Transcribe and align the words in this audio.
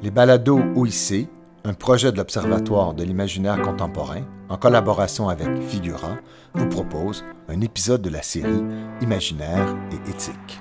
Les 0.00 0.12
balados 0.12 0.60
OIC, 0.76 1.28
un 1.64 1.74
projet 1.74 2.12
de 2.12 2.18
l'Observatoire 2.18 2.94
de 2.94 3.02
l'imaginaire 3.02 3.60
contemporain, 3.60 4.22
en 4.48 4.56
collaboration 4.56 5.28
avec 5.28 5.60
Figura, 5.60 6.18
vous 6.54 6.68
propose 6.68 7.24
un 7.48 7.60
épisode 7.62 8.00
de 8.00 8.08
la 8.08 8.22
série 8.22 8.62
Imaginaire 9.02 9.76
et 9.90 10.08
éthique. 10.08 10.60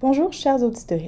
Bonjour 0.00 0.32
chers 0.32 0.62
auditeurs. 0.62 1.00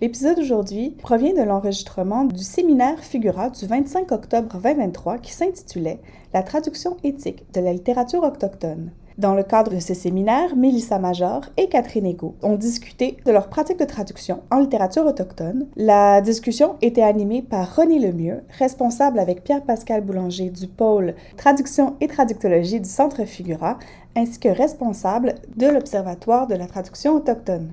L'épisode 0.00 0.36
d'aujourd'hui 0.36 0.94
provient 1.02 1.34
de 1.34 1.42
l'enregistrement 1.42 2.22
du 2.22 2.44
séminaire 2.44 3.00
Figura 3.00 3.50
du 3.50 3.66
25 3.66 4.12
octobre 4.12 4.60
2023 4.62 5.18
qui 5.18 5.32
s'intitulait 5.32 6.00
La 6.32 6.44
traduction 6.44 6.96
éthique 7.02 7.44
de 7.52 7.60
la 7.60 7.72
littérature 7.72 8.22
autochtone. 8.22 8.92
Dans 9.18 9.34
le 9.34 9.42
cadre 9.42 9.74
de 9.74 9.80
ce 9.80 9.94
séminaire, 9.94 10.54
Mélissa 10.54 11.00
Major 11.00 11.40
et 11.56 11.68
Catherine 11.68 12.06
Ego 12.06 12.36
ont 12.40 12.54
discuté 12.54 13.16
de 13.26 13.32
leur 13.32 13.48
pratique 13.48 13.80
de 13.80 13.84
traduction 13.84 14.44
en 14.52 14.60
littérature 14.60 15.04
autochtone. 15.06 15.66
La 15.74 16.20
discussion 16.20 16.76
était 16.82 17.02
animée 17.02 17.42
par 17.42 17.74
René 17.74 17.98
Lemieux, 17.98 18.44
responsable 18.60 19.18
avec 19.18 19.42
Pierre-Pascal 19.42 20.02
Boulanger 20.02 20.50
du 20.50 20.68
pôle 20.68 21.16
Traduction 21.36 21.96
et 22.00 22.06
Traductologie 22.06 22.80
du 22.80 22.88
Centre 22.88 23.24
Figura, 23.24 23.80
ainsi 24.14 24.38
que 24.38 24.50
responsable 24.50 25.34
de 25.56 25.66
l'Observatoire 25.66 26.46
de 26.46 26.54
la 26.54 26.68
traduction 26.68 27.16
autochtone. 27.16 27.72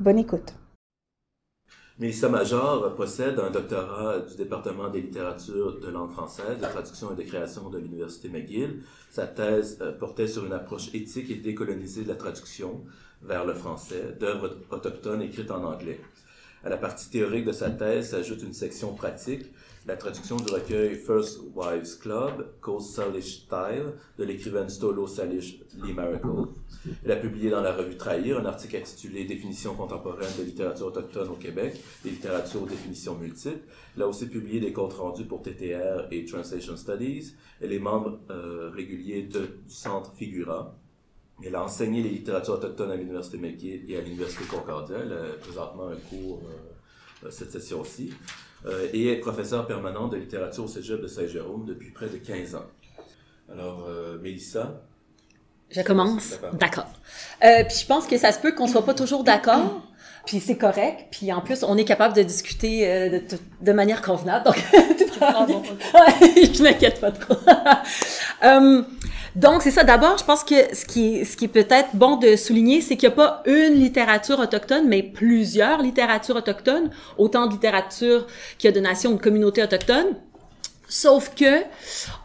Bonne 0.00 0.18
écoute. 0.18 0.54
Mélissa 1.98 2.28
Major 2.28 2.94
possède 2.94 3.38
un 3.38 3.50
doctorat 3.50 4.18
du 4.20 4.36
département 4.36 4.90
des 4.90 5.00
littératures 5.00 5.80
de 5.80 5.88
langue 5.88 6.10
française, 6.10 6.58
de 6.58 6.66
traduction 6.66 7.14
et 7.14 7.16
de 7.16 7.22
création 7.22 7.70
de 7.70 7.78
l'Université 7.78 8.28
McGill. 8.28 8.82
Sa 9.10 9.26
thèse 9.26 9.78
euh, 9.80 9.92
portait 9.92 10.28
sur 10.28 10.44
une 10.44 10.52
approche 10.52 10.94
éthique 10.94 11.30
et 11.30 11.36
décolonisée 11.36 12.02
de 12.02 12.08
la 12.08 12.16
traduction 12.16 12.84
vers 13.22 13.46
le 13.46 13.54
français 13.54 14.14
d'œuvres 14.20 14.58
autochtones 14.70 15.22
écrites 15.22 15.50
en 15.50 15.64
anglais. 15.64 15.98
À 16.64 16.68
la 16.68 16.76
partie 16.76 17.08
théorique 17.08 17.46
de 17.46 17.52
sa 17.52 17.70
thèse 17.70 18.10
s'ajoute 18.10 18.42
une 18.42 18.52
section 18.52 18.92
pratique 18.94 19.46
la 19.86 19.96
traduction 19.96 20.36
du 20.36 20.52
recueil 20.52 20.96
First 20.96 21.40
Wives 21.54 21.98
Club, 22.00 22.48
Coast 22.60 22.94
Salish 22.94 23.44
Style, 23.44 23.94
de 24.18 24.24
l'écrivaine 24.24 24.68
Stolo 24.68 25.06
Salish 25.06 25.60
Lee 25.76 25.92
Miracle. 25.92 26.48
Elle 27.04 27.12
a 27.12 27.16
publié 27.16 27.50
dans 27.50 27.60
la 27.60 27.72
revue 27.72 27.96
Trahir 27.96 28.38
un 28.38 28.46
article 28.46 28.76
intitulé 28.76 29.24
Définition 29.24 29.74
contemporaine 29.74 30.30
de 30.38 30.42
littérature 30.42 30.86
autochtone 30.86 31.28
au 31.28 31.34
Québec, 31.34 31.80
des 32.02 32.10
littératures 32.10 32.62
aux 32.62 32.66
définitions 32.66 33.14
multiples. 33.16 33.60
Elle 33.96 34.02
a 34.02 34.08
aussi 34.08 34.26
publié 34.26 34.58
des 34.58 34.72
comptes 34.72 34.94
rendus 34.94 35.24
pour 35.24 35.42
TTR 35.42 36.08
et 36.10 36.24
Translation 36.24 36.76
Studies. 36.76 37.34
Elle 37.60 37.72
est 37.72 37.78
membre 37.78 38.18
euh, 38.30 38.70
régulier 38.74 39.22
du 39.22 39.38
Centre 39.68 40.12
Figura. 40.14 40.76
Elle 41.44 41.54
a 41.54 41.62
enseigné 41.62 42.02
les 42.02 42.10
littératures 42.10 42.54
autochtones 42.54 42.90
à 42.90 42.96
l'Université 42.96 43.38
McGill 43.38 43.88
et 43.88 43.96
à 43.96 44.00
l'Université 44.00 44.44
Concordia. 44.46 44.96
Elle 45.00 45.12
a 45.12 45.38
présentement 45.40 45.88
un 45.88 45.96
cours 45.96 46.42
euh, 47.24 47.30
cette 47.30 47.52
session-ci. 47.52 48.12
Euh, 48.66 48.88
et 48.92 49.12
est 49.12 49.16
professeur 49.16 49.66
permanent 49.66 50.08
de 50.08 50.16
littérature 50.16 50.64
au 50.64 50.68
Cégep 50.68 51.00
de 51.00 51.06
Saint-Jérôme 51.06 51.64
depuis 51.66 51.90
près 51.90 52.08
de 52.08 52.16
15 52.16 52.56
ans. 52.56 52.66
Alors, 53.48 53.86
euh, 53.88 54.18
Mélissa, 54.18 54.82
je 55.70 55.82
commence. 55.82 56.38
D'accord. 56.52 56.86
Euh, 57.44 57.64
puis 57.64 57.78
je 57.80 57.86
pense 57.86 58.06
que 58.06 58.16
ça 58.16 58.30
se 58.30 58.38
peut 58.38 58.52
qu'on 58.52 58.68
soit 58.68 58.84
pas 58.84 58.94
toujours 58.94 59.24
d'accord. 59.24 59.82
Puis 60.24 60.40
c'est 60.40 60.56
correct. 60.56 61.06
Puis 61.10 61.32
en 61.32 61.40
plus, 61.40 61.64
on 61.64 61.76
est 61.76 61.84
capable 61.84 62.14
de 62.14 62.22
discuter 62.22 62.88
euh, 62.88 63.08
de, 63.10 63.22
de, 63.60 63.72
manière 63.72 64.02
convenable. 64.02 64.44
Donc, 64.44 64.56
ouais, 64.72 64.92
je 66.52 66.62
m'inquiète 66.62 67.00
pas 67.00 67.10
trop. 67.12 67.34
um, 68.42 68.86
donc 69.36 69.62
c'est 69.62 69.70
ça. 69.70 69.84
D'abord, 69.84 70.16
je 70.18 70.24
pense 70.24 70.42
que 70.42 70.74
ce 70.74 70.86
qui 70.86 71.24
ce 71.24 71.36
qui 71.36 71.44
est 71.44 71.48
peut-être 71.48 71.90
bon 71.94 72.16
de 72.16 72.36
souligner, 72.36 72.80
c'est 72.80 72.96
qu'il 72.96 73.08
n'y 73.08 73.12
a 73.12 73.16
pas 73.16 73.42
une 73.44 73.74
littérature 73.74 74.38
autochtone, 74.40 74.88
mais 74.88 75.02
plusieurs 75.02 75.82
littératures 75.82 76.36
autochtones, 76.36 76.90
autant 77.18 77.46
de 77.46 77.52
littérature 77.52 78.26
qu'il 78.58 78.68
y 78.68 78.72
a 78.72 78.74
de 78.74 78.80
nations 78.80 79.12
ou 79.12 79.16
de 79.16 79.22
communautés 79.22 79.62
autochtones. 79.62 80.16
Sauf 80.88 81.34
que 81.34 81.62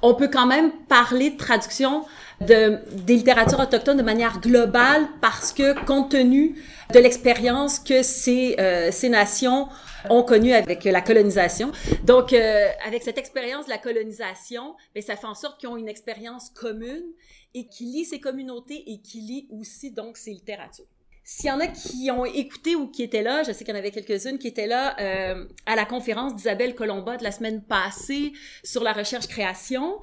on 0.02 0.14
peut 0.14 0.30
quand 0.32 0.46
même 0.46 0.72
parler 0.88 1.32
de 1.32 1.38
traduction 1.38 2.06
de, 2.42 2.80
des 2.92 3.16
littératures 3.16 3.60
autochtones 3.60 3.98
de 3.98 4.04
manière 4.04 4.40
globale 4.40 5.08
parce 5.22 5.54
que 5.54 5.80
compte 5.86 6.12
tenu 6.12 6.56
de 6.94 7.00
l'expérience 7.00 7.80
que 7.80 8.04
ces, 8.04 8.56
euh, 8.60 8.92
ces 8.92 9.10
nations 9.10 9.68
ont 10.10 10.24
connue 10.24 10.54
avec 10.54 10.84
la 10.84 11.02
colonisation. 11.02 11.72
Donc, 12.04 12.34
euh, 12.34 12.68
avec 12.86 13.04
cette 13.04 13.18
expérience 13.18 13.66
de 13.66 13.70
la 13.70 13.78
colonisation, 13.78 14.76
mais 14.96 15.02
ben, 15.02 15.08
ça 15.08 15.16
fait 15.16 15.28
en 15.28 15.36
sorte 15.36 15.60
qu'ils 15.60 15.70
ont 15.70 15.78
une 15.78 15.90
expérience 15.90 16.50
commune 16.50 17.06
et 17.54 17.68
qui 17.68 17.86
lie 17.86 18.06
ces 18.06 18.20
communautés 18.20 18.84
et 18.88 19.00
qui 19.02 19.22
lie 19.22 19.48
aussi 19.52 19.92
donc 19.92 20.18
ces 20.18 20.32
littératures. 20.32 20.86
S'il 21.24 21.46
y 21.46 21.52
en 21.52 21.60
a 21.60 21.68
qui 21.68 22.10
ont 22.10 22.26
écouté 22.26 22.76
ou 22.76 22.88
qui 22.88 23.04
étaient 23.04 23.22
là, 23.22 23.44
je 23.44 23.52
sais 23.52 23.64
qu'il 23.64 23.74
y 23.74 23.78
en 23.78 23.80
avait 23.80 23.92
quelques-unes 23.92 24.40
qui 24.40 24.48
étaient 24.48 24.66
là 24.66 25.00
euh, 25.00 25.46
à 25.68 25.76
la 25.76 25.86
conférence 25.86 26.36
d'Isabelle 26.36 26.74
Colomba 26.74 27.16
de 27.16 27.24
la 27.24 27.32
semaine 27.32 27.62
passée 27.62 28.34
sur 28.64 28.84
la 28.84 28.92
recherche-création, 28.92 30.00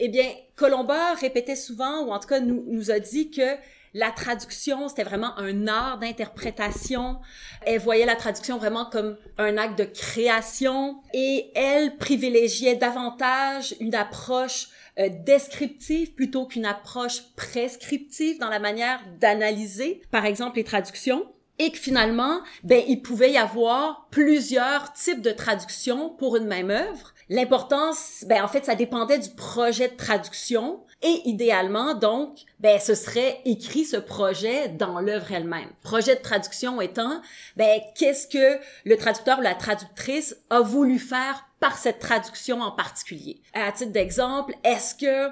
eh 0.00 0.08
bien, 0.08 0.30
Colomba 0.56 1.14
répétait 1.14 1.56
souvent, 1.56 2.04
ou 2.04 2.12
en 2.12 2.18
tout 2.18 2.28
cas 2.28 2.40
nous, 2.40 2.64
nous 2.68 2.90
a 2.90 2.98
dit 2.98 3.30
que 3.30 3.56
la 3.94 4.10
traduction, 4.10 4.88
c'était 4.88 5.02
vraiment 5.02 5.36
un 5.38 5.66
art 5.66 5.98
d'interprétation. 5.98 7.18
Elle 7.64 7.80
voyait 7.80 8.06
la 8.06 8.16
traduction 8.16 8.58
vraiment 8.58 8.84
comme 8.84 9.16
un 9.38 9.56
acte 9.56 9.78
de 9.78 9.84
création 9.84 11.00
et 11.14 11.50
elle 11.54 11.96
privilégiait 11.96 12.76
davantage 12.76 13.74
une 13.80 13.94
approche 13.94 14.68
euh, 14.98 15.08
descriptive 15.24 16.12
plutôt 16.14 16.46
qu'une 16.46 16.66
approche 16.66 17.22
prescriptive 17.34 18.38
dans 18.38 18.50
la 18.50 18.58
manière 18.58 19.00
d'analyser, 19.20 20.02
par 20.10 20.26
exemple, 20.26 20.56
les 20.56 20.64
traductions 20.64 21.24
et 21.58 21.72
que 21.72 21.78
finalement, 21.78 22.40
ben, 22.62 22.82
il 22.86 23.02
pouvait 23.02 23.32
y 23.32 23.36
avoir 23.36 24.06
plusieurs 24.10 24.92
types 24.92 25.22
de 25.22 25.32
traductions 25.32 26.10
pour 26.10 26.36
une 26.36 26.46
même 26.46 26.70
œuvre. 26.70 27.14
L'importance, 27.30 28.24
ben, 28.26 28.42
en 28.42 28.48
fait, 28.48 28.64
ça 28.64 28.74
dépendait 28.74 29.18
du 29.18 29.30
projet 29.30 29.88
de 29.88 29.96
traduction 29.96 30.80
et 31.02 31.22
idéalement, 31.26 31.94
donc, 31.94 32.30
ben, 32.58 32.80
ce 32.80 32.94
serait 32.94 33.40
écrit 33.44 33.84
ce 33.84 33.98
projet 33.98 34.68
dans 34.68 34.98
l'œuvre 35.00 35.32
elle-même. 35.32 35.68
Projet 35.82 36.16
de 36.16 36.22
traduction 36.22 36.80
étant, 36.80 37.20
ben, 37.56 37.80
qu'est-ce 37.94 38.26
que 38.26 38.60
le 38.84 38.96
traducteur 38.96 39.38
ou 39.38 39.42
la 39.42 39.54
traductrice 39.54 40.36
a 40.50 40.60
voulu 40.60 40.98
faire 40.98 41.44
par 41.60 41.76
cette 41.76 41.98
traduction 41.98 42.62
en 42.62 42.72
particulier? 42.72 43.42
À 43.52 43.70
titre 43.72 43.92
d'exemple, 43.92 44.54
est-ce 44.64 44.94
que, 44.94 45.30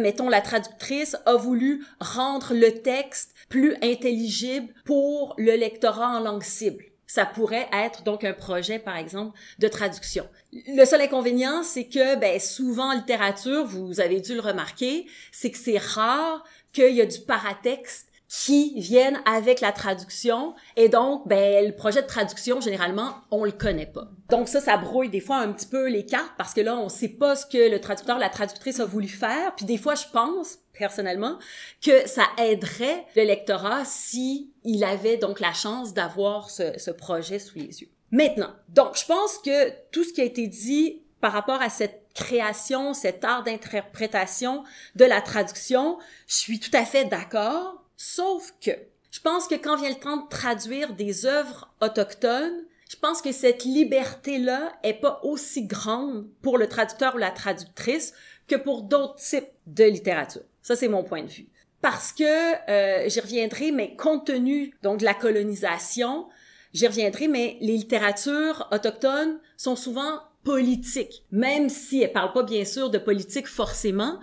mettons, 0.00 0.28
la 0.28 0.40
traductrice 0.40 1.16
a 1.26 1.34
voulu 1.34 1.84
rendre 1.98 2.52
le 2.52 2.82
texte 2.82 3.34
plus 3.48 3.74
intelligible 3.82 4.72
pour 4.84 5.34
le 5.38 5.56
lectorat 5.56 6.10
en 6.10 6.20
langue 6.20 6.42
cible? 6.42 6.84
Ça 7.08 7.26
pourrait 7.26 7.68
être 7.72 8.04
donc 8.04 8.22
un 8.22 8.34
projet, 8.34 8.78
par 8.78 8.96
exemple, 8.96 9.36
de 9.58 9.66
traduction. 9.66 10.28
Le 10.52 10.84
seul 10.84 11.00
inconvénient, 11.00 11.64
c'est 11.64 11.86
que 11.86 12.16
ben, 12.16 12.38
souvent 12.38 12.90
en 12.90 12.94
littérature, 12.94 13.64
vous 13.64 13.98
avez 14.00 14.20
dû 14.20 14.34
le 14.34 14.40
remarquer, 14.40 15.06
c'est 15.32 15.50
que 15.50 15.58
c'est 15.58 15.78
rare 15.78 16.44
qu'il 16.72 16.94
y 16.94 17.00
a 17.00 17.06
du 17.06 17.18
paratexte 17.20 18.08
qui 18.28 18.78
viennent 18.78 19.20
avec 19.24 19.60
la 19.60 19.72
traduction 19.72 20.54
et 20.76 20.90
donc 20.90 21.26
ben 21.26 21.66
le 21.66 21.74
projet 21.74 22.02
de 22.02 22.06
traduction 22.06 22.60
généralement 22.60 23.14
on 23.30 23.44
le 23.44 23.52
connaît 23.52 23.86
pas. 23.86 24.08
Donc 24.28 24.48
ça 24.48 24.60
ça 24.60 24.76
brouille 24.76 25.08
des 25.08 25.20
fois 25.20 25.38
un 25.38 25.50
petit 25.50 25.66
peu 25.66 25.88
les 25.88 26.04
cartes 26.04 26.32
parce 26.36 26.52
que 26.52 26.60
là 26.60 26.76
on 26.76 26.90
sait 26.90 27.08
pas 27.08 27.36
ce 27.36 27.46
que 27.46 27.70
le 27.70 27.80
traducteur 27.80 28.18
la 28.18 28.28
traductrice 28.28 28.80
a 28.80 28.84
voulu 28.84 29.08
faire 29.08 29.54
puis 29.56 29.64
des 29.64 29.78
fois 29.78 29.94
je 29.94 30.04
pense 30.12 30.58
personnellement 30.78 31.38
que 31.82 32.08
ça 32.08 32.24
aiderait 32.38 33.04
le 33.16 33.24
lectorat 33.24 33.84
si 33.84 34.52
il 34.64 34.84
avait 34.84 35.16
donc 35.16 35.40
la 35.40 35.52
chance 35.52 35.92
d'avoir 35.92 36.50
ce, 36.50 36.90
projet 36.90 37.38
sous 37.38 37.58
les 37.58 37.82
yeux. 37.82 37.88
Maintenant, 38.10 38.54
donc 38.68 38.96
je 38.96 39.04
pense 39.04 39.38
que 39.38 39.70
tout 39.90 40.04
ce 40.04 40.12
qui 40.12 40.20
a 40.20 40.24
été 40.24 40.46
dit 40.46 41.02
par 41.20 41.32
rapport 41.32 41.60
à 41.60 41.68
cette 41.68 42.06
création, 42.14 42.94
cet 42.94 43.24
art 43.24 43.42
d'interprétation 43.42 44.64
de 44.94 45.04
la 45.04 45.20
traduction, 45.20 45.98
je 46.26 46.34
suis 46.34 46.60
tout 46.60 46.74
à 46.74 46.84
fait 46.84 47.04
d'accord 47.04 47.84
Sauf 47.96 48.54
que 48.64 48.70
je 49.10 49.20
pense 49.20 49.48
que 49.48 49.56
quand 49.56 49.76
vient 49.76 49.88
le 49.88 49.96
temps 49.96 50.18
de 50.18 50.28
traduire 50.28 50.94
des 50.94 51.26
œuvres 51.26 51.74
autochtones, 51.80 52.64
je 52.88 52.96
pense 52.96 53.20
que 53.20 53.32
cette 53.32 53.64
liberté-là 53.64 54.72
est 54.82 54.94
pas 54.94 55.20
aussi 55.22 55.66
grande 55.66 56.28
pour 56.40 56.58
le 56.58 56.68
traducteur 56.68 57.14
ou 57.16 57.18
la 57.18 57.30
traductrice 57.30 58.14
que 58.46 58.56
pour 58.56 58.82
d'autres 58.82 59.16
types 59.16 59.50
de 59.66 59.84
littérature. 59.84 60.42
Ça, 60.62 60.76
c'est 60.76 60.88
mon 60.88 61.04
point 61.04 61.22
de 61.22 61.28
vue. 61.28 61.48
Parce 61.80 62.12
que, 62.12 62.70
euh, 62.70 63.08
j'y 63.08 63.20
reviendrai, 63.20 63.70
mais 63.70 63.94
compte 63.96 64.26
tenu 64.26 64.74
donc 64.82 65.00
de 65.00 65.04
la 65.04 65.14
colonisation, 65.14 66.26
j'y 66.72 66.86
reviendrai, 66.86 67.28
mais 67.28 67.56
les 67.60 67.76
littératures 67.76 68.68
autochtones 68.72 69.38
sont 69.56 69.76
souvent 69.76 70.20
politiques, 70.42 71.24
même 71.30 71.68
si 71.68 72.02
elles 72.02 72.12
parlent 72.12 72.32
pas 72.32 72.42
bien 72.42 72.64
sûr 72.64 72.90
de 72.90 72.98
politique 72.98 73.46
forcément, 73.46 74.18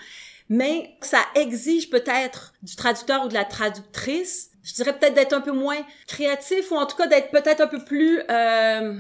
mais 0.50 0.98
ça 1.02 1.22
exige 1.36 1.90
peut-être 1.90 2.54
du 2.62 2.76
traducteur 2.76 3.26
ou 3.26 3.28
de 3.28 3.34
la 3.34 3.46
traductrice, 3.46 4.52
je 4.64 4.74
dirais 4.74 4.98
peut-être 4.98 5.14
d'être 5.14 5.34
un 5.34 5.42
peu 5.42 5.52
moins 5.52 5.86
créatif 6.08 6.72
ou 6.72 6.76
en 6.76 6.86
tout 6.86 6.98
cas 6.98 7.08
d'être 7.08 7.32
peut-être 7.32 7.62
un 7.62 7.68
peu 7.68 7.84
plus... 7.84 8.22
Euh, 8.30 8.96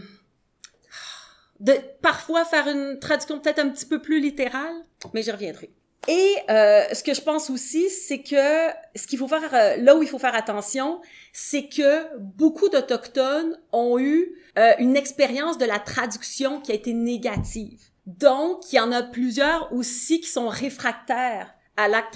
de 1.61 1.73
parfois 2.01 2.43
faire 2.43 2.67
une 2.67 2.99
traduction 2.99 3.39
peut-être 3.39 3.59
un 3.59 3.69
petit 3.69 3.85
peu 3.85 4.01
plus 4.01 4.19
littérale, 4.19 4.75
mais 5.13 5.23
j'y 5.23 5.31
reviendrai. 5.31 5.71
Et 6.07 6.35
euh, 6.49 6.83
ce 6.93 7.03
que 7.03 7.13
je 7.13 7.21
pense 7.21 7.49
aussi, 7.49 7.89
c'est 7.89 8.21
que 8.21 8.69
ce 8.95 9.07
qu'il 9.07 9.17
faut 9.17 9.27
faire, 9.27 9.53
euh, 9.53 9.77
là 9.77 9.95
où 9.95 10.03
il 10.03 10.09
faut 10.09 10.19
faire 10.19 10.35
attention, 10.35 11.01
c'est 11.33 11.67
que 11.67 12.15
beaucoup 12.19 12.69
d'Autochtones 12.69 13.57
ont 13.71 13.97
eu 13.97 14.35
euh, 14.57 14.73
une 14.79 14.95
expérience 14.95 15.57
de 15.57 15.65
la 15.65 15.79
traduction 15.79 16.61
qui 16.61 16.71
a 16.71 16.75
été 16.75 16.93
négative. 16.93 17.81
Donc, 18.05 18.71
il 18.71 18.75
y 18.75 18.79
en 18.79 18.91
a 18.91 19.01
plusieurs 19.01 19.73
aussi 19.73 20.21
qui 20.21 20.29
sont 20.29 20.47
réfractaires 20.47 21.53
à 21.75 21.87
l'acte 21.87 22.15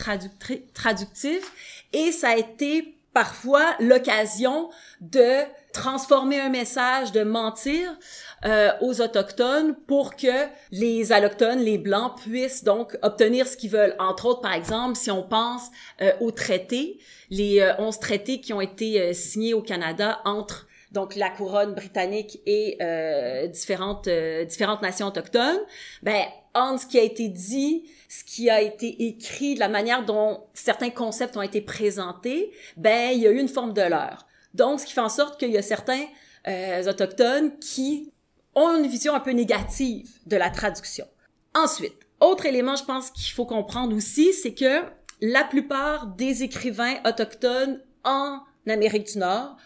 traductif 0.73 1.51
et 1.91 2.11
ça 2.11 2.29
a 2.29 2.37
été 2.37 2.95
parfois 3.13 3.75
l'occasion 3.79 4.69
de 5.01 5.43
transformer 5.73 6.39
un 6.39 6.49
message, 6.49 7.11
de 7.11 7.23
mentir 7.23 7.97
euh, 8.45 8.71
aux 8.81 9.01
autochtones 9.01 9.75
pour 9.87 10.15
que 10.15 10.47
les 10.71 11.11
allochtones, 11.11 11.59
les 11.59 11.77
blancs, 11.77 12.19
puissent 12.21 12.63
donc 12.63 12.97
obtenir 13.01 13.47
ce 13.47 13.57
qu'ils 13.57 13.71
veulent. 13.71 13.95
Entre 13.99 14.25
autres, 14.25 14.41
par 14.41 14.53
exemple, 14.53 14.95
si 14.95 15.11
on 15.11 15.23
pense 15.23 15.69
euh, 16.01 16.11
aux 16.21 16.31
traités, 16.31 16.99
les 17.29 17.59
euh, 17.59 17.73
11 17.77 17.99
traités 17.99 18.41
qui 18.41 18.53
ont 18.53 18.61
été 18.61 18.99
euh, 18.99 19.13
signés 19.13 19.53
au 19.53 19.61
Canada 19.61 20.19
entre 20.25 20.67
donc 20.91 21.15
la 21.15 21.29
couronne 21.29 21.73
britannique 21.73 22.39
et 22.45 22.77
euh, 22.81 23.47
différentes 23.47 24.07
euh, 24.07 24.45
différentes 24.45 24.81
nations 24.81 25.07
autochtones, 25.07 25.59
ben 26.01 26.25
entre 26.55 26.81
ce 26.81 26.87
qui 26.87 26.97
a 26.97 27.03
été 27.03 27.27
dit, 27.27 27.85
ce 28.07 28.23
qui 28.23 28.49
a 28.49 28.61
été 28.61 29.07
écrit, 29.07 29.55
la 29.55 29.69
manière 29.69 30.03
dont 30.03 30.41
certains 30.53 30.89
concepts 30.89 31.37
ont 31.37 31.43
été 31.43 31.61
présentés, 31.61 32.51
ben 32.75 33.11
il 33.11 33.19
y 33.19 33.27
a 33.27 33.31
eu 33.31 33.39
une 33.39 33.47
forme 33.47 33.73
de 33.73 33.81
leurre. 33.81 34.25
Donc 34.53 34.79
ce 34.79 34.85
qui 34.85 34.93
fait 34.93 35.01
en 35.01 35.09
sorte 35.09 35.39
qu'il 35.39 35.51
y 35.51 35.57
a 35.57 35.61
certains 35.61 36.05
euh, 36.47 36.89
autochtones 36.89 37.57
qui 37.59 38.11
ont 38.55 38.77
une 38.77 38.87
vision 38.87 39.13
un 39.13 39.19
peu 39.19 39.31
négative 39.31 40.09
de 40.25 40.37
la 40.37 40.49
traduction. 40.49 41.05
Ensuite, 41.53 41.95
autre 42.19 42.45
élément, 42.45 42.75
je 42.75 42.83
pense 42.83 43.11
qu'il 43.11 43.33
faut 43.33 43.45
comprendre 43.45 43.95
aussi, 43.95 44.33
c'est 44.33 44.53
que 44.53 44.83
la 45.21 45.43
plupart 45.43 46.07
des 46.07 46.43
écrivains 46.43 46.95
autochtones 47.05 47.81
en 48.03 48.39
Amérique 48.67 49.11
du 49.13 49.19
Nord 49.19 49.57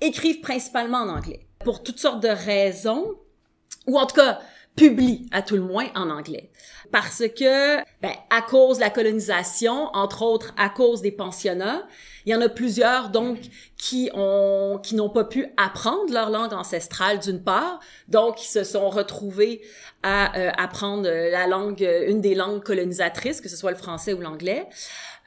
écrivent 0.00 0.40
principalement 0.40 0.98
en 0.98 1.08
anglais. 1.08 1.46
Pour 1.64 1.82
toutes 1.82 1.98
sortes 1.98 2.22
de 2.22 2.28
raisons, 2.28 3.14
ou 3.86 3.98
en 3.98 4.06
tout 4.06 4.16
cas, 4.16 4.40
publient 4.76 5.28
à 5.30 5.42
tout 5.42 5.54
le 5.56 5.62
moins 5.62 5.86
en 5.94 6.10
anglais. 6.10 6.50
Parce 6.90 7.22
que, 7.28 7.78
ben, 8.00 8.12
à 8.30 8.42
cause 8.42 8.76
de 8.76 8.82
la 8.82 8.90
colonisation, 8.90 9.88
entre 9.94 10.22
autres 10.22 10.52
à 10.56 10.68
cause 10.68 11.00
des 11.00 11.12
pensionnats, 11.12 11.86
il 12.26 12.32
y 12.32 12.34
en 12.34 12.40
a 12.40 12.48
plusieurs 12.48 13.10
donc 13.10 13.38
qui 13.76 14.10
ont 14.14 14.80
qui 14.82 14.94
n'ont 14.94 15.10
pas 15.10 15.24
pu 15.24 15.46
apprendre 15.56 16.12
leur 16.12 16.30
langue 16.30 16.52
ancestrale 16.52 17.18
d'une 17.18 17.42
part, 17.42 17.80
donc 18.08 18.42
ils 18.42 18.48
se 18.48 18.64
sont 18.64 18.88
retrouvés 18.88 19.62
à 20.02 20.38
euh, 20.38 20.50
apprendre 20.56 21.08
la 21.08 21.46
langue 21.46 21.86
une 22.06 22.20
des 22.20 22.34
langues 22.34 22.62
colonisatrices, 22.62 23.40
que 23.40 23.48
ce 23.48 23.56
soit 23.56 23.70
le 23.70 23.76
français 23.76 24.12
ou 24.12 24.20
l'anglais. 24.20 24.66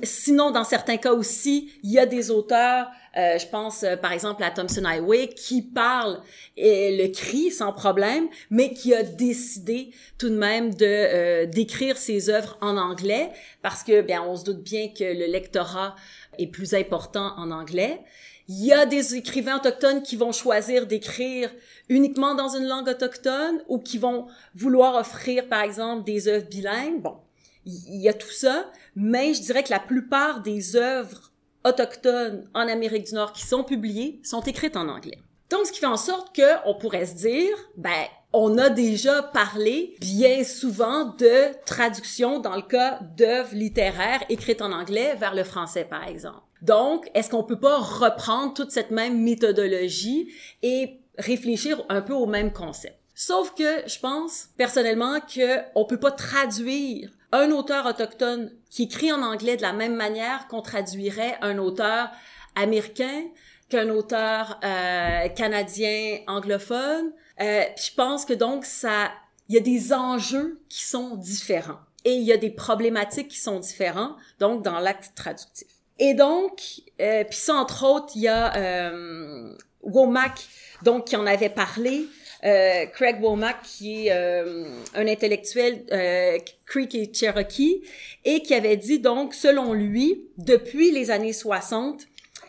Sinon, 0.04 0.52
dans 0.52 0.64
certains 0.64 0.98
cas 0.98 1.14
aussi, 1.14 1.72
il 1.82 1.92
y 1.92 1.98
a 1.98 2.06
des 2.06 2.30
auteurs, 2.30 2.88
euh, 3.18 3.40
je 3.40 3.48
pense 3.48 3.82
euh, 3.82 3.96
par 3.96 4.12
exemple 4.12 4.44
à 4.44 4.52
Thompson 4.52 4.86
Highway, 4.86 5.30
qui 5.30 5.64
parle 5.64 6.22
et 6.56 6.96
le 6.96 7.12
cri 7.12 7.50
sans 7.50 7.74
problème, 7.74 8.28
mais 8.52 8.74
qui 8.74 8.94
a 8.94 9.02
décidé 9.02 9.90
tout 10.20 10.30
de 10.30 10.36
même 10.36 10.72
de 10.76 10.86
euh, 10.86 11.46
d'écrire 11.48 11.98
ses 11.98 12.30
œuvres 12.30 12.60
en 12.62 12.78
anglais 12.78 13.32
parce 13.64 13.82
que 13.84 14.02
bien 14.02 14.22
on 14.22 14.36
se 14.36 14.44
doute 14.44 14.62
bien 14.62 14.90
que 14.90 15.04
le 15.04 15.26
lectorat 15.32 15.96
est 16.38 16.48
plus 16.48 16.74
important 16.74 17.34
en 17.38 17.52
anglais. 17.52 18.02
Il 18.50 18.66
y 18.66 18.72
a 18.72 18.86
des 18.86 19.16
écrivains 19.16 19.58
autochtones 19.58 20.02
qui 20.02 20.16
vont 20.16 20.32
choisir 20.32 20.88
d'écrire 20.88 21.52
uniquement 21.90 22.34
dans 22.34 22.56
une 22.56 22.66
langue 22.66 22.88
autochtone 22.88 23.62
ou 23.68 23.80
qui 23.80 23.98
vont 23.98 24.28
vouloir 24.56 24.96
offrir, 24.96 25.50
par 25.50 25.62
exemple, 25.62 26.06
des 26.06 26.30
œuvres 26.30 26.48
bilingues. 26.48 27.02
Bon, 27.02 27.18
il 27.66 28.02
y 28.02 28.08
a 28.08 28.14
tout 28.14 28.32
ça, 28.32 28.72
mais 28.96 29.34
je 29.34 29.42
dirais 29.42 29.64
que 29.64 29.72
la 29.72 29.80
plupart 29.80 30.42
des 30.42 30.78
œuvres 30.78 31.34
autochtones 31.66 32.50
en 32.54 32.68
Amérique 32.68 33.08
du 33.08 33.16
Nord 33.16 33.34
qui 33.34 33.46
sont 33.46 33.64
publiées 33.64 34.22
sont 34.24 34.42
écrites 34.42 34.78
en 34.78 34.88
anglais. 34.88 35.20
Donc, 35.50 35.66
ce 35.66 35.72
qui 35.72 35.80
fait 35.80 35.86
en 35.86 35.98
sorte 35.98 36.36
que 36.36 36.66
on 36.66 36.76
pourrait 36.76 37.06
se 37.06 37.16
dire, 37.16 37.56
ben, 37.76 38.06
on 38.34 38.58
a 38.58 38.70
déjà 38.70 39.24
parlé 39.24 39.96
bien 40.00 40.44
souvent 40.44 41.06
de 41.06 41.54
traduction 41.66 42.40
dans 42.40 42.56
le 42.56 42.62
cas 42.62 43.00
d'œuvres 43.16 43.56
littéraires 43.56 44.24
écrites 44.30 44.62
en 44.62 44.72
anglais 44.72 45.16
vers 45.16 45.34
le 45.34 45.44
français, 45.44 45.86
par 45.86 46.08
exemple. 46.08 46.42
Donc, 46.62 47.10
est-ce 47.14 47.30
qu'on 47.30 47.44
peut 47.44 47.60
pas 47.60 47.78
reprendre 47.78 48.54
toute 48.54 48.72
cette 48.72 48.92
même 48.92 49.22
méthodologie 49.22 50.32
et 50.64 51.00
réfléchir 51.18 51.84
un 51.90 52.02
peu 52.02 52.14
au 52.14 52.26
même 52.26 52.52
concept? 52.52 52.98
Sauf 53.14 53.54
que 53.56 53.88
je 53.88 54.00
pense 54.00 54.50
personnellement 54.58 55.20
que 55.22 55.60
on 55.76 55.86
peut 55.86 56.00
pas 56.00 56.12
traduire 56.12 57.10
un 57.32 57.52
auteur 57.52 57.86
autochtone 57.86 58.52
qui 58.70 58.84
écrit 58.84 59.12
en 59.12 59.22
anglais 59.22 59.58
de 59.58 59.62
la 59.62 59.74
même 59.74 59.96
manière 59.96 60.48
qu'on 60.48 60.62
traduirait 60.62 61.38
un 61.42 61.58
auteur 61.58 62.10
américain 62.56 63.24
qu'un 63.70 63.90
auteur 63.90 64.60
euh, 64.64 65.28
canadien 65.30 66.20
anglophone. 66.28 67.12
Euh, 67.40 67.64
je 67.76 67.94
pense 67.96 68.26
que 68.26 68.34
donc 68.34 68.66
ça, 68.66 69.12
il 69.50 69.56
y 69.56 69.58
a 69.58 69.62
des 69.62 69.94
enjeux 69.94 70.60
qui 70.70 70.84
sont 70.84 71.16
différents 71.16 71.80
et 72.06 72.14
il 72.14 72.24
y 72.24 72.32
a 72.32 72.38
des 72.38 72.50
problématiques 72.50 73.30
qui 73.30 73.40
sont 73.40 73.60
différents 73.60 74.16
donc 74.40 74.64
dans 74.64 74.80
l'acte 74.80 75.12
traductif. 75.16 75.68
Et 76.00 76.14
donc, 76.14 76.62
euh, 77.02 77.24
puis 77.24 77.38
ça 77.38 77.56
entre 77.56 77.86
autres, 77.86 78.14
il 78.16 78.22
y 78.22 78.28
a 78.28 78.56
euh, 78.56 79.54
Womack 79.82 80.48
donc 80.84 81.06
qui 81.06 81.16
en 81.16 81.26
avait 81.26 81.50
parlé 81.50 82.08
euh, 82.44 82.86
Craig 82.88 83.22
Womack, 83.22 83.62
qui 83.64 84.08
est 84.08 84.12
euh, 84.12 84.66
un 84.94 85.08
intellectuel 85.08 85.84
euh, 85.92 86.38
Creek 86.66 86.94
et 86.96 87.12
Cherokee, 87.12 87.82
et 88.26 88.42
qui 88.42 88.54
avait 88.54 88.78
dit 88.78 89.00
donc, 89.00 89.34
selon 89.34 89.74
lui, 89.74 90.22
depuis 90.38 90.92
les 90.92 91.10
années 91.10 91.34
60, 91.34 92.08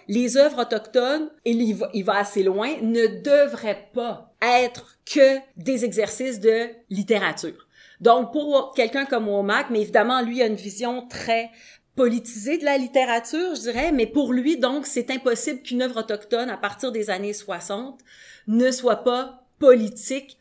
les 0.09 0.37
œuvres 0.37 0.63
autochtones, 0.63 1.31
et 1.45 1.53
il 1.53 2.05
va 2.05 2.17
assez 2.17 2.43
loin, 2.43 2.77
ne 2.83 3.07
devraient 3.07 3.89
pas 3.95 4.28
être 4.43 4.99
que 5.05 5.39
des 5.57 5.85
exercices 5.85 6.41
de 6.41 6.69
littérature. 6.91 7.67
Donc, 8.01 8.33
pour 8.33 8.73
quelqu'un 8.75 9.05
comme 9.05 9.29
Womack, 9.29 9.71
mais 9.71 9.81
évidemment, 9.81 10.23
lui 10.23 10.43
a 10.43 10.47
une 10.47 10.55
vision 10.55 11.07
très 11.09 11.51
politisée 11.97 12.59
de 12.59 12.65
la 12.65 12.79
littérature, 12.79 13.57
je 13.57 13.63
dirais, 13.63 13.91
mais 13.91 14.07
pour 14.07 14.33
lui, 14.33 14.57
donc, 14.57 14.87
c'est 14.87 15.11
impossible 15.11 15.63
qu'une 15.63 15.83
œuvre 15.83 16.01
autochtone, 16.01 16.49
à 16.49 16.57
partir 16.57 16.93
des 16.93 17.11
années 17.11 17.33
60, 17.33 18.01
ne 18.47 18.71
soit 18.71 19.03
pas 19.03 19.45
politique 19.59 20.39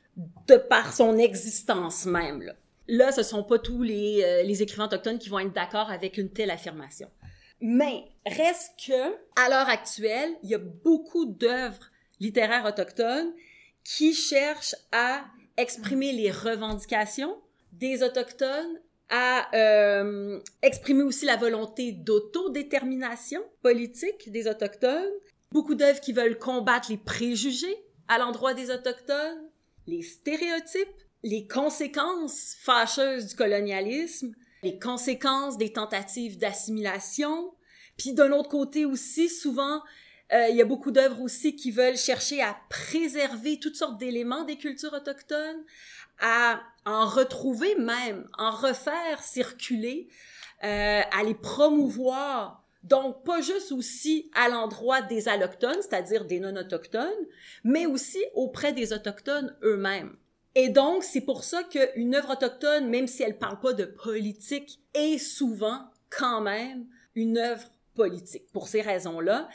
de 0.47 0.55
par 0.55 0.94
son 0.94 1.17
existence 1.17 2.05
même. 2.05 2.41
Là, 2.41 2.53
là 2.88 3.11
ce 3.11 3.23
sont 3.23 3.44
pas 3.44 3.59
tous 3.59 3.81
les, 3.81 4.21
euh, 4.23 4.44
les 4.44 4.61
écrivains 4.61 4.85
autochtones 4.85 5.17
qui 5.19 5.29
vont 5.29 5.39
être 5.39 5.53
d'accord 5.53 5.89
avec 5.89 6.17
une 6.17 6.29
telle 6.29 6.51
affirmation. 6.51 7.09
Mais 7.59 8.03
reste 8.25 8.73
que, 8.85 9.13
à 9.35 9.49
l'heure 9.49 9.69
actuelle, 9.69 10.29
il 10.44 10.49
y 10.51 10.55
a 10.55 10.59
beaucoup 10.59 11.25
d'œuvres 11.25 11.91
littéraires 12.19 12.65
autochtones 12.65 13.31
qui 13.88 14.13
cherchent 14.13 14.75
à 14.92 15.24
exprimer 15.56 16.12
les 16.12 16.30
revendications 16.30 17.38
des 17.71 18.04
autochtones, 18.04 18.81
à 19.09 19.56
euh, 19.56 20.42
exprimer 20.61 21.04
aussi 21.04 21.26
la 21.26 21.38
volonté 21.38 21.94
d'autodétermination 21.94 23.42
politique 23.64 24.30
des 24.30 24.50
autochtones. 24.50 25.14
Beaucoup 25.54 25.73
d'œuvres 25.73 26.02
qui 26.02 26.11
veulent 26.11 26.38
combattre 26.38 26.92
les 26.92 26.97
préjugés 26.97 27.78
à 28.09 28.18
l'endroit 28.18 28.54
des 28.54 28.71
Autochtones, 28.71 29.50
les 29.85 30.02
stéréotypes, 30.02 30.88
les 31.23 31.47
conséquences 31.47 32.57
fâcheuses 32.59 33.28
du 33.28 33.35
colonialisme, 33.35 34.33
les 34.64 34.80
conséquences 34.80 35.57
des 35.57 35.71
tentatives 35.71 36.38
d'assimilation, 36.38 37.54
puis 37.97 38.14
d'un 38.14 38.33
autre 38.33 38.50
côté 38.50 38.85
aussi, 38.85 39.30
souvent, 39.30 39.81
il 40.31 40.56
y 40.56 40.62
a 40.62 40.66
beaucoup 40.66 40.92
d'œuvres 40.92 41.22
aussi 41.22 41.56
qui 41.56 41.72
veulent 41.72 41.98
chercher 41.98 42.42
à 42.42 42.57
préserver 42.69 43.60
toutes 43.60 43.76
sortes 43.76 43.98
d'éléments 43.98 44.44
des 44.44 44.57
cultures 44.57 44.94
autochtones, 44.94 45.64
à 46.19 46.62
en 46.86 47.06
retrouver 47.06 47.76
même, 47.76 48.28
en 48.38 48.52
refaire 48.52 49.24
circuler, 49.24 50.10
euh, 50.64 51.02
à 51.12 51.24
les 51.24 51.36
promouvoir 51.36 52.64
donc, 52.88 53.26
pas 53.26 53.42
juste 53.42 53.74
aussi 53.74 54.31
à 54.34 54.48
l'endroit 54.48 55.02
des 55.02 55.28
allochtones, 55.28 55.81
c'est-à-dire 55.81 56.24
des 56.24 56.40
non-autochtones, 56.40 57.26
mais 57.66 57.86
aussi 57.86 58.24
auprès 58.34 58.72
des 58.72 58.94
autochtones 58.94 59.54
eux-mêmes. 59.62 60.16
Et 60.56 60.69
donc, 60.69 61.04
c'est 61.04 61.22
pour 61.22 61.44
ça 61.44 61.64
qu'une 61.64 62.16
œuvre 62.16 62.31
autochtone, 62.31 62.88
même 62.88 63.07
si 63.07 63.24
elle 63.24 63.38
parle 63.38 63.60
pas 63.60 63.74
de 63.74 63.84
politique, 63.84 64.80
est 64.94 65.18
souvent 65.18 65.81
quand 66.10 66.40
même 66.40 66.86
une 67.16 67.38
œuvre 67.38 67.68
politique 67.94 68.50
pour 68.54 68.69
ces 68.69 68.81
raisons-là. 68.81 69.50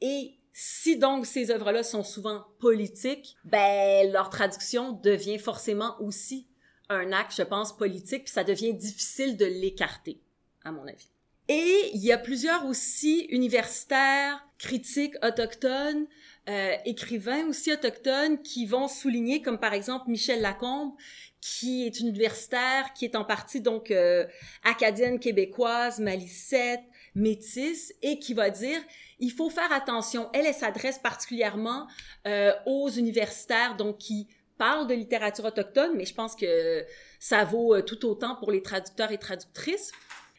Et 0.00 0.34
si 0.52 0.96
donc 0.96 1.26
ces 1.26 1.50
œuvres-là 1.50 1.82
sont 1.82 2.04
souvent 2.04 2.44
politiques, 2.58 3.36
ben 3.44 4.10
leur 4.12 4.30
traduction 4.30 4.92
devient 4.92 5.38
forcément 5.38 6.00
aussi 6.00 6.48
un 6.88 7.12
acte, 7.12 7.34
je 7.36 7.42
pense, 7.42 7.76
politique, 7.76 8.24
puis 8.24 8.32
ça 8.32 8.44
devient 8.44 8.72
difficile 8.72 9.36
de 9.36 9.44
l'écarter, 9.44 10.20
à 10.64 10.72
mon 10.72 10.86
avis. 10.86 11.10
Et 11.48 11.90
il 11.94 12.04
y 12.04 12.12
a 12.12 12.18
plusieurs 12.18 12.66
aussi 12.66 13.26
universitaires, 13.30 14.46
critiques 14.58 15.14
autochtones 15.22 16.06
euh, 16.48 16.76
écrivains 16.86 17.46
aussi 17.48 17.70
autochtones 17.70 18.40
qui 18.40 18.64
vont 18.64 18.88
souligner, 18.88 19.42
comme 19.42 19.58
par 19.58 19.74
exemple 19.74 20.08
Michel 20.08 20.40
Lacombe, 20.40 20.94
qui 21.42 21.84
est 21.84 22.00
universitaire, 22.00 22.94
qui 22.94 23.04
est 23.04 23.16
en 23.16 23.24
partie 23.24 23.60
donc 23.60 23.90
euh, 23.90 24.26
acadienne 24.64 25.20
québécoise, 25.20 26.00
malicette, 26.00 26.80
métisse, 27.14 27.94
et 28.02 28.18
qui 28.18 28.34
va 28.34 28.50
dire 28.50 28.80
il 29.18 29.32
faut 29.32 29.50
faire 29.50 29.72
attention. 29.72 30.28
Elle, 30.32 30.46
elle 30.46 30.54
s'adresse 30.54 30.98
particulièrement 30.98 31.86
euh, 32.26 32.52
aux 32.66 32.88
universitaires, 32.88 33.76
donc 33.76 33.98
qui 33.98 34.28
parlent 34.58 34.86
de 34.86 34.94
littérature 34.94 35.44
autochtone, 35.44 35.92
mais 35.96 36.04
je 36.04 36.14
pense 36.14 36.34
que 36.34 36.84
ça 37.18 37.44
vaut 37.44 37.74
euh, 37.74 37.82
tout 37.82 38.04
autant 38.06 38.36
pour 38.36 38.52
les 38.52 38.62
traducteurs 38.62 39.12
et 39.12 39.18
traductrices. 39.18 39.92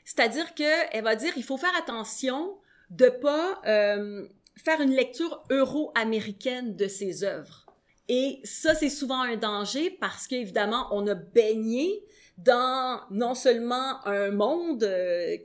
C'est-à-dire 0.06 0.54
que 0.56 0.64
elle 0.92 1.04
va 1.04 1.16
dire 1.16 1.34
il 1.38 1.44
faut 1.44 1.58
faire 1.58 1.76
attention 1.78 2.58
de 2.90 3.10
pas 3.10 3.62
euh, 3.66 4.28
faire 4.58 4.82
une 4.82 4.92
lecture 4.92 5.44
euro-américaine 5.50 6.76
de 6.76 6.88
ses 6.88 7.24
œuvres. 7.24 7.66
Et 8.08 8.42
ça, 8.44 8.74
c'est 8.74 8.90
souvent 8.90 9.22
un 9.22 9.36
danger 9.36 9.92
parce 9.92 10.26
qu'évidemment, 10.26 10.88
on 10.92 11.06
a 11.08 11.14
baigné 11.14 12.04
dans 12.44 13.02
non 13.12 13.36
seulement 13.36 14.06
un 14.06 14.32
monde 14.32 14.84
euh, 14.84 15.38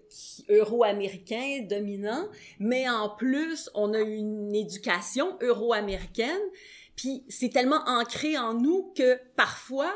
euro-américain 0.49 1.67
dominant, 1.69 2.29
mais 2.59 2.89
en 2.89 3.09
plus, 3.09 3.71
on 3.75 3.95
a 3.95 4.01
une 4.01 4.55
éducation 4.55 5.37
euro-américaine. 5.41 6.43
Puis 6.97 7.25
c'est 7.29 7.51
tellement 7.51 7.83
ancré 7.87 8.39
en 8.39 8.55
nous 8.55 8.93
que 8.97 9.19
parfois, 9.37 9.93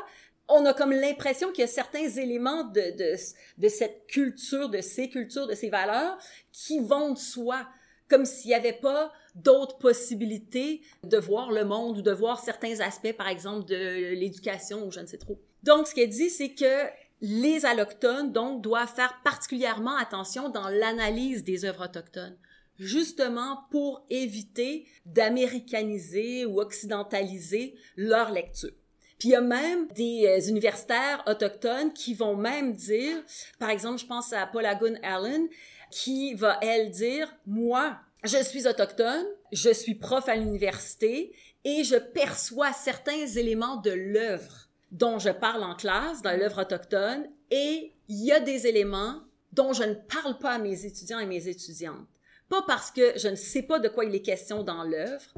on 0.49 0.65
a 0.65 0.73
comme 0.73 0.91
l'impression 0.91 1.51
qu'il 1.51 1.61
y 1.61 1.63
a 1.63 1.67
certains 1.67 2.09
éléments 2.09 2.63
de, 2.65 2.97
de, 2.97 3.15
de 3.57 3.67
cette 3.69 4.07
culture, 4.07 4.69
de 4.69 4.81
ces 4.81 5.09
cultures, 5.09 5.47
de 5.47 5.53
ces 5.53 5.69
valeurs 5.69 6.17
qui 6.51 6.79
vont 6.79 7.13
de 7.13 7.19
soi 7.19 7.65
comme 8.09 8.25
s'il 8.25 8.49
n'y 8.49 8.55
avait 8.55 8.73
pas 8.73 9.13
d'autres 9.35 9.77
possibilités 9.77 10.81
de 11.03 11.17
voir 11.17 11.51
le 11.51 11.63
monde 11.63 11.99
ou 11.99 12.01
de 12.01 12.11
voir 12.11 12.39
certains 12.43 12.79
aspects, 12.79 13.13
par 13.15 13.27
exemple, 13.27 13.65
de 13.65 14.15
l'éducation 14.15 14.85
ou 14.85 14.91
je 14.91 14.99
ne 14.99 15.05
sais 15.05 15.19
trop. 15.19 15.39
Donc, 15.63 15.87
ce 15.87 15.95
qu'elle 15.95 16.09
dit, 16.09 16.29
c'est 16.29 16.53
que 16.53 16.87
les 17.21 17.65
allochtones, 17.65 18.31
donc, 18.31 18.61
doivent 18.61 18.93
faire 18.93 19.19
particulièrement 19.23 19.97
attention 19.97 20.49
dans 20.49 20.69
l'analyse 20.69 21.43
des 21.43 21.65
œuvres 21.65 21.85
autochtones 21.85 22.37
justement 22.79 23.65
pour 23.71 24.05
éviter 24.09 24.87
d'américaniser 25.05 26.45
ou 26.45 26.61
occidentaliser 26.61 27.75
leur 27.97 28.31
lecture. 28.31 28.71
Puis 29.19 29.29
il 29.29 29.31
y 29.33 29.35
a 29.35 29.41
même 29.41 29.87
des 29.89 30.25
euh, 30.25 30.47
universitaires 30.47 31.21
autochtones 31.27 31.91
qui 31.91 32.13
vont 32.13 32.37
même 32.37 32.73
dire, 32.73 33.17
par 33.59 33.69
exemple, 33.69 33.99
je 33.99 34.05
pense 34.05 34.31
à 34.31 34.47
Paulagun 34.47 34.95
Allen, 35.03 35.49
qui 35.91 36.33
va, 36.35 36.57
elle, 36.61 36.89
dire, 36.89 37.29
moi, 37.45 37.97
je 38.23 38.41
suis 38.41 38.65
autochtone, 38.65 39.25
je 39.51 39.73
suis 39.73 39.95
prof 39.95 40.29
à 40.29 40.35
l'université 40.35 41.35
et 41.65 41.83
je 41.83 41.97
perçois 41.97 42.71
certains 42.71 43.27
éléments 43.27 43.77
de 43.77 43.91
l'œuvre 43.91 44.68
dont 44.91 45.19
je 45.19 45.29
parle 45.29 45.63
en 45.63 45.75
classe, 45.75 46.21
dans 46.21 46.37
l'œuvre 46.37 46.61
autochtone, 46.61 47.27
et 47.51 47.93
il 48.07 48.25
y 48.25 48.31
a 48.31 48.39
des 48.39 48.67
éléments 48.67 49.21
dont 49.51 49.73
je 49.73 49.83
ne 49.83 49.93
parle 49.93 50.37
pas 50.37 50.51
à 50.51 50.59
mes 50.59 50.85
étudiants 50.85 51.19
et 51.19 51.25
mes 51.25 51.47
étudiantes. 51.47 52.07
Pas 52.49 52.63
parce 52.67 52.91
que 52.91 53.17
je 53.17 53.27
ne 53.27 53.35
sais 53.35 53.63
pas 53.63 53.79
de 53.79 53.89
quoi 53.89 54.05
il 54.05 54.15
est 54.15 54.21
question 54.21 54.63
dans 54.63 54.83
l'œuvre, 54.83 55.33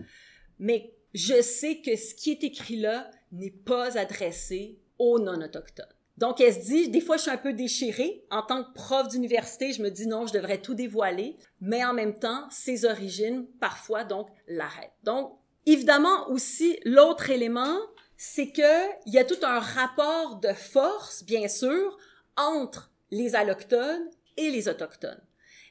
mais 0.59 0.93
je 1.13 1.41
sais 1.41 1.81
que 1.81 1.95
ce 1.95 2.13
qui 2.15 2.31
est 2.31 2.43
écrit 2.43 2.77
là 2.77 3.09
n'est 3.31 3.51
pas 3.51 3.97
adressé 3.97 4.79
aux 4.97 5.19
non-autochtones. 5.19 5.85
Donc, 6.17 6.39
elle 6.39 6.53
se 6.53 6.59
dit, 6.59 6.89
des 6.89 7.01
fois, 7.01 7.17
je 7.17 7.23
suis 7.23 7.31
un 7.31 7.37
peu 7.37 7.53
déchirée. 7.53 8.23
En 8.29 8.43
tant 8.43 8.63
que 8.63 8.73
prof 8.73 9.07
d'université, 9.07 9.73
je 9.73 9.81
me 9.81 9.89
dis 9.89 10.05
non, 10.05 10.27
je 10.27 10.33
devrais 10.33 10.61
tout 10.61 10.75
dévoiler. 10.75 11.37
Mais 11.61 11.83
en 11.83 11.93
même 11.93 12.19
temps, 12.19 12.47
ses 12.51 12.85
origines, 12.85 13.47
parfois, 13.59 14.03
donc, 14.03 14.27
l'arrêtent. 14.47 14.93
Donc, 15.03 15.33
évidemment, 15.65 16.29
aussi, 16.29 16.77
l'autre 16.85 17.31
élément, 17.31 17.75
c'est 18.23 18.51
que 18.51 18.99
il 19.07 19.13
y 19.13 19.17
a 19.17 19.23
tout 19.23 19.39
un 19.41 19.59
rapport 19.59 20.35
de 20.35 20.53
force, 20.53 21.23
bien 21.23 21.47
sûr, 21.47 21.97
entre 22.37 22.91
les 23.09 23.33
allochtones 23.33 24.11
et 24.37 24.51
les 24.51 24.67
autochtones. 24.67 25.23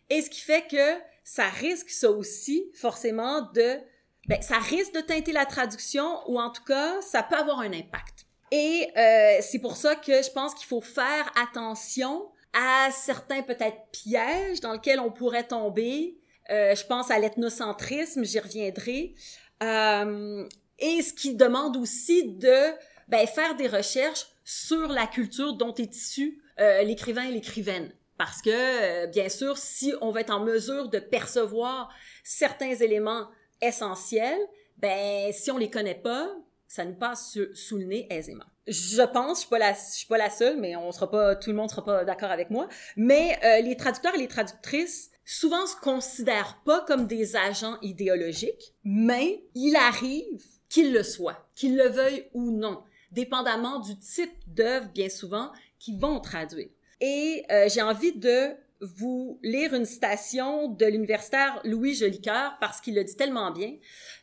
Et 0.09 0.21
ce 0.21 0.28
qui 0.28 0.40
fait 0.40 0.66
que 0.69 0.99
ça 1.23 1.45
risque, 1.45 1.90
ça 1.90 2.11
aussi, 2.11 2.69
forcément, 2.75 3.42
de, 3.54 3.78
ben, 4.26 4.42
ça 4.42 4.59
risque 4.59 4.92
de 4.95 5.00
teinter 5.00 5.30
la 5.30 5.47
traduction, 5.47 6.28
ou 6.28 6.40
en 6.40 6.50
tout 6.50 6.64
cas, 6.64 7.00
ça 7.02 7.23
peut 7.23 7.37
avoir 7.37 7.61
un 7.61 7.73
impact. 7.73 8.26
Et 8.50 8.88
euh, 8.97 9.38
c'est 9.42 9.61
pour 9.61 9.76
ça 9.76 9.95
que 9.95 10.21
je 10.21 10.30
pense 10.33 10.52
qu'il 10.54 10.66
faut 10.66 10.80
faire 10.80 11.33
attention 11.40 12.33
à 12.52 12.90
certains 12.90 13.42
peut-être 13.42 13.78
pièges 13.92 14.61
dans 14.61 14.73
lesquels 14.73 14.99
on 14.99 15.12
pourrait 15.12 15.47
tomber. 15.47 16.19
Euh, 16.50 16.75
je 16.75 16.85
pense 16.85 17.12
à 17.12 17.19
l'ethnocentrisme, 17.21 18.25
j'y 18.25 18.40
reviendrai. 18.40 19.14
Euh, 19.62 20.49
et 20.81 21.03
ce 21.03 21.13
qui 21.13 21.35
demande 21.35 21.77
aussi 21.77 22.33
de 22.33 22.73
ben, 23.09 23.27
faire 23.27 23.57
des 23.57 23.69
recherches 23.69 24.27
sur 24.45 24.89
la 24.89 25.07
culture 25.07 25.55
dont 25.55 25.75
est 25.75 25.95
issu 25.95 26.43
euh, 26.59 26.83
l'écrivain 26.83 27.25
et 27.25 27.33
l'écrivaine. 27.33 27.93
Parce 28.19 28.43
que, 28.43 28.51
euh, 28.51 29.07
bien 29.07 29.29
sûr, 29.29 29.57
si 29.57 29.95
on 30.01 30.11
va 30.11 30.21
être 30.21 30.35
en 30.35 30.41
mesure 30.41 30.89
de 30.89 30.99
percevoir 30.99 31.93
certains 32.23 32.75
éléments 32.75 33.29
essentiels, 33.63 34.41
ben 34.77 35.33
si 35.33 35.51
on 35.51 35.59
les 35.59 35.71
connaît 35.71 35.95
pas, 35.95 36.31
ça 36.67 36.85
nous 36.85 36.95
passe 36.95 37.39
sous 37.55 37.79
le 37.79 37.85
nez 37.85 38.07
aisément. 38.11 38.45
Je 38.67 39.03
pense, 39.03 39.39
je 39.39 39.41
suis 39.41 39.49
pas 39.49 39.59
la, 39.59 39.73
je 39.73 39.79
suis 39.79 40.07
pas 40.07 40.19
la 40.19 40.31
seule, 40.31 40.59
mais 40.59 40.77
on 40.77 40.93
sera 40.93 41.11
pas, 41.11 41.35
tout 41.35 41.51
le 41.51 41.57
monde 41.57 41.71
sera 41.71 41.85
pas 41.85 42.05
d'accord 42.05 42.31
avec 42.31 42.51
moi. 42.51 42.69
Mais 42.97 43.39
euh, 43.43 43.61
les 43.61 43.77
traducteurs 43.77 44.15
et 44.15 44.19
les 44.19 44.29
traductrices 44.29 45.11
souvent 45.25 45.67
se 45.67 45.77
considèrent 45.77 46.61
pas 46.65 46.85
comme 46.87 47.07
des 47.07 47.37
agents 47.37 47.79
idéologiques, 47.83 48.75
mais 48.85 49.45
il 49.55 49.77
arrive 49.77 50.45
qu'ils 50.71 50.93
le 50.95 51.03
soient, 51.03 51.47
qu'ils 51.55 51.77
le 51.77 51.89
veuillent 51.89 52.25
ou 52.33 52.50
non, 52.50 52.83
dépendamment 53.12 53.81
du 53.81 53.99
type 53.99 54.33
d'œuvre, 54.47 54.89
bien 54.95 55.11
souvent, 55.11 55.53
qu'ils 55.79 55.99
vont 55.99 56.21
traduire. 56.21 56.69
Et 57.03 57.45
euh, 57.50 57.69
j'ai 57.69 57.83
envie 57.83 58.12
de 58.12 58.55
vous 58.81 59.39
lire 59.43 59.75
une 59.75 59.85
citation 59.85 60.69
de 60.69 60.87
l'universitaire 60.87 61.61
Louis 61.65 61.95
Jolicoeur 61.95 62.57
parce 62.61 62.81
qu'il 62.81 62.95
le 62.95 63.05
dit 63.05 63.17
tellement 63.17 63.50
bien 63.50 63.77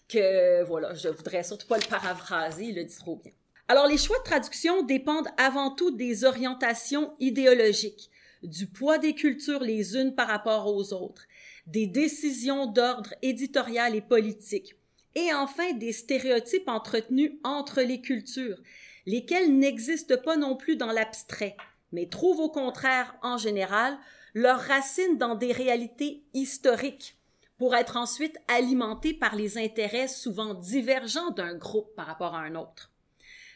que 0.10 0.63
voilà, 0.63 0.96
je 0.96 1.10
voudrais 1.10 1.44
surtout 1.44 1.68
pas 1.68 1.77
le 1.77 1.88
paraphraser, 1.88 2.66
il 2.66 2.75
le 2.75 2.84
dit 2.84 2.98
trop 2.98 3.18
bien. 3.18 3.32
Alors 3.68 3.88
les 3.88 3.98
choix 3.98 4.18
de 4.20 4.24
traduction 4.24 4.82
dépendent 4.84 5.27
avant 5.38 5.72
tout 5.72 5.92
des 5.92 6.24
orientations 6.24 7.13
idéologiques, 7.20 8.10
du 8.42 8.68
poids 8.68 8.98
des 8.98 9.13
cultures 9.13 9.62
les 9.62 9.96
unes 9.96 10.16
par 10.16 10.27
rapport 10.27 10.74
aux 10.74 10.94
autres, 10.94 11.24
des 11.68 11.86
décisions 11.86 12.66
d'ordre 12.66 13.13
éditorial 13.22 13.96
et 13.96 14.01
politique, 14.01 14.75
et 15.17 15.33
enfin 15.33 15.74
des 15.74 15.93
stéréotypes 15.93 16.69
entretenus 16.69 17.31
entre 17.43 17.81
les 17.81 18.01
cultures, 18.01 18.62
lesquels 19.07 19.57
n'existent 19.57 20.17
pas 20.24 20.38
non 20.38 20.55
plus 20.55 20.75
dans 20.75 20.91
l'abstrait, 20.91 21.57
mais 21.91 22.07
trouvent 22.07 22.39
au 22.39 22.50
contraire, 22.50 23.15
en 23.24 23.38
général, 23.39 23.97
leurs 24.36 24.59
racines 24.59 25.17
dans 25.17 25.33
des 25.33 25.51
réalités 25.51 26.24
historiques, 26.36 27.17
pour 27.57 27.74
être 27.74 27.97
ensuite 27.97 28.38
alimentés 28.47 29.15
par 29.15 29.36
les 29.36 29.57
intérêts 29.57 30.07
souvent 30.07 30.53
divergents 30.53 31.31
d'un 31.31 31.55
groupe 31.55 31.95
par 31.95 32.05
rapport 32.05 32.36
à 32.36 32.41
un 32.41 32.53
autre. 32.53 32.91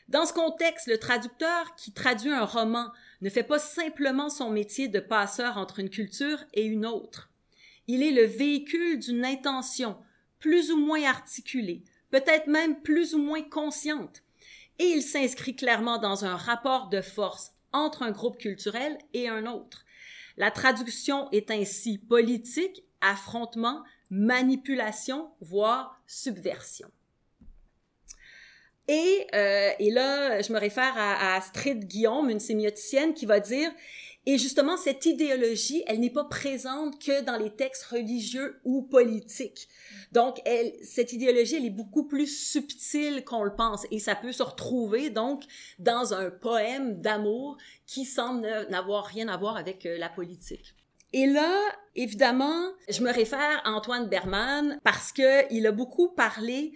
Dans 0.07 0.25
ce 0.25 0.33
contexte, 0.33 0.87
le 0.87 0.97
traducteur 0.97 1.75
qui 1.75 1.93
traduit 1.93 2.33
un 2.33 2.43
roman 2.43 2.87
ne 3.21 3.29
fait 3.29 3.43
pas 3.43 3.59
simplement 3.59 4.31
son 4.31 4.49
métier 4.49 4.87
de 4.87 4.99
passeur 4.99 5.57
entre 5.57 5.77
une 5.77 5.91
culture 5.91 6.39
et 6.55 6.63
une 6.63 6.87
autre. 6.87 7.29
Il 7.85 8.01
est 8.01 8.11
le 8.11 8.25
véhicule 8.25 8.97
d'une 8.97 9.23
intention 9.23 9.97
plus 10.41 10.71
ou 10.71 10.77
moins 10.77 11.03
articulée, 11.03 11.83
peut-être 12.09 12.47
même 12.47 12.81
plus 12.81 13.15
ou 13.15 13.19
moins 13.19 13.43
consciente, 13.43 14.23
et 14.79 14.85
il 14.85 15.01
s'inscrit 15.01 15.55
clairement 15.55 15.99
dans 15.99 16.25
un 16.25 16.35
rapport 16.35 16.89
de 16.89 17.01
force 17.01 17.51
entre 17.71 18.03
un 18.03 18.11
groupe 18.11 18.37
culturel 18.37 18.97
et 19.13 19.29
un 19.29 19.45
autre. 19.45 19.85
La 20.37 20.51
traduction 20.51 21.29
est 21.31 21.51
ainsi 21.51 21.99
politique 21.99 22.83
affrontement, 22.99 23.83
manipulation, 24.09 25.31
voire 25.39 26.01
subversion. 26.07 26.89
Et, 28.87 29.27
euh, 29.33 29.71
là, 29.79 30.41
je 30.41 30.51
me 30.51 30.59
réfère 30.59 30.97
à, 30.97 31.33
à 31.33 31.37
Astrid 31.37 31.85
Guillaume, 31.85 32.29
une 32.29 32.39
sémioticienne, 32.39 33.13
qui 33.13 33.25
va 33.25 33.39
dire 33.39 33.71
et 34.27 34.37
justement, 34.37 34.77
cette 34.77 35.05
idéologie, 35.07 35.83
elle 35.87 35.99
n'est 35.99 36.11
pas 36.11 36.25
présente 36.25 37.03
que 37.03 37.21
dans 37.21 37.37
les 37.37 37.49
textes 37.49 37.85
religieux 37.85 38.59
ou 38.63 38.83
politiques. 38.83 39.67
Donc, 40.11 40.39
elle, 40.45 40.73
cette 40.83 41.11
idéologie, 41.11 41.55
elle 41.55 41.65
est 41.65 41.71
beaucoup 41.71 42.07
plus 42.07 42.27
subtile 42.27 43.23
qu'on 43.25 43.43
le 43.43 43.55
pense. 43.55 43.87
Et 43.89 43.97
ça 43.97 44.15
peut 44.15 44.31
se 44.31 44.43
retrouver, 44.43 45.09
donc, 45.09 45.43
dans 45.79 46.13
un 46.13 46.29
poème 46.29 47.01
d'amour 47.01 47.57
qui 47.87 48.05
semble 48.05 48.47
n'avoir 48.69 49.05
rien 49.05 49.27
à 49.27 49.37
voir 49.37 49.57
avec 49.57 49.87
euh, 49.87 49.97
la 49.97 50.09
politique. 50.09 50.75
Et 51.13 51.25
là, 51.25 51.59
évidemment, 51.95 52.71
je 52.89 53.01
me 53.01 53.11
réfère 53.11 53.61
à 53.65 53.71
Antoine 53.71 54.07
Berman 54.07 54.79
parce 54.83 55.11
que 55.11 55.51
il 55.51 55.67
a 55.67 55.71
beaucoup 55.71 56.09
parlé 56.09 56.73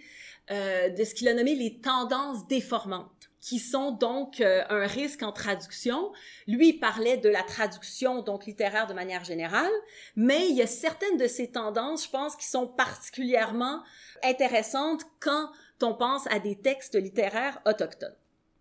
euh, 0.50 0.90
de 0.90 1.04
ce 1.04 1.14
qu'il 1.14 1.26
a 1.28 1.34
nommé 1.34 1.54
les 1.54 1.80
tendances 1.80 2.46
déformantes, 2.46 3.10
qui 3.46 3.60
sont 3.60 3.92
donc 3.92 4.40
euh, 4.40 4.64
un 4.70 4.88
risque 4.88 5.22
en 5.22 5.30
traduction. 5.30 6.12
Lui 6.48 6.72
parlait 6.72 7.16
de 7.16 7.28
la 7.28 7.44
traduction 7.44 8.20
donc 8.20 8.44
littéraire 8.44 8.88
de 8.88 8.92
manière 8.92 9.22
générale, 9.22 9.70
mais 10.16 10.48
il 10.48 10.56
y 10.56 10.62
a 10.62 10.66
certaines 10.66 11.16
de 11.16 11.28
ces 11.28 11.52
tendances, 11.52 12.06
je 12.06 12.10
pense, 12.10 12.34
qui 12.34 12.46
sont 12.46 12.66
particulièrement 12.66 13.84
intéressantes 14.24 15.04
quand 15.20 15.48
on 15.80 15.94
pense 15.94 16.26
à 16.26 16.40
des 16.40 16.56
textes 16.56 16.96
littéraires 16.96 17.60
autochtones. 17.66 18.16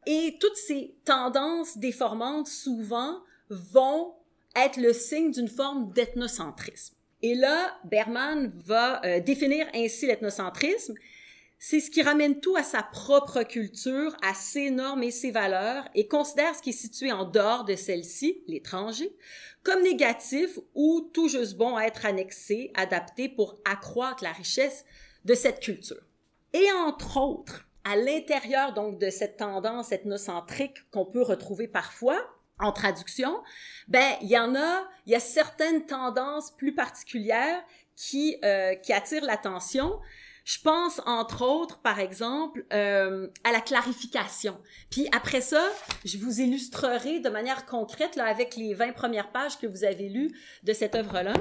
Et 0.06 0.38
toutes 0.40 0.56
ces 0.56 0.96
tendances 1.04 1.80
déformantes, 1.80 2.48
souvent, 2.48 3.24
vont 3.50 4.14
être 4.56 4.78
le 4.78 4.94
signe 4.94 5.32
d'une 5.32 5.48
forme 5.48 5.94
d'ethnocentrisme. 5.94 6.94
Et 7.24 7.34
là, 7.34 7.76
Berman 7.86 8.52
va 8.54 9.04
euh, 9.04 9.20
définir 9.20 9.66
ainsi 9.74 10.06
l'ethnocentrisme 10.06 10.94
c'est 11.68 11.80
ce 11.80 11.90
qui 11.90 12.04
ramène 12.04 12.40
tout 12.40 12.56
à 12.56 12.62
sa 12.62 12.84
propre 12.84 13.42
culture, 13.42 14.16
à 14.22 14.36
ses 14.36 14.70
normes 14.70 15.02
et 15.02 15.10
ses 15.10 15.32
valeurs, 15.32 15.84
et 15.96 16.08
considère 16.08 16.56
ce 16.56 16.62
qui 16.62 16.70
est 16.70 16.74
situé 16.74 17.12
en 17.12 17.26
dehors 17.26 17.64
de 17.64 17.76
celle-ci, 17.76 18.44
l'étranger, 18.46 19.12
comme 19.64 19.82
négatif 19.82 20.60
ou 20.76 21.10
tout 21.12 21.28
juste 21.28 21.58
bon 21.58 21.76
à 21.76 21.86
être 21.86 22.06
annexé, 22.06 22.72
adapté 22.76 23.30
pour 23.30 23.58
accroître 23.66 24.24
la 24.24 24.32
richesse 24.32 24.86
de 25.24 25.34
cette 25.34 25.60
culture. 25.60 26.04
Et 26.54 26.72
entre 26.86 27.18
autres, 27.18 27.68
à 27.84 27.96
l'intérieur 27.96 28.76
donc 28.76 29.00
de 29.00 29.10
cette 29.10 29.38
tendance 29.38 29.92
ethnocentrique 29.92 30.88
qu'on 30.92 31.08
peut 31.08 31.24
retrouver 31.24 31.68
parfois, 31.68 32.22
en 32.60 32.74
traduction, 32.74 33.42
ben 33.88 34.16
il 34.22 34.30
y 34.30 34.38
en 34.38 34.54
a, 34.56 34.88
il 35.08 35.14
y 35.14 35.16
a 35.16 35.20
certaines 35.20 35.88
tendances 35.88 36.52
plus 36.52 36.76
particulières 36.76 37.60
qui 37.96 38.38
euh, 38.44 38.76
qui 38.76 38.94
attirent 38.94 39.26
l'attention. 39.26 40.00
Je 40.46 40.60
pense 40.60 41.02
entre 41.08 41.44
autres, 41.44 41.80
par 41.80 42.00
exemple, 42.00 42.66
euh, 42.72 43.28
à 43.44 43.52
la 43.52 43.62
clarification. 43.62 44.58
Puis 44.92 45.08
après 45.12 45.42
ça, 45.42 45.64
je 46.06 46.20
vous 46.20 46.40
illustrerai 46.40 47.20
de 47.20 47.30
manière 47.30 47.66
concrète 47.66 48.16
là, 48.16 48.26
avec 48.26 48.56
les 48.56 48.76
20 48.76 48.94
premières 48.94 49.32
pages 49.32 49.58
que 49.58 49.66
vous 49.66 49.84
avez 49.84 50.08
lues 50.08 50.32
de 50.64 50.72
cette 50.72 50.94
œuvre-là. 50.94 51.34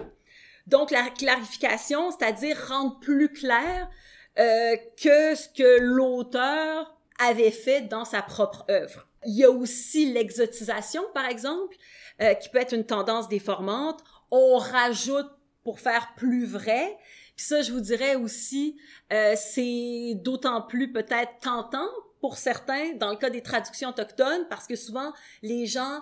Donc 0.67 0.91
la 0.91 1.11
clarification, 1.11 2.11
c'est-à-dire 2.11 2.57
rendre 2.67 2.99
plus 2.99 3.31
clair 3.31 3.91
euh, 4.39 4.77
que 4.97 5.35
ce 5.35 5.51
que 5.51 5.81
l'auteur 5.81 6.97
avait 7.19 7.51
fait 7.51 7.83
dans 7.83 8.07
sa 8.07 8.23
propre 8.23 8.65
œuvre. 8.71 9.07
Il 9.27 9.35
y 9.35 9.45
a 9.45 9.51
aussi 9.51 10.13
l'exotisation, 10.15 11.03
par 11.13 11.27
exemple, 11.27 11.77
euh, 12.23 12.33
qui 12.33 12.49
peut 12.49 12.59
être 12.59 12.73
une 12.73 12.87
tendance 12.87 13.29
déformante. 13.29 14.03
On 14.31 14.57
rajoute 14.57 15.31
pour 15.63 15.81
faire 15.81 16.15
plus 16.17 16.47
vrai, 16.47 16.97
puis 17.37 17.47
ça, 17.47 17.63
je 17.63 17.73
vous 17.73 17.81
dirais 17.81 18.15
aussi, 18.15 18.77
euh, 19.13 19.35
c'est 19.37 20.15
d'autant 20.23 20.63
plus 20.63 20.93
peut-être 20.93 21.33
tentant 21.41 21.89
pour 22.21 22.39
certains 22.39 22.95
dans 22.95 23.11
le 23.11 23.17
cas 23.17 23.31
des 23.31 23.43
traductions 23.43 23.91
autochtones, 23.91 24.47
parce 24.49 24.67
que 24.67 24.77
souvent, 24.77 25.13
les 25.43 25.67
gens 25.67 26.01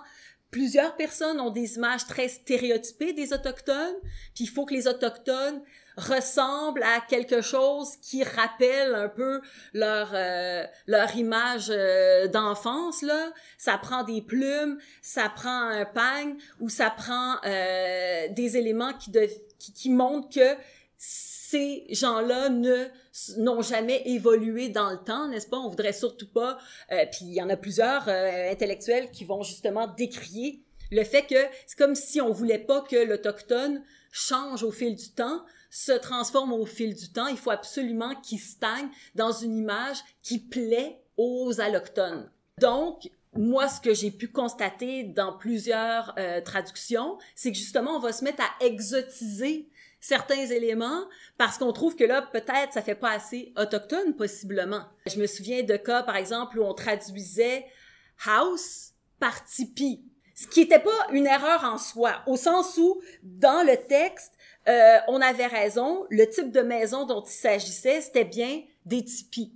plusieurs 0.53 0.95
personnes 0.95 1.41
ont 1.41 1.49
des 1.49 1.75
images 1.75 2.05
très 2.05 2.27
stéréotypées 2.29 3.11
des 3.11 3.33
autochtones, 3.33 3.95
puis 4.35 4.45
il 4.45 4.49
faut 4.49 4.65
que 4.65 4.73
les 4.73 4.87
autochtones 4.87 5.61
ressemblent 5.97 6.83
à 6.83 7.01
quelque 7.01 7.41
chose 7.41 7.97
qui 8.01 8.23
rappelle 8.23 8.95
un 8.95 9.09
peu 9.09 9.41
leur 9.73 10.11
euh, 10.13 10.63
leur 10.87 11.15
image 11.15 11.67
euh, 11.69 12.27
d'enfance 12.27 13.01
là. 13.01 13.31
Ça 13.57 13.77
prend 13.77 14.03
des 14.03 14.21
plumes 14.21 14.79
ça 15.01 15.29
prend 15.29 15.67
un 15.67 15.85
pagne 15.85 16.35
ou 16.59 16.69
ça 16.69 16.89
prend 16.89 17.35
euh, 17.45 18.27
des 18.29 18.57
éléments 18.57 18.93
qui, 18.93 19.11
de, 19.11 19.27
qui 19.59 19.73
qui 19.73 19.89
montrent 19.89 20.29
que 20.29 20.55
ces 21.05 21.85
gens-là 21.89 22.49
ne 22.49 22.87
n'ont 23.37 23.61
jamais 23.61 24.01
évolué 24.05 24.69
dans 24.69 24.89
le 24.89 24.97
temps, 24.97 25.27
n'est-ce 25.27 25.47
pas? 25.47 25.57
On 25.57 25.69
voudrait 25.69 25.93
surtout 25.93 26.27
pas. 26.27 26.57
Euh, 26.91 27.05
puis 27.11 27.25
il 27.25 27.33
y 27.33 27.41
en 27.41 27.49
a 27.49 27.57
plusieurs 27.57 28.07
euh, 28.07 28.51
intellectuels 28.51 29.11
qui 29.11 29.25
vont 29.25 29.43
justement 29.43 29.87
décrier 29.87 30.63
le 30.91 31.03
fait 31.03 31.23
que 31.23 31.35
c'est 31.67 31.77
comme 31.77 31.95
si 31.95 32.21
on 32.21 32.31
voulait 32.31 32.59
pas 32.59 32.81
que 32.81 32.95
l'autochtone 32.95 33.83
change 34.11 34.63
au 34.63 34.71
fil 34.71 34.95
du 34.95 35.09
temps, 35.09 35.43
se 35.69 35.91
transforme 35.91 36.53
au 36.53 36.65
fil 36.65 36.95
du 36.95 37.11
temps. 37.11 37.27
Il 37.27 37.37
faut 37.37 37.51
absolument 37.51 38.15
qu'il 38.21 38.39
stagne 38.39 38.87
dans 39.15 39.31
une 39.31 39.57
image 39.57 39.97
qui 40.21 40.39
plaît 40.39 41.01
aux 41.17 41.59
allochtones. 41.59 42.29
Donc, 42.59 43.09
moi, 43.35 43.67
ce 43.67 43.81
que 43.81 43.93
j'ai 43.93 44.11
pu 44.11 44.27
constater 44.27 45.03
dans 45.03 45.33
plusieurs 45.33 46.13
euh, 46.19 46.41
traductions, 46.41 47.17
c'est 47.35 47.51
que 47.51 47.57
justement, 47.57 47.97
on 47.97 47.99
va 47.99 48.13
se 48.13 48.23
mettre 48.23 48.43
à 48.43 48.65
exotiser 48.65 49.67
certains 50.03 50.45
éléments 50.47 51.07
parce 51.37 51.57
qu'on 51.57 51.71
trouve 51.71 51.95
que 51.95 52.03
là, 52.03 52.21
peut-être, 52.21 52.73
ça 52.73 52.81
fait 52.81 52.93
pas 52.93 53.11
assez 53.11 53.53
autochtone, 53.57 54.15
possiblement. 54.17 54.83
Je 55.07 55.17
me 55.17 55.25
souviens 55.25 55.63
de 55.63 55.77
cas, 55.77 56.03
par 56.03 56.17
exemple, 56.17 56.59
où 56.59 56.63
on 56.63 56.73
traduisait 56.73 57.65
house 58.27 58.91
par 59.17 59.45
tipi. 59.45 60.03
Ce 60.35 60.45
qui 60.45 60.59
n'était 60.59 60.79
pas 60.79 61.07
une 61.11 61.25
erreur 61.25 61.63
en 61.63 61.77
soi, 61.77 62.21
au 62.27 62.35
sens 62.35 62.77
où, 62.77 63.01
dans 63.23 63.65
le 63.65 63.77
texte, 63.77 64.33
euh, 64.67 64.97
on 65.07 65.21
avait 65.21 65.47
raison, 65.47 66.05
le 66.09 66.27
type 66.27 66.51
de 66.51 66.61
maison 66.61 67.05
dont 67.05 67.23
il 67.23 67.31
s'agissait, 67.31 68.01
c'était 68.01 68.25
bien 68.25 68.61
des 68.85 69.05
tipis. 69.05 69.53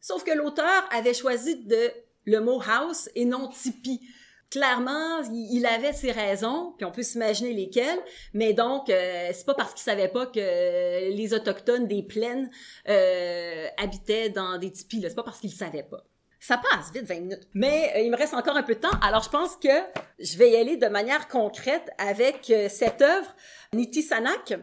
Sauf 0.00 0.24
que 0.24 0.32
l'auteur 0.32 0.88
avait 0.92 1.12
choisi 1.12 1.56
de 1.56 1.90
le 2.24 2.40
mot 2.40 2.62
house 2.66 3.10
et 3.14 3.26
non 3.26 3.48
tipi 3.48 4.00
clairement, 4.50 5.22
il 5.32 5.64
avait 5.64 5.92
ses 5.92 6.10
raisons, 6.10 6.74
puis 6.76 6.84
on 6.84 6.90
peut 6.90 7.04
s'imaginer 7.04 7.52
lesquelles, 7.52 7.98
mais 8.34 8.52
donc 8.52 8.90
euh, 8.90 9.30
c'est 9.32 9.46
pas 9.46 9.54
parce 9.54 9.72
qu'il 9.72 9.82
savait 9.82 10.08
pas 10.08 10.26
que 10.26 11.10
les 11.10 11.34
autochtones 11.34 11.86
des 11.86 12.02
plaines 12.02 12.50
euh, 12.88 13.68
habitaient 13.78 14.28
dans 14.28 14.58
des 14.58 14.72
tipis, 14.72 15.00
c'est 15.02 15.14
pas 15.14 15.22
parce 15.22 15.38
qu'il 15.38 15.52
savait 15.52 15.84
pas. 15.84 16.04
Ça 16.42 16.56
passe 16.56 16.90
vite 16.92 17.04
20 17.04 17.20
minutes. 17.20 17.48
Mais 17.52 17.92
euh, 17.94 18.00
il 18.00 18.10
me 18.10 18.16
reste 18.16 18.34
encore 18.34 18.56
un 18.56 18.62
peu 18.62 18.74
de 18.74 18.80
temps, 18.80 18.98
alors 19.02 19.22
je 19.22 19.28
pense 19.28 19.56
que 19.56 19.68
je 20.18 20.36
vais 20.36 20.50
y 20.50 20.56
aller 20.56 20.76
de 20.76 20.88
manière 20.88 21.28
concrète 21.28 21.90
avec 21.98 22.52
cette 22.70 23.02
œuvre 23.02 23.34
Niti 23.72 24.02
Sanak. 24.02 24.54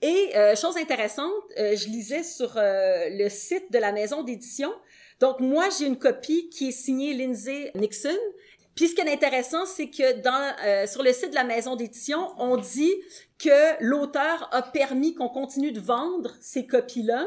Et 0.00 0.32
chose 0.56 0.76
intéressante, 0.76 1.32
je 1.56 1.88
lisais 1.88 2.22
sur 2.22 2.52
le 2.56 3.28
site 3.28 3.72
de 3.72 3.78
la 3.78 3.90
maison 3.90 4.22
d'édition. 4.22 4.72
Donc 5.20 5.40
moi 5.40 5.68
j'ai 5.76 5.86
une 5.86 5.98
copie 5.98 6.48
qui 6.50 6.68
est 6.68 6.72
signée 6.72 7.12
Lindsay 7.14 7.72
Nixon 7.74 8.16
puis 8.78 8.86
ce 8.86 8.94
qui 8.94 9.00
est 9.00 9.12
intéressant, 9.12 9.66
c'est 9.66 9.90
que 9.90 10.04
euh, 10.04 10.86
sur 10.86 11.02
le 11.02 11.12
site 11.12 11.30
de 11.30 11.34
la 11.34 11.42
maison 11.42 11.74
d'édition, 11.74 12.28
on 12.38 12.56
dit 12.56 12.94
que 13.36 13.82
l'auteur 13.82 14.48
a 14.52 14.62
permis 14.62 15.16
qu'on 15.16 15.28
continue 15.28 15.72
de 15.72 15.80
vendre 15.80 16.30
ces 16.40 16.64
copies-là. 16.64 17.26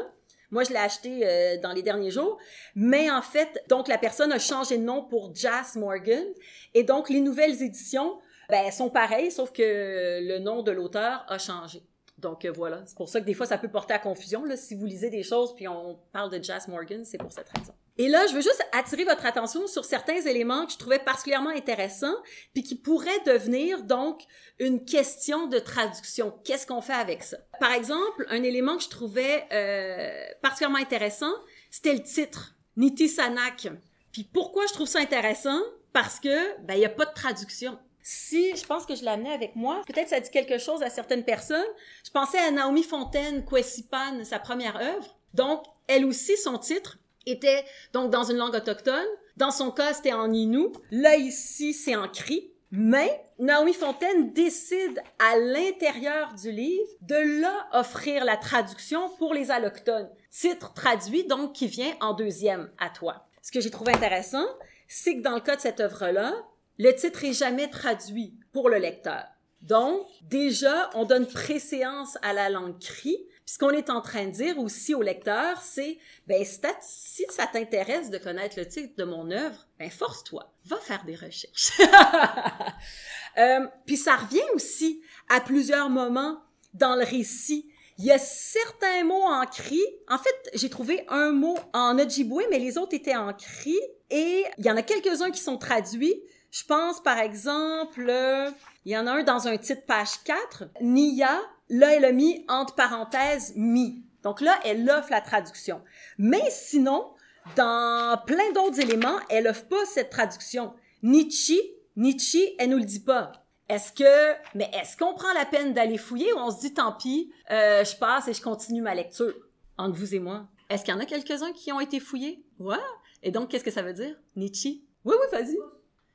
Moi, 0.50 0.64
je 0.64 0.70
l'ai 0.70 0.78
acheté 0.78 1.20
euh, 1.26 1.60
dans 1.60 1.74
les 1.74 1.82
derniers 1.82 2.10
jours, 2.10 2.38
mais 2.74 3.10
en 3.10 3.20
fait, 3.20 3.62
donc 3.68 3.88
la 3.88 3.98
personne 3.98 4.32
a 4.32 4.38
changé 4.38 4.78
de 4.78 4.82
nom 4.82 5.04
pour 5.04 5.34
Jas 5.34 5.74
Morgan, 5.76 6.24
et 6.72 6.84
donc 6.84 7.10
les 7.10 7.20
nouvelles 7.20 7.62
éditions 7.62 8.18
ben, 8.48 8.70
sont 8.70 8.88
pareilles, 8.88 9.30
sauf 9.30 9.52
que 9.52 10.26
le 10.26 10.38
nom 10.38 10.62
de 10.62 10.72
l'auteur 10.72 11.26
a 11.28 11.36
changé. 11.36 11.82
Donc 12.16 12.46
euh, 12.46 12.52
voilà, 12.56 12.82
c'est 12.86 12.96
pour 12.96 13.10
ça 13.10 13.20
que 13.20 13.26
des 13.26 13.34
fois 13.34 13.44
ça 13.44 13.58
peut 13.58 13.68
porter 13.68 13.92
à 13.92 13.98
confusion. 13.98 14.46
Là, 14.46 14.56
si 14.56 14.74
vous 14.74 14.86
lisez 14.86 15.10
des 15.10 15.22
choses 15.22 15.54
puis 15.54 15.68
on 15.68 15.98
parle 16.14 16.30
de 16.30 16.42
Jas 16.42 16.64
Morgan, 16.68 17.04
c'est 17.04 17.18
pour 17.18 17.30
cette 17.30 17.50
raison. 17.50 17.74
Et 17.98 18.08
là, 18.08 18.26
je 18.26 18.34
veux 18.34 18.40
juste 18.40 18.64
attirer 18.72 19.04
votre 19.04 19.26
attention 19.26 19.66
sur 19.66 19.84
certains 19.84 20.20
éléments 20.20 20.64
que 20.66 20.72
je 20.72 20.78
trouvais 20.78 20.98
particulièrement 20.98 21.50
intéressants, 21.50 22.16
puis 22.54 22.62
qui 22.62 22.74
pourraient 22.74 23.20
devenir 23.26 23.82
donc 23.82 24.22
une 24.58 24.84
question 24.84 25.46
de 25.46 25.58
traduction. 25.58 26.32
Qu'est-ce 26.44 26.66
qu'on 26.66 26.80
fait 26.80 26.94
avec 26.94 27.22
ça? 27.22 27.36
Par 27.60 27.72
exemple, 27.72 28.26
un 28.28 28.42
élément 28.42 28.76
que 28.76 28.84
je 28.84 28.88
trouvais 28.88 29.46
euh, 29.52 30.24
particulièrement 30.40 30.78
intéressant, 30.78 31.32
c'était 31.70 31.92
le 31.92 32.02
titre 32.02 32.54
Niti 32.76 33.08
Sanak. 33.08 33.68
Puis 34.12 34.24
pourquoi 34.24 34.66
je 34.66 34.72
trouve 34.72 34.88
ça 34.88 35.00
intéressant? 35.00 35.60
Parce 35.92 36.18
que 36.18 36.60
ben 36.62 36.74
il 36.74 36.80
y 36.80 36.86
a 36.86 36.90
pas 36.90 37.04
de 37.04 37.14
traduction. 37.14 37.78
Si 38.02 38.56
je 38.56 38.64
pense 38.64 38.86
que 38.86 38.94
je 38.94 39.04
l'amenais 39.04 39.32
avec 39.32 39.54
moi, 39.54 39.82
peut-être 39.86 40.08
ça 40.08 40.18
dit 40.18 40.30
quelque 40.30 40.58
chose 40.58 40.82
à 40.82 40.90
certaines 40.90 41.24
personnes. 41.24 41.62
Je 42.04 42.10
pensais 42.10 42.38
à 42.38 42.50
Naomi 42.50 42.82
Fontaine, 42.82 43.44
Kwesipan, 43.44 44.24
sa 44.24 44.38
première 44.38 44.76
œuvre. 44.76 45.16
Donc, 45.34 45.62
elle 45.86 46.04
aussi, 46.04 46.36
son 46.36 46.58
titre 46.58 46.98
était 47.26 47.64
donc 47.92 48.10
dans 48.10 48.24
une 48.24 48.36
langue 48.36 48.54
autochtone. 48.54 49.06
Dans 49.36 49.50
son 49.50 49.70
cas, 49.70 49.94
c'était 49.94 50.12
en 50.12 50.32
Innu. 50.32 50.68
Là, 50.90 51.16
ici, 51.16 51.72
c'est 51.72 51.96
en 51.96 52.08
cri. 52.08 52.52
Mais 52.70 53.22
Naomi 53.38 53.74
Fontaine 53.74 54.32
décide 54.32 55.02
à 55.18 55.36
l'intérieur 55.36 56.32
du 56.34 56.50
livre 56.50 56.88
de 57.02 57.40
là 57.40 57.66
offrir 57.72 58.24
la 58.24 58.38
traduction 58.38 59.10
pour 59.18 59.34
les 59.34 59.50
allochtones. 59.50 60.08
Titre 60.30 60.72
traduit, 60.72 61.24
donc, 61.24 61.52
qui 61.52 61.66
vient 61.66 61.94
en 62.00 62.14
deuxième 62.14 62.70
à 62.78 62.88
toi. 62.88 63.26
Ce 63.42 63.52
que 63.52 63.60
j'ai 63.60 63.70
trouvé 63.70 63.92
intéressant, 63.92 64.46
c'est 64.88 65.16
que 65.16 65.22
dans 65.22 65.34
le 65.34 65.40
cas 65.40 65.56
de 65.56 65.60
cette 65.60 65.80
œuvre-là, 65.80 66.34
le 66.78 66.94
titre 66.94 67.24
est 67.24 67.34
jamais 67.34 67.68
traduit 67.68 68.38
pour 68.52 68.70
le 68.70 68.78
lecteur. 68.78 69.24
Donc, 69.60 70.06
déjà, 70.22 70.90
on 70.94 71.04
donne 71.04 71.26
préséance 71.26 72.16
à 72.22 72.32
la 72.32 72.48
langue 72.48 72.78
cri. 72.78 73.16
Puis 73.44 73.54
ce 73.54 73.58
qu'on 73.58 73.70
est 73.70 73.90
en 73.90 74.00
train 74.00 74.26
de 74.26 74.30
dire 74.30 74.58
aussi 74.58 74.94
au 74.94 75.02
lecteur, 75.02 75.60
c'est, 75.62 75.98
ben, 76.26 76.44
si 76.80 77.24
ça 77.28 77.46
t'intéresse 77.46 78.10
de 78.10 78.18
connaître 78.18 78.58
le 78.58 78.66
titre 78.66 78.94
de 78.96 79.04
mon 79.04 79.30
œuvre, 79.30 79.66
ben, 79.78 79.90
force-toi, 79.90 80.52
va 80.66 80.76
faire 80.76 81.04
des 81.04 81.16
recherches. 81.16 81.72
euh, 83.38 83.66
puis 83.86 83.96
ça 83.96 84.16
revient 84.16 84.40
aussi 84.54 85.02
à 85.28 85.40
plusieurs 85.40 85.90
moments 85.90 86.38
dans 86.74 86.94
le 86.94 87.04
récit. 87.04 87.68
Il 87.98 88.04
y 88.04 88.10
a 88.10 88.18
certains 88.18 89.04
mots 89.04 89.24
en 89.24 89.44
cri. 89.46 89.80
En 90.08 90.18
fait, 90.18 90.50
j'ai 90.54 90.70
trouvé 90.70 91.04
un 91.08 91.32
mot 91.32 91.58
en 91.72 91.98
Ojibwe, 91.98 92.42
mais 92.50 92.58
les 92.58 92.78
autres 92.78 92.94
étaient 92.94 93.16
en 93.16 93.32
cri. 93.32 93.78
Et 94.10 94.44
il 94.58 94.64
y 94.64 94.70
en 94.70 94.76
a 94.76 94.82
quelques-uns 94.82 95.30
qui 95.30 95.40
sont 95.40 95.58
traduits. 95.58 96.22
Je 96.50 96.64
pense, 96.64 97.02
par 97.02 97.18
exemple, 97.18 98.06
euh, 98.08 98.50
il 98.84 98.92
y 98.92 98.96
en 98.96 99.06
a 99.06 99.12
un 99.12 99.22
dans 99.22 99.48
un 99.48 99.56
titre 99.56 99.86
page 99.86 100.22
4. 100.24 100.64
Nia, 100.80 101.40
là, 101.72 101.94
elle 101.94 102.04
a 102.04 102.12
mis 102.12 102.44
entre 102.48 102.74
parenthèses 102.74 103.54
mi. 103.56 104.04
Donc 104.22 104.40
là, 104.40 104.58
elle 104.64 104.88
offre 104.88 105.10
la 105.10 105.20
traduction. 105.20 105.82
Mais 106.18 106.44
sinon, 106.50 107.10
dans 107.56 108.20
plein 108.24 108.52
d'autres 108.52 108.78
éléments, 108.78 109.18
elle 109.28 109.48
offre 109.48 109.66
pas 109.66 109.84
cette 109.86 110.10
traduction. 110.10 110.74
Nietzsche, 111.02 111.58
Nietzsche, 111.96 112.54
elle 112.58 112.70
nous 112.70 112.78
le 112.78 112.84
dit 112.84 113.00
pas. 113.00 113.32
Est-ce 113.68 113.92
que, 113.92 114.34
mais 114.54 114.70
est-ce 114.74 114.96
qu'on 114.96 115.14
prend 115.14 115.32
la 115.32 115.46
peine 115.46 115.72
d'aller 115.72 115.96
fouiller 115.96 116.32
ou 116.34 116.36
on 116.36 116.50
se 116.50 116.60
dit 116.60 116.74
tant 116.74 116.92
pis, 116.92 117.32
euh, 117.50 117.84
je 117.84 117.96
passe 117.96 118.28
et 118.28 118.34
je 118.34 118.42
continue 118.42 118.82
ma 118.82 118.94
lecture 118.94 119.34
entre 119.78 119.96
vous 119.96 120.14
et 120.14 120.18
moi? 120.18 120.46
Est-ce 120.68 120.84
qu'il 120.84 120.92
y 120.92 120.96
en 120.96 121.00
a 121.00 121.06
quelques-uns 121.06 121.52
qui 121.52 121.72
ont 121.72 121.80
été 121.80 121.98
fouillés? 121.98 122.44
Ouais. 122.58 122.76
Et 123.22 123.30
donc, 123.30 123.48
qu'est-ce 123.48 123.64
que 123.64 123.70
ça 123.70 123.82
veut 123.82 123.94
dire? 123.94 124.14
Nietzsche? 124.36 124.82
Oui, 125.04 125.14
oui, 125.18 125.26
vas-y. 125.32 125.58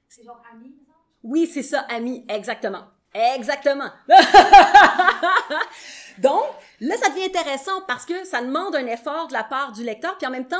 C'est 0.08 0.24
genre 0.24 0.42
ami, 0.54 0.76
Oui, 1.24 1.48
c'est 1.52 1.64
ça, 1.64 1.82
ami, 1.90 2.26
exactement. 2.30 2.86
Exactement. 3.36 3.90
Donc, 6.18 6.46
là, 6.80 6.98
ça 6.98 7.10
devient 7.10 7.26
intéressant 7.26 7.82
parce 7.88 8.06
que 8.06 8.26
ça 8.26 8.42
demande 8.42 8.76
un 8.76 8.88
effort 8.88 9.28
de 9.28 9.34
la 9.34 9.44
part 9.44 9.72
du 9.72 9.84
lecteur, 9.84 10.18
puis 10.18 10.28
en 10.28 10.32
même 10.32 10.48
temps, 10.48 10.56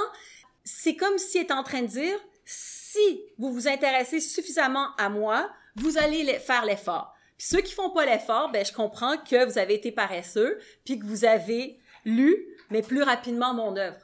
c'est 0.64 0.96
comme 0.96 1.18
s'il 1.18 1.42
est 1.42 1.52
en 1.52 1.64
train 1.64 1.82
de 1.82 1.88
dire, 1.88 2.18
si 2.46 3.22
vous 3.38 3.52
vous 3.52 3.68
intéressez 3.68 4.20
suffisamment 4.20 4.90
à 4.98 5.10
moi, 5.10 5.50
vous 5.76 5.98
allez 5.98 6.26
faire 6.40 6.66
l'effort. 6.66 7.14
Puis 7.38 7.48
ceux 7.48 7.62
qui 7.62 7.74
font 7.74 7.92
pas 7.92 8.06
l'effort, 8.06 8.50
ben 8.52 8.66
je 8.66 8.74
comprends 8.74 9.18
que 9.18 9.46
vous 9.46 9.58
avez 9.58 9.76
été 9.76 9.92
paresseux, 9.92 10.60
puis 10.86 11.00
que 11.00 11.06
vous 11.06 11.26
avez 11.26 11.80
lu, 12.06 12.36
mais 12.70 12.82
plus 12.82 13.04
rapidement 13.04 13.54
mon 13.54 13.76
œuvre. 13.76 13.98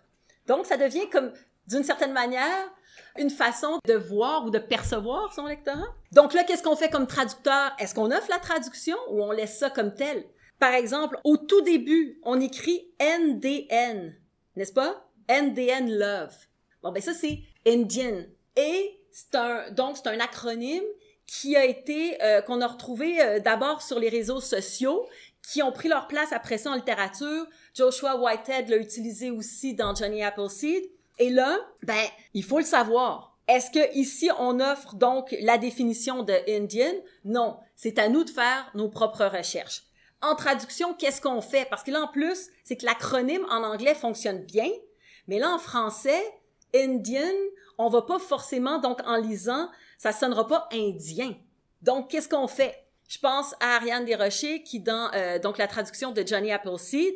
Donc, 0.48 0.66
ça 0.66 0.78
devient 0.78 1.10
comme, 1.10 1.32
d'une 1.68 1.84
certaine 1.84 2.14
manière, 2.14 2.70
une 3.18 3.30
façon 3.30 3.80
de 3.86 3.94
voir 3.94 4.46
ou 4.46 4.50
de 4.50 4.60
percevoir 4.60 5.34
son 5.34 5.46
lectorat. 5.46 5.96
Donc 6.12 6.34
là, 6.34 6.44
qu'est-ce 6.44 6.64
qu'on 6.64 6.76
fait 6.76 6.90
comme 6.90 7.08
traducteur? 7.08 7.72
Est-ce 7.80 7.94
qu'on 7.96 8.12
offre 8.12 8.30
la 8.30 8.40
traduction 8.40 8.98
ou 9.10 9.24
on 9.24 9.32
laisse 9.32 9.58
ça 9.58 9.70
comme 9.70 9.94
tel? 9.94 10.26
Par 10.60 10.74
exemple, 10.74 11.20
au 11.24 11.38
tout 11.38 11.62
début, 11.62 12.20
on 12.24 12.40
écrit 12.40 12.94
NDN, 13.00 14.16
n'est-ce 14.56 14.74
pas? 14.74 15.10
NDN 15.30 15.92
Love. 15.92 16.36
Bon, 16.82 16.92
ben 16.92 17.02
ça, 17.02 17.14
c'est 17.14 17.40
Indian. 17.68 18.24
Et 18.56 19.02
c'est 19.12 19.36
un, 19.36 19.72
donc 19.72 19.98
c'est 19.98 20.08
un 20.08 20.20
acronyme 20.20 20.84
qui 21.26 21.56
a 21.56 21.66
été, 21.66 22.22
euh, 22.22 22.42
qu'on 22.42 22.62
a 22.62 22.68
retrouvé 22.68 23.22
euh, 23.22 23.40
d'abord 23.40 23.82
sur 23.82 24.00
les 24.00 24.10
réseaux 24.10 24.42
sociaux, 24.42 25.06
qui 25.42 25.62
ont 25.62 25.72
pris 25.72 25.90
leur 25.90 26.08
place 26.08 26.32
après 26.32 26.58
ça 26.58 26.72
en 26.72 26.76
littérature. 26.76 27.46
Joshua 27.74 28.18
Whitehead 28.18 28.70
l'a 28.70 28.78
utilisé 28.78 29.32
aussi 29.32 29.74
dans 29.74 29.94
Johnny 29.94 30.24
Appleseed. 30.24 30.84
Et 31.20 31.30
là, 31.30 31.60
ben, 31.84 32.06
il 32.34 32.44
faut 32.44 32.60
le 32.60 32.66
savoir. 32.66 33.38
Est-ce 33.48 33.72
que 33.72 33.96
ici 33.96 34.30
on 34.40 34.60
offre 34.60 34.96
donc 34.96 35.36
la 35.42 35.58
définition 35.58 36.24
de 36.24 36.34
Indian? 36.48 36.94
Non, 37.26 37.58
c'est 37.76 38.00
à 38.00 38.08
nous 38.08 38.24
de 38.24 38.30
faire 38.30 38.72
nos 38.74 38.90
propres 38.90 39.26
recherches. 39.26 39.84
En 40.22 40.36
traduction, 40.36 40.94
qu'est-ce 40.94 41.22
qu'on 41.22 41.42
fait? 41.42 41.68
Parce 41.70 41.84
que 41.84 41.92
là 41.92 42.04
en 42.04 42.08
plus, 42.08 42.48
c'est 42.64 42.78
que 42.78 42.86
l'acronyme 42.86 43.46
en 43.50 43.64
anglais 43.64 43.96
fonctionne 43.96 44.46
bien, 44.46 44.70
mais 45.28 45.40
là 45.40 45.50
en 45.50 45.60
français, 45.60 46.24
Indian, 46.74 47.20
on 47.78 47.90
va 47.90 48.04
pas 48.04 48.20
forcément 48.20 48.80
donc 48.80 49.00
en 49.06 49.18
lisant, 49.18 49.70
ça 49.98 50.14
sonnera 50.14 50.48
pas 50.48 50.70
indien. 50.72 51.36
Donc 51.82 52.10
qu'est-ce 52.10 52.30
qu'on 52.30 52.48
fait? 52.48 52.88
Je 53.10 53.20
pense 53.20 53.54
à 53.60 53.76
Ariane 53.76 54.06
Desrochers 54.06 54.64
qui 54.64 54.80
dans 54.80 55.12
euh, 55.14 55.38
donc 55.38 55.58
la 55.58 55.68
traduction 55.68 56.12
de 56.12 56.26
Johnny 56.26 56.52
Appleseed 56.52 57.14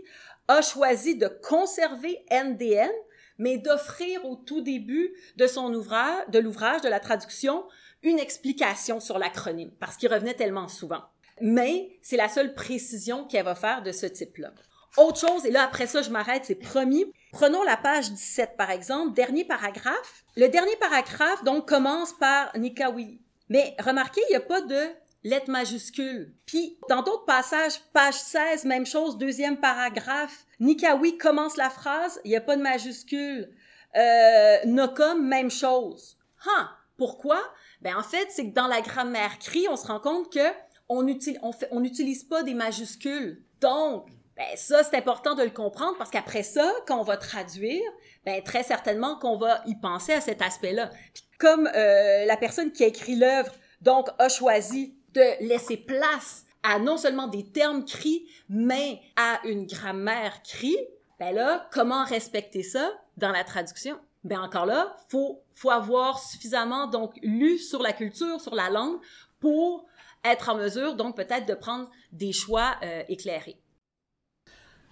a 0.49 0.61
choisi 0.61 1.15
de 1.15 1.27
conserver 1.27 2.25
NDN 2.29 2.91
mais 3.37 3.57
d'offrir 3.57 4.25
au 4.25 4.35
tout 4.35 4.61
début 4.61 5.13
de 5.35 5.47
son 5.47 5.73
ouvrage, 5.73 6.23
de 6.29 6.39
l'ouvrage, 6.39 6.81
de 6.81 6.89
la 6.89 6.99
traduction, 6.99 7.65
une 8.03 8.19
explication 8.19 8.99
sur 8.99 9.19
l'acronyme, 9.19 9.71
parce 9.79 9.97
qu'il 9.97 10.11
revenait 10.11 10.33
tellement 10.33 10.67
souvent. 10.67 11.03
Mais 11.41 11.97
c'est 12.01 12.17
la 12.17 12.29
seule 12.29 12.53
précision 12.53 13.25
qu'elle 13.25 13.45
va 13.45 13.55
faire 13.55 13.83
de 13.83 13.91
ce 13.91 14.05
type-là. 14.05 14.51
Autre 14.97 15.19
chose, 15.19 15.45
et 15.45 15.51
là 15.51 15.63
après 15.63 15.85
ça 15.85 16.01
je 16.01 16.09
m'arrête, 16.09 16.45
c'est 16.45 16.55
promis. 16.55 17.05
Prenons 17.31 17.61
la 17.63 17.77
page 17.77 18.11
17 18.11 18.57
par 18.57 18.71
exemple, 18.71 19.13
dernier 19.13 19.45
paragraphe. 19.45 20.23
Le 20.35 20.47
dernier 20.47 20.75
paragraphe 20.77 21.43
donc 21.43 21.67
commence 21.67 22.13
par 22.13 22.51
Nikawi. 22.57 23.21
Mais 23.49 23.75
remarquez, 23.79 24.21
il 24.27 24.31
n'y 24.31 24.37
a 24.37 24.41
pas 24.41 24.61
de 24.61 24.87
lettres 25.27 25.51
majuscules. 25.51 26.33
Puis, 26.45 26.77
dans 26.89 27.01
d'autres 27.01 27.25
passages, 27.25 27.79
page 27.93 28.15
16, 28.15 28.65
même 28.65 28.85
chose, 28.85 29.17
deuxième 29.17 29.57
paragraphe, 29.57 30.45
Nikawi 30.59 31.17
commence 31.17 31.57
la 31.57 31.69
phrase, 31.69 32.19
il 32.23 32.29
n'y 32.29 32.37
a 32.37 32.41
pas 32.41 32.55
de 32.55 32.61
majuscule. 32.61 33.49
Euh, 33.95 34.57
Nokom, 34.65 35.21
même 35.25 35.51
chose. 35.51 36.17
Hein, 36.45 36.69
pourquoi? 36.97 37.41
Ben, 37.81 37.95
en 37.95 38.03
fait, 38.03 38.27
c'est 38.29 38.49
que 38.49 38.53
dans 38.53 38.67
la 38.67 38.81
grammaire 38.81 39.39
cri, 39.39 39.67
on 39.69 39.75
se 39.75 39.87
rend 39.87 39.99
compte 39.99 40.31
que 40.31 40.51
on 40.89 41.03
n'utilise 41.03 41.39
on 41.41 41.51
on 41.71 41.83
pas 42.29 42.43
des 42.43 42.53
majuscules. 42.53 43.43
Donc, 43.59 44.07
ben, 44.35 44.45
ça, 44.55 44.83
c'est 44.83 44.95
important 44.95 45.35
de 45.35 45.43
le 45.43 45.49
comprendre 45.49 45.97
parce 45.97 46.11
qu'après 46.11 46.43
ça, 46.43 46.71
quand 46.87 46.99
on 46.99 47.03
va 47.03 47.17
traduire, 47.17 47.83
ben, 48.25 48.41
très 48.43 48.63
certainement 48.63 49.17
qu'on 49.19 49.37
va 49.37 49.61
y 49.65 49.75
penser 49.75 50.13
à 50.13 50.21
cet 50.21 50.41
aspect-là. 50.41 50.91
comme 51.39 51.69
euh, 51.75 52.25
la 52.25 52.37
personne 52.37 52.71
qui 52.71 52.83
a 52.83 52.87
écrit 52.87 53.15
l'œuvre, 53.15 53.51
donc, 53.81 54.07
a 54.17 54.29
choisi 54.29 54.96
de 55.13 55.47
laisser 55.47 55.77
place 55.77 56.45
à 56.63 56.79
non 56.79 56.97
seulement 56.97 57.27
des 57.27 57.45
termes 57.45 57.85
cris, 57.85 58.27
mais 58.49 58.99
à 59.15 59.39
une 59.45 59.65
grammaire 59.65 60.41
cri, 60.43 60.75
ben 61.19 61.33
là, 61.33 61.67
comment 61.71 62.03
respecter 62.03 62.63
ça 62.63 62.91
dans 63.17 63.31
la 63.31 63.43
traduction? 63.43 63.97
Ben 64.23 64.39
encore 64.39 64.65
là, 64.65 64.97
faut, 65.09 65.41
faut 65.53 65.69
avoir 65.69 66.19
suffisamment 66.19 66.87
donc 66.87 67.13
lu 67.21 67.57
sur 67.57 67.81
la 67.81 67.93
culture, 67.93 68.41
sur 68.41 68.55
la 68.55 68.69
langue, 68.69 68.97
pour 69.39 69.85
être 70.23 70.49
en 70.49 70.57
mesure 70.57 70.95
donc 70.95 71.15
peut-être 71.15 71.47
de 71.47 71.53
prendre 71.53 71.89
des 72.11 72.33
choix 72.33 72.75
euh, 72.83 73.03
éclairés. 73.07 73.57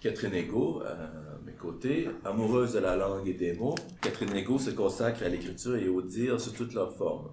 Catherine 0.00 0.34
Ego, 0.34 0.82
à 0.82 1.38
mes 1.44 1.52
côtés, 1.52 2.08
amoureuse 2.24 2.74
de 2.74 2.78
la 2.80 2.96
langue 2.96 3.26
et 3.28 3.34
des 3.34 3.54
mots, 3.54 3.74
Catherine 4.00 4.34
Ego 4.36 4.58
se 4.58 4.70
consacre 4.70 5.22
à 5.22 5.28
l'écriture 5.28 5.76
et 5.76 5.88
au 5.88 6.02
dire 6.02 6.40
sous 6.40 6.52
toutes 6.52 6.74
leurs 6.74 6.94
formes. 6.96 7.30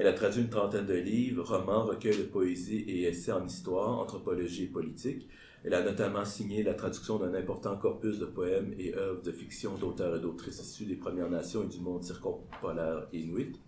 Elle 0.00 0.06
a 0.06 0.14
traduit 0.14 0.40
une 0.40 0.48
trentaine 0.48 0.86
de 0.86 0.94
livres, 0.94 1.44
romans, 1.44 1.84
recueils 1.84 2.16
de 2.16 2.22
poésie 2.22 2.86
et 2.88 3.02
essais 3.02 3.32
en 3.32 3.44
histoire, 3.44 3.98
anthropologie 3.98 4.64
et 4.64 4.68
politique. 4.68 5.28
Elle 5.62 5.74
a 5.74 5.82
notamment 5.82 6.24
signé 6.24 6.62
la 6.62 6.72
traduction 6.72 7.18
d'un 7.18 7.34
important 7.34 7.76
corpus 7.76 8.18
de 8.18 8.24
poèmes 8.24 8.74
et 8.78 8.94
œuvres 8.94 9.20
de 9.20 9.30
fiction 9.30 9.74
d'auteurs 9.74 10.16
et 10.16 10.20
d'autrices 10.20 10.58
issus 10.58 10.86
des 10.86 10.94
Premières 10.94 11.28
Nations 11.28 11.64
et 11.64 11.66
du 11.66 11.80
monde 11.80 12.02
circumpolaire 12.02 13.08
inuit. 13.12 13.60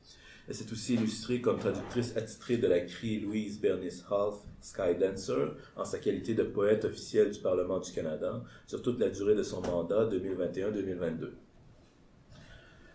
Elle 0.48 0.54
s'est 0.54 0.72
aussi 0.72 0.94
illustrée 0.94 1.42
comme 1.42 1.58
traductrice 1.58 2.16
attitrée 2.16 2.56
de 2.56 2.66
la 2.66 2.80
CRI 2.80 3.20
Louise 3.20 3.60
Bernice 3.60 4.02
Half 4.10 4.36
Skydancer 4.62 5.48
en 5.76 5.84
sa 5.84 5.98
qualité 5.98 6.32
de 6.32 6.44
poète 6.44 6.86
officielle 6.86 7.30
du 7.30 7.40
Parlement 7.40 7.78
du 7.78 7.92
Canada 7.92 8.42
sur 8.66 8.80
toute 8.80 8.98
la 8.98 9.10
durée 9.10 9.34
de 9.34 9.42
son 9.42 9.60
mandat 9.60 10.08
2021-2022. 10.08 11.41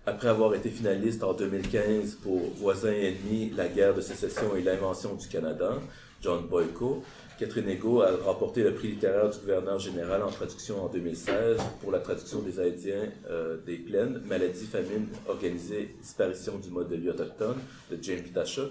Après 0.08 0.30
avoir 0.30 0.56
été 0.56 0.70
finaliste 0.70 1.22
en 1.22 1.34
2015 1.34 2.20
pour 2.24 2.40
Voisins 2.56 2.94
et 2.94 3.08
ennemis, 3.08 3.52
la 3.58 3.68
guerre 3.68 3.94
de 3.94 4.00
sécession 4.00 4.56
et 4.56 4.62
l'invention 4.62 5.16
du 5.16 5.28
Canada, 5.28 5.74
John 6.22 6.48
Boyko, 6.48 7.04
Catherine 7.38 7.68
Ego 7.68 8.04
a 8.04 8.16
remporté 8.24 8.64
le 8.64 8.74
prix 8.74 8.88
littéraire 8.88 9.30
du 9.30 9.38
gouverneur 9.40 9.80
général 9.80 10.24
en 10.24 10.30
traduction 10.30 10.82
en 10.86 10.88
2016 10.88 11.58
pour 11.82 11.92
la 11.92 12.00
traduction 12.00 12.40
des 12.40 12.58
Indiens 12.58 13.10
euh, 13.30 13.58
des 13.66 13.76
plaines, 13.76 14.22
maladie, 14.30 14.66
famine, 14.66 15.10
organisée, 15.28 15.94
disparition 16.02 16.58
du 16.58 16.70
mode 16.70 16.88
de 16.88 16.96
vie 16.96 17.10
autochtone 17.10 17.58
de 17.92 18.02
James 18.02 18.24
Tasha. 18.34 18.62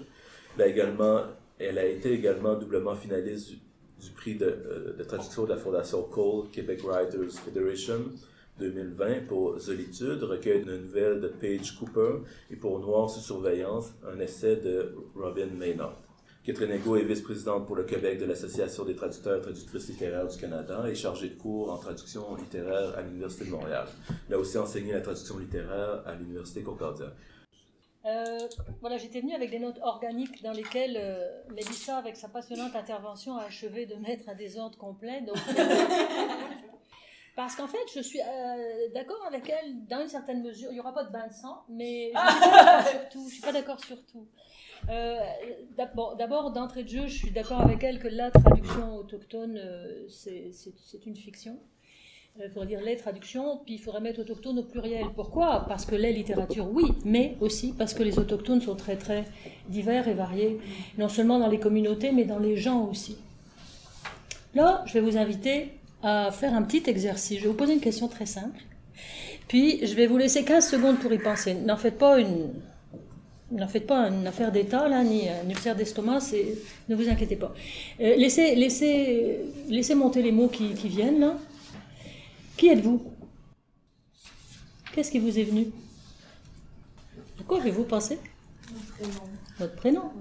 Elle 0.57 0.81
a, 0.81 1.37
elle 1.59 1.77
a 1.77 1.85
été 1.85 2.13
également 2.13 2.55
doublement 2.55 2.95
finaliste 2.95 3.51
du, 4.01 4.09
prix 4.15 4.33
de, 4.33 4.45
euh, 4.45 4.97
de, 4.97 5.03
traduction 5.03 5.43
de 5.43 5.49
la 5.49 5.57
Fondation 5.57 6.01
Cole, 6.01 6.49
Quebec 6.51 6.81
Writers 6.83 7.39
Federation, 7.45 8.05
2020 8.59 9.27
pour 9.27 9.59
Solitude, 9.59 10.23
recueil 10.23 10.63
de 10.63 10.77
nouvelles 10.77 11.21
de 11.21 11.27
Paige 11.27 11.77
Cooper, 11.77 12.23
et 12.49 12.55
pour 12.55 12.79
Noir 12.79 13.09
sous 13.09 13.19
surveillance, 13.19 13.93
un 14.05 14.19
essai 14.19 14.57
de 14.57 14.95
Robin 15.15 15.47
Maynard. 15.47 15.97
Catherine 16.47 16.71
Ego 16.71 16.95
est 16.95 17.03
vice-présidente 17.03 17.67
pour 17.67 17.75
le 17.75 17.83
Québec 17.83 18.19
de 18.19 18.25
l'Association 18.25 18.85
des 18.85 18.95
traducteurs 18.95 19.39
et 19.39 19.41
traductrices 19.41 19.89
littéraires 19.89 20.27
du 20.27 20.37
Canada 20.37 20.85
et 20.89 20.95
chargée 20.95 21.27
de 21.27 21.35
cours 21.35 21.73
en 21.73 21.77
traduction 21.77 22.35
littéraire 22.35 22.97
à 22.97 23.01
l'Université 23.01 23.43
de 23.43 23.49
Montréal. 23.49 23.85
Elle 24.29 24.35
a 24.35 24.39
aussi 24.39 24.57
enseigné 24.57 24.93
la 24.93 25.01
traduction 25.01 25.37
littéraire 25.39 26.03
à 26.05 26.15
l'Université 26.15 26.63
Concordia. 26.63 27.07
Euh, 28.05 28.37
voilà, 28.79 28.97
j'étais 28.97 29.19
venue 29.19 29.33
avec 29.33 29.49
des 29.49 29.59
notes 29.59 29.79
organiques 29.81 30.41
dans 30.41 30.53
lesquelles 30.53 30.95
euh, 30.97 31.41
Mélissa, 31.53 31.97
avec 31.97 32.15
sa 32.15 32.29
passionnante 32.29 32.73
intervention, 32.73 33.35
a 33.35 33.43
achevé 33.43 33.85
de 33.85 33.95
mettre 33.95 34.29
un 34.29 34.35
désordre 34.35 34.77
complet. 34.77 35.21
Donc, 35.21 35.35
Parce 37.37 37.55
qu'en 37.55 37.67
fait, 37.67 37.77
je 37.93 38.01
suis 38.01 38.19
euh, 38.19 38.87
d'accord 38.95 39.23
avec 39.27 39.47
elle 39.47 39.85
dans 39.87 40.01
une 40.01 40.07
certaine 40.09 40.41
mesure. 40.41 40.69
Il 40.71 40.73
n'y 40.73 40.79
aura 40.79 40.91
pas 40.91 41.03
de 41.03 41.11
bain 41.11 41.27
de 41.27 41.33
sang, 41.33 41.61
mais 41.69 42.11
je 42.11 43.19
ne 43.19 43.29
suis 43.29 43.41
pas 43.41 43.51
d'accord 43.51 43.79
sur 43.79 44.03
tout. 44.07 44.25
Euh, 44.89 45.19
D'abord, 45.77 46.51
d'entrée 46.51 46.83
de 46.83 46.89
jeu, 46.89 47.05
je 47.05 47.15
suis 47.15 47.29
d'accord 47.29 47.61
avec 47.61 47.83
elle 47.83 47.99
que 47.99 48.07
la 48.07 48.31
traduction 48.31 48.95
autochtone, 48.95 49.55
euh, 49.55 50.07
c'est 50.07 51.05
une 51.05 51.15
fiction. 51.15 51.59
Il 52.39 52.49
faudrait 52.49 52.65
dire 52.65 52.81
les 52.81 52.97
traductions, 52.97 53.61
puis 53.63 53.75
il 53.75 53.79
faudrait 53.79 54.01
mettre 54.01 54.21
autochtones 54.21 54.57
au 54.57 54.63
pluriel. 54.63 55.05
Pourquoi? 55.13 55.65
Parce 55.67 55.85
que 55.85 55.93
les 55.93 56.13
littératures, 56.13 56.67
oui, 56.71 56.85
mais 57.05 57.37
aussi 57.39 57.71
parce 57.71 57.93
que 57.93 58.01
les 58.01 58.17
autochtones 58.17 58.61
sont 58.61 58.75
très 58.75 58.97
très 58.97 59.25
divers 59.69 60.07
et 60.07 60.15
variés, 60.15 60.59
non 60.97 61.07
seulement 61.07 61.37
dans 61.37 61.49
les 61.49 61.59
communautés, 61.59 62.11
mais 62.11 62.25
dans 62.25 62.39
les 62.39 62.57
gens 62.57 62.85
aussi. 62.85 63.15
Là, 64.55 64.83
je 64.87 64.93
vais 64.93 65.01
vous 65.01 65.17
inviter 65.17 65.77
à 66.07 66.31
faire 66.31 66.53
un 66.53 66.61
petit 66.61 66.83
exercice. 66.89 67.37
Je 67.37 67.43
vais 67.43 67.49
vous 67.49 67.53
poser 67.53 67.73
une 67.73 67.81
question 67.81 68.07
très 68.07 68.25
simple. 68.25 68.61
Puis, 69.49 69.85
je 69.85 69.93
vais 69.93 70.07
vous 70.07 70.17
laisser 70.17 70.43
15 70.43 70.65
secondes 70.69 70.99
pour 70.99 71.11
y 71.11 71.19
penser. 71.19 71.53
N'en 71.53 71.75
faites 71.75 71.97
pas 71.97 72.19
une, 72.19 72.53
N'en 73.51 73.67
faites 73.67 73.87
pas 73.87 74.09
une 74.09 74.27
affaire 74.27 74.51
d'État, 74.51 74.89
là, 74.89 75.03
ni 75.03 75.29
un 75.29 75.49
ulcère 75.49 75.75
d'estomac, 75.75 76.19
ne 76.89 76.95
vous 76.95 77.07
inquiétez 77.07 77.37
pas. 77.37 77.53
Euh, 78.01 78.15
laissez, 78.17 78.55
laissez, 78.55 79.39
laissez 79.69 79.95
monter 79.95 80.21
les 80.21 80.33
mots 80.33 80.49
qui, 80.49 80.73
qui 80.73 80.89
viennent, 80.89 81.21
là. 81.21 81.37
Qui 82.57 82.67
êtes-vous? 82.67 83.01
Qu'est-ce 84.93 85.11
qui 85.11 85.19
vous 85.19 85.39
est 85.39 85.43
venu? 85.43 85.67
À 87.39 87.43
quoi 87.43 87.59
avez-vous 87.59 87.83
pensé? 87.83 88.17
Votre 88.69 88.95
prénom. 88.95 89.31
Votre 89.59 89.75
prénom 89.75 90.11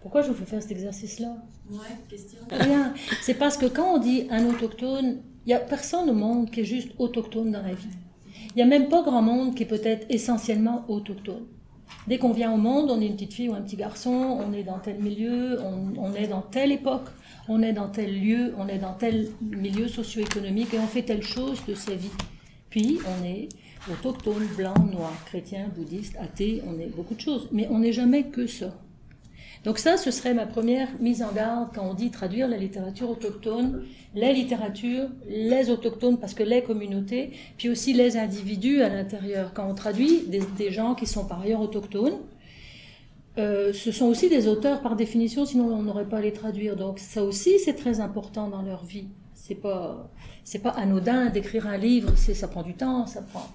Pourquoi 0.00 0.22
je 0.22 0.28
vous 0.28 0.34
fais 0.34 0.46
faire 0.46 0.62
cet 0.62 0.72
exercice-là 0.72 1.36
Ouais, 1.70 1.78
question. 2.08 2.38
Rien. 2.50 2.94
C'est 3.22 3.34
parce 3.34 3.56
que 3.56 3.66
quand 3.66 3.94
on 3.94 3.98
dit 3.98 4.26
un 4.30 4.46
autochtone, 4.46 5.18
il 5.44 5.48
n'y 5.48 5.54
a 5.54 5.58
personne 5.58 6.08
au 6.08 6.14
monde 6.14 6.50
qui 6.50 6.60
est 6.60 6.64
juste 6.64 6.90
autochtone 6.98 7.52
dans 7.52 7.62
la 7.62 7.74
vie. 7.74 7.88
Il 8.50 8.56
n'y 8.56 8.62
a 8.62 8.66
même 8.66 8.88
pas 8.88 9.02
grand 9.02 9.22
monde 9.22 9.54
qui 9.54 9.62
est 9.62 9.66
peut-être 9.66 10.06
essentiellement 10.08 10.84
autochtone. 10.88 11.44
Dès 12.06 12.18
qu'on 12.18 12.32
vient 12.32 12.52
au 12.52 12.56
monde, 12.56 12.90
on 12.90 13.00
est 13.00 13.06
une 13.06 13.14
petite 13.14 13.34
fille 13.34 13.48
ou 13.48 13.54
un 13.54 13.60
petit 13.60 13.76
garçon, 13.76 14.10
on 14.10 14.52
est 14.52 14.62
dans 14.62 14.78
tel 14.78 14.98
milieu, 14.98 15.60
on, 15.60 15.92
on 16.00 16.14
est 16.14 16.28
dans 16.28 16.40
telle 16.40 16.72
époque, 16.72 17.08
on 17.48 17.62
est 17.62 17.72
dans 17.72 17.88
tel 17.88 18.18
lieu, 18.18 18.54
on 18.58 18.68
est 18.68 18.78
dans 18.78 18.94
tel 18.94 19.28
milieu 19.42 19.86
socio-économique 19.86 20.72
et 20.72 20.78
on 20.78 20.86
fait 20.86 21.02
telle 21.02 21.22
chose 21.22 21.60
de 21.68 21.74
sa 21.74 21.94
vie. 21.94 22.10
Puis 22.70 22.98
on 23.06 23.24
est 23.24 23.48
autochtone, 23.90 24.46
blanc, 24.56 24.74
noir, 24.90 25.12
chrétien, 25.26 25.68
bouddhiste, 25.76 26.16
athée, 26.18 26.62
on 26.66 26.78
est 26.78 26.86
beaucoup 26.86 27.14
de 27.14 27.20
choses, 27.20 27.48
mais 27.52 27.68
on 27.70 27.80
n'est 27.80 27.92
jamais 27.92 28.24
que 28.24 28.46
ça. 28.46 28.72
Donc 29.64 29.78
ça, 29.78 29.96
ce 29.96 30.10
serait 30.10 30.32
ma 30.32 30.46
première 30.46 30.88
mise 31.00 31.22
en 31.22 31.32
garde 31.32 31.68
quand 31.74 31.84
on 31.84 31.94
dit 31.94 32.10
traduire 32.10 32.48
la 32.48 32.56
littérature 32.56 33.10
autochtone, 33.10 33.84
les 34.14 34.32
littératures, 34.32 35.08
les 35.28 35.70
autochtones, 35.70 36.18
parce 36.18 36.32
que 36.32 36.42
les 36.42 36.62
communautés, 36.62 37.32
puis 37.58 37.68
aussi 37.68 37.92
les 37.92 38.16
individus 38.16 38.80
à 38.82 38.88
l'intérieur. 38.88 39.52
Quand 39.52 39.68
on 39.68 39.74
traduit 39.74 40.22
des, 40.26 40.70
gens 40.70 40.94
qui 40.94 41.06
sont 41.06 41.26
par 41.26 41.42
ailleurs 41.42 41.60
autochtones, 41.60 42.18
euh, 43.38 43.72
ce 43.72 43.92
sont 43.92 44.06
aussi 44.06 44.28
des 44.28 44.48
auteurs 44.48 44.80
par 44.80 44.96
définition, 44.96 45.44
sinon 45.44 45.66
on 45.66 45.82
n'aurait 45.82 46.08
pas 46.08 46.18
à 46.18 46.22
les 46.22 46.32
traduire. 46.32 46.74
Donc 46.76 46.98
ça 46.98 47.22
aussi, 47.22 47.58
c'est 47.58 47.74
très 47.74 48.00
important 48.00 48.48
dans 48.48 48.62
leur 48.62 48.84
vie. 48.84 49.08
C'est 49.34 49.54
pas, 49.54 50.10
c'est 50.42 50.60
pas 50.60 50.70
anodin 50.70 51.26
d'écrire 51.26 51.66
un 51.66 51.76
livre, 51.76 52.12
c'est, 52.16 52.34
ça 52.34 52.48
prend 52.48 52.62
du 52.62 52.74
temps, 52.74 53.06
ça 53.06 53.22
prend 53.22 53.46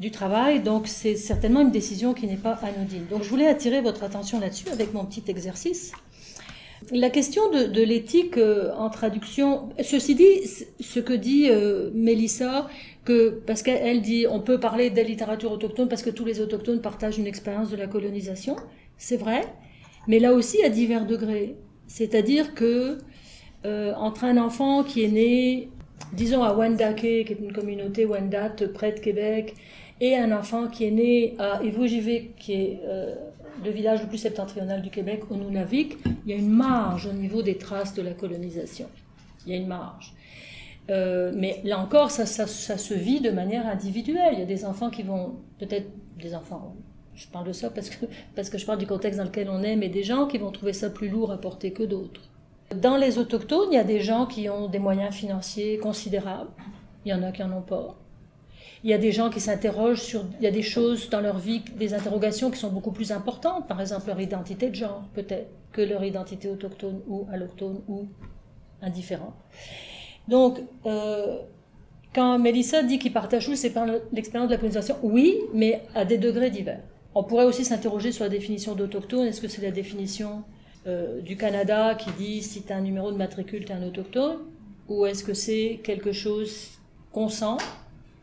du 0.00 0.10
travail, 0.10 0.60
donc 0.60 0.88
c'est 0.88 1.14
certainement 1.14 1.60
une 1.60 1.70
décision 1.70 2.14
qui 2.14 2.26
n'est 2.26 2.38
pas 2.38 2.58
anodine. 2.62 3.06
Donc 3.10 3.22
je 3.22 3.28
voulais 3.28 3.46
attirer 3.46 3.82
votre 3.82 4.02
attention 4.02 4.40
là-dessus 4.40 4.68
avec 4.70 4.94
mon 4.94 5.04
petit 5.04 5.22
exercice. 5.28 5.92
La 6.90 7.10
question 7.10 7.50
de, 7.50 7.82
l'éthique 7.82 8.38
euh, 8.38 8.72
en 8.78 8.88
traduction, 8.88 9.68
ceci 9.82 10.14
dit, 10.14 10.48
ce 10.80 10.98
que 10.98 11.12
dit 11.12 11.48
euh, 11.50 11.90
Mélissa, 11.92 12.68
que, 13.04 13.42
parce 13.46 13.62
qu'elle 13.62 14.00
dit 14.00 14.26
on 14.26 14.40
peut 14.40 14.58
parler 14.58 14.88
de 14.88 14.96
la 14.96 15.02
littérature 15.02 15.52
autochtone 15.52 15.88
parce 15.88 16.02
que 16.02 16.08
tous 16.08 16.24
les 16.24 16.40
autochtones 16.40 16.80
partagent 16.80 17.18
une 17.18 17.26
expérience 17.26 17.68
de 17.70 17.76
la 17.76 17.86
colonisation, 17.86 18.56
c'est 18.96 19.18
vrai, 19.18 19.42
mais 20.08 20.18
là 20.18 20.32
aussi 20.32 20.62
à 20.62 20.70
divers 20.70 21.04
degrés. 21.04 21.56
C'est-à-dire 21.86 22.54
que 22.54 22.96
euh, 23.66 23.92
entre 23.96 24.24
un 24.24 24.38
enfant 24.38 24.82
qui 24.82 25.04
est 25.04 25.08
né, 25.08 25.68
disons 26.14 26.42
à 26.42 26.54
Wendake, 26.54 26.96
qui 26.96 27.06
est 27.32 27.38
une 27.38 27.52
communauté 27.52 28.06
Wendat 28.06 28.56
près 28.72 28.92
de 28.92 29.00
Québec, 29.00 29.54
et 30.00 30.16
un 30.16 30.36
enfant 30.36 30.68
qui 30.68 30.84
est 30.84 30.90
né 30.90 31.34
à 31.38 31.62
Ivoujivik, 31.62 32.36
qui 32.36 32.52
est 32.52 32.80
euh, 32.86 33.14
le 33.64 33.70
village 33.70 34.02
le 34.02 34.08
plus 34.08 34.18
septentrional 34.18 34.80
du 34.82 34.90
Québec, 34.90 35.22
au 35.30 35.36
Nunavik, 35.36 35.98
il 36.24 36.30
y 36.30 36.32
a 36.32 36.36
une 36.36 36.50
marge 36.50 37.06
au 37.06 37.12
niveau 37.12 37.42
des 37.42 37.58
traces 37.58 37.94
de 37.94 38.02
la 38.02 38.12
colonisation. 38.12 38.86
Il 39.46 39.52
y 39.52 39.56
a 39.56 39.58
une 39.58 39.66
marge. 39.66 40.14
Euh, 40.90 41.32
mais 41.34 41.60
là 41.64 41.78
encore, 41.78 42.10
ça, 42.10 42.26
se 42.26 42.94
vit 42.94 43.20
de 43.20 43.30
manière 43.30 43.66
individuelle. 43.66 44.32
Il 44.32 44.38
y 44.38 44.42
a 44.42 44.46
des 44.46 44.64
enfants 44.64 44.90
qui 44.90 45.02
vont, 45.02 45.36
peut-être 45.58 45.88
des 46.18 46.34
enfants, 46.34 46.74
je 47.14 47.26
parle 47.28 47.46
de 47.46 47.52
ça 47.52 47.70
parce 47.70 47.90
que, 47.90 48.06
parce 48.34 48.48
que 48.48 48.58
je 48.58 48.64
parle 48.64 48.78
du 48.78 48.86
contexte 48.86 49.18
dans 49.18 49.24
lequel 49.24 49.50
on 49.50 49.62
est, 49.62 49.76
mais 49.76 49.88
des 49.88 50.02
gens 50.02 50.26
qui 50.26 50.38
vont 50.38 50.50
trouver 50.50 50.72
ça 50.72 50.88
plus 50.88 51.08
lourd 51.08 51.30
à 51.30 51.38
porter 51.38 51.72
que 51.72 51.82
d'autres. 51.82 52.22
Dans 52.74 52.96
les 52.96 53.18
autochtones, 53.18 53.68
il 53.72 53.74
y 53.74 53.78
a 53.78 53.84
des 53.84 54.00
gens 54.00 54.26
qui 54.26 54.48
ont 54.48 54.68
des 54.68 54.78
moyens 54.78 55.14
financiers 55.14 55.78
considérables. 55.78 56.50
Il 57.04 57.10
y 57.10 57.14
en 57.14 57.22
a 57.22 57.32
qui 57.32 57.42
n'en 57.42 57.58
ont 57.58 57.62
pas. 57.62 57.96
Il 58.82 58.90
y 58.90 58.94
a 58.94 58.98
des 58.98 59.12
gens 59.12 59.30
qui 59.30 59.40
s'interrogent 59.40 60.02
sur, 60.02 60.24
il 60.38 60.44
y 60.44 60.46
a 60.46 60.50
des 60.50 60.62
choses 60.62 61.10
dans 61.10 61.20
leur 61.20 61.38
vie, 61.38 61.62
des 61.76 61.94
interrogations 61.94 62.50
qui 62.50 62.58
sont 62.58 62.70
beaucoup 62.70 62.92
plus 62.92 63.12
importantes, 63.12 63.68
par 63.68 63.80
exemple 63.80 64.06
leur 64.08 64.20
identité 64.20 64.70
de 64.70 64.74
genre, 64.74 65.04
peut-être, 65.14 65.48
que 65.72 65.82
leur 65.82 66.02
identité 66.02 66.48
autochtone 66.48 67.00
ou 67.06 67.26
allochtone 67.30 67.80
ou 67.88 68.08
indifférente. 68.82 69.34
Donc, 70.28 70.60
euh, 70.86 71.38
quand 72.14 72.38
Mélissa 72.38 72.82
dit 72.82 72.98
qu'il 72.98 73.12
partage 73.12 73.46
tout, 73.46 73.54
c'est 73.54 73.72
l'expérience 74.12 74.48
de 74.48 74.54
la 74.54 74.58
colonisation, 74.58 74.96
oui, 75.02 75.38
mais 75.54 75.82
à 75.94 76.04
des 76.04 76.18
degrés 76.18 76.50
divers. 76.50 76.80
On 77.14 77.24
pourrait 77.24 77.44
aussi 77.44 77.64
s'interroger 77.64 78.12
sur 78.12 78.24
la 78.24 78.30
définition 78.30 78.74
d'autochtone. 78.74 79.26
Est-ce 79.26 79.40
que 79.40 79.48
c'est 79.48 79.62
la 79.62 79.70
définition 79.70 80.44
euh, 80.86 81.20
du 81.20 81.36
Canada 81.36 81.94
qui 81.94 82.10
dit 82.12 82.42
si 82.42 82.62
tu 82.62 82.72
as 82.72 82.76
un 82.76 82.80
numéro 82.80 83.12
de 83.12 83.16
matricule, 83.16 83.64
tu 83.64 83.72
es 83.72 83.74
un 83.74 83.82
autochtone? 83.82 84.38
Ou 84.88 85.06
est-ce 85.06 85.22
que 85.22 85.34
c'est 85.34 85.80
quelque 85.82 86.12
chose 86.12 86.78
qu'on 87.12 87.28
sent 87.28 87.62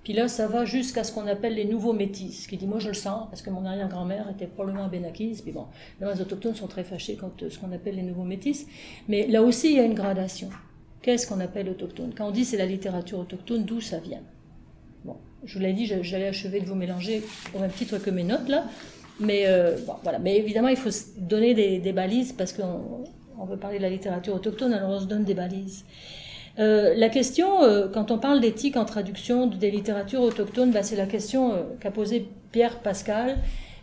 puis 0.07 0.13
là, 0.13 0.29
ça 0.29 0.47
va 0.47 0.63
jusqu'à 0.63 1.03
ce 1.03 1.11
qu'on 1.11 1.27
appelle 1.27 1.55
les 1.55 1.65
nouveaux 1.65 1.91
métis, 1.91 2.47
qui 2.47 2.55
dit 2.55 2.65
moi 2.65 2.79
je 2.79 2.87
le 2.87 2.93
sens, 2.93 3.27
parce 3.29 3.41
que 3.41 3.49
mon 3.49 3.65
arrière-grand-mère 3.65 4.29
était 4.29 4.47
probablement 4.47 4.87
bénakise, 4.87 5.41
puis 5.41 5.51
bon, 5.51 5.65
les 5.99 6.21
autochtones 6.21 6.55
sont 6.55 6.67
très 6.67 6.85
fâchés 6.85 7.17
quand 7.19 7.31
ce 7.49 7.59
qu'on 7.59 7.73
appelle 7.73 7.97
les 7.97 8.03
nouveaux 8.03 8.23
métis, 8.23 8.67
mais 9.09 9.27
là 9.27 9.43
aussi 9.43 9.71
il 9.71 9.75
y 9.75 9.79
a 9.81 9.83
une 9.83 9.95
gradation. 9.95 10.47
Qu'est-ce 11.01 11.27
qu'on 11.27 11.41
appelle 11.41 11.67
autochtone? 11.67 12.13
Quand 12.17 12.29
on 12.29 12.31
dit 12.31 12.45
c'est 12.45 12.55
la 12.55 12.65
littérature 12.65 13.19
autochtone, 13.19 13.65
d'où 13.65 13.81
ça 13.81 13.99
vient? 13.99 14.21
Bon, 15.03 15.17
je 15.43 15.55
vous 15.55 15.59
l'ai 15.59 15.73
dit, 15.73 15.85
j'allais 15.85 16.27
achever 16.27 16.61
de 16.61 16.65
vous 16.67 16.75
mélanger 16.75 17.21
au 17.53 17.59
même 17.59 17.71
titre 17.71 17.97
que 17.97 18.09
mes 18.09 18.23
notes 18.23 18.47
là, 18.47 18.63
mais 19.19 19.43
euh, 19.47 19.75
voilà. 20.03 20.19
Mais 20.19 20.37
évidemment, 20.37 20.69
il 20.69 20.77
faut 20.77 20.89
se 20.89 21.19
donner 21.19 21.53
des, 21.53 21.79
des 21.79 21.91
balises 21.91 22.31
parce 22.31 22.53
qu'on 22.53 23.03
on 23.37 23.43
veut 23.43 23.57
parler 23.57 23.77
de 23.77 23.83
la 23.83 23.89
littérature 23.89 24.35
autochtone, 24.35 24.71
alors 24.71 24.89
on 24.89 25.01
se 25.01 25.05
donne 25.05 25.25
des 25.25 25.33
balises. 25.33 25.83
Euh, 26.59 26.95
la 26.95 27.09
question, 27.09 27.63
euh, 27.63 27.87
quand 27.87 28.09
on 28.09 28.17
parle 28.17 28.41
d'éthique 28.41 28.77
en 28.77 28.85
traduction 28.85 29.45
des 29.47 29.69
littératures 29.69 30.21
autochtones, 30.21 30.71
bah, 30.71 30.81
c'est 30.81 30.95
la 30.95 31.05
question 31.05 31.53
euh, 31.53 31.63
qu'a 31.79 31.91
posée 31.91 32.27
Pierre 32.51 32.79
Pascal. 32.79 33.37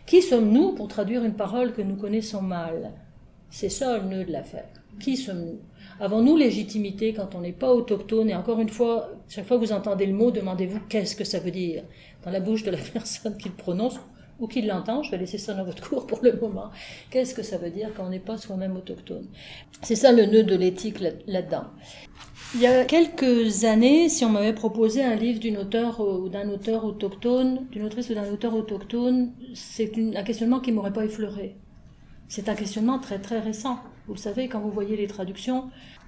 Qui 0.05 0.21
sommes-nous 0.21 0.73
pour 0.73 0.87
traduire 0.87 1.23
une 1.23 1.33
parole 1.33 1.73
que 1.73 1.81
nous 1.81 1.95
connaissons 1.95 2.41
mal? 2.41 2.91
C'est 3.49 3.69
ça 3.69 3.97
le 3.97 4.03
nœud 4.03 4.25
de 4.25 4.31
l'affaire. 4.31 4.67
Qui 4.99 5.15
sommes-nous? 5.15 5.59
Avons-nous 5.99 6.35
légitimité 6.35 7.13
quand 7.13 7.35
on 7.35 7.41
n'est 7.41 7.53
pas 7.53 7.73
autochtone? 7.73 8.29
Et 8.29 8.35
encore 8.35 8.59
une 8.59 8.69
fois, 8.69 9.09
chaque 9.29 9.45
fois 9.45 9.57
que 9.57 9.65
vous 9.65 9.71
entendez 9.71 10.05
le 10.05 10.13
mot, 10.13 10.29
demandez-vous 10.29 10.81
qu'est-ce 10.89 11.15
que 11.15 11.23
ça 11.23 11.39
veut 11.39 11.51
dire 11.51 11.83
dans 12.23 12.31
la 12.31 12.41
bouche 12.41 12.63
de 12.63 12.71
la 12.71 12.77
personne 12.93 13.37
qui 13.37 13.47
le 13.47 13.55
prononce 13.55 13.95
ou 14.39 14.47
qui 14.47 14.61
l'entend. 14.61 15.01
Je 15.01 15.11
vais 15.11 15.17
laisser 15.17 15.37
ça 15.37 15.53
dans 15.53 15.63
votre 15.63 15.87
cours 15.87 16.05
pour 16.05 16.19
le 16.21 16.33
moment. 16.33 16.69
Qu'est-ce 17.09 17.33
que 17.33 17.43
ça 17.43 17.57
veut 17.57 17.69
dire 17.69 17.89
quand 17.95 18.05
on 18.05 18.09
n'est 18.09 18.19
pas 18.19 18.37
soi-même 18.37 18.75
autochtone? 18.75 19.27
C'est 19.81 19.95
ça 19.95 20.11
le 20.11 20.25
nœud 20.25 20.43
de 20.43 20.55
l'éthique 20.55 20.99
là-dedans. 20.99 21.65
Il 22.55 22.61
y 22.61 22.67
a 22.67 22.85
quelques 22.85 23.65
années, 23.65 24.07
si 24.07 24.23
on 24.23 24.29
m'avait 24.29 24.53
proposé 24.53 25.03
un 25.03 25.15
livre 25.15 25.41
d'une 25.41 25.57
auteure 25.57 25.99
ou 25.99 26.29
d'un 26.29 26.47
auteur 26.47 26.85
autochtone, 26.85 27.67
d'une 27.69 27.83
autrice 27.83 28.09
ou 28.09 28.13
d'un 28.13 28.31
auteur 28.31 28.55
autochtone, 28.55 29.33
c'est 29.53 29.91
un 30.15 30.23
questionnement 30.23 30.61
qui 30.61 30.71
m'aurait 30.71 30.93
pas 30.93 31.03
effleuré. 31.03 31.57
C'est 32.29 32.47
un 32.47 32.55
questionnement 32.55 32.97
très 32.97 33.19
très 33.19 33.41
récent. 33.41 33.79
Vous 34.07 34.13
le 34.13 34.19
savez, 34.19 34.47
quand 34.47 34.61
vous 34.61 34.71
voyez 34.71 34.95
les 34.95 35.07
traductions, 35.07 35.65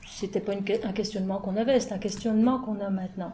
c'était 0.07 0.39
pas 0.39 0.53
un 0.53 0.93
questionnement 0.93 1.39
qu'on 1.39 1.57
avait, 1.57 1.81
c'est 1.81 1.91
un 1.91 1.97
questionnement 1.97 2.59
qu'on 2.59 2.79
a 2.79 2.89
maintenant. 2.89 3.33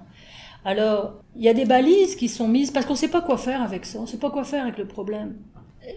Alors, 0.66 1.22
il 1.36 1.44
y 1.44 1.50
a 1.50 1.54
des 1.54 1.66
balises 1.66 2.16
qui 2.16 2.30
sont 2.30 2.48
mises 2.48 2.72
parce 2.72 2.88
qu'on 2.88 2.94
ne 2.94 2.98
sait 2.98 3.10
pas 3.10 3.22
quoi 3.22 3.38
faire 3.38 3.62
avec 3.62 3.86
ça, 3.86 4.00
on 4.00 4.04
ne 4.04 4.08
sait 4.08 4.18
pas 4.18 4.32
quoi 4.32 4.44
faire 4.44 4.64
avec 4.64 4.80
le 4.80 4.88
problème. 4.88 5.36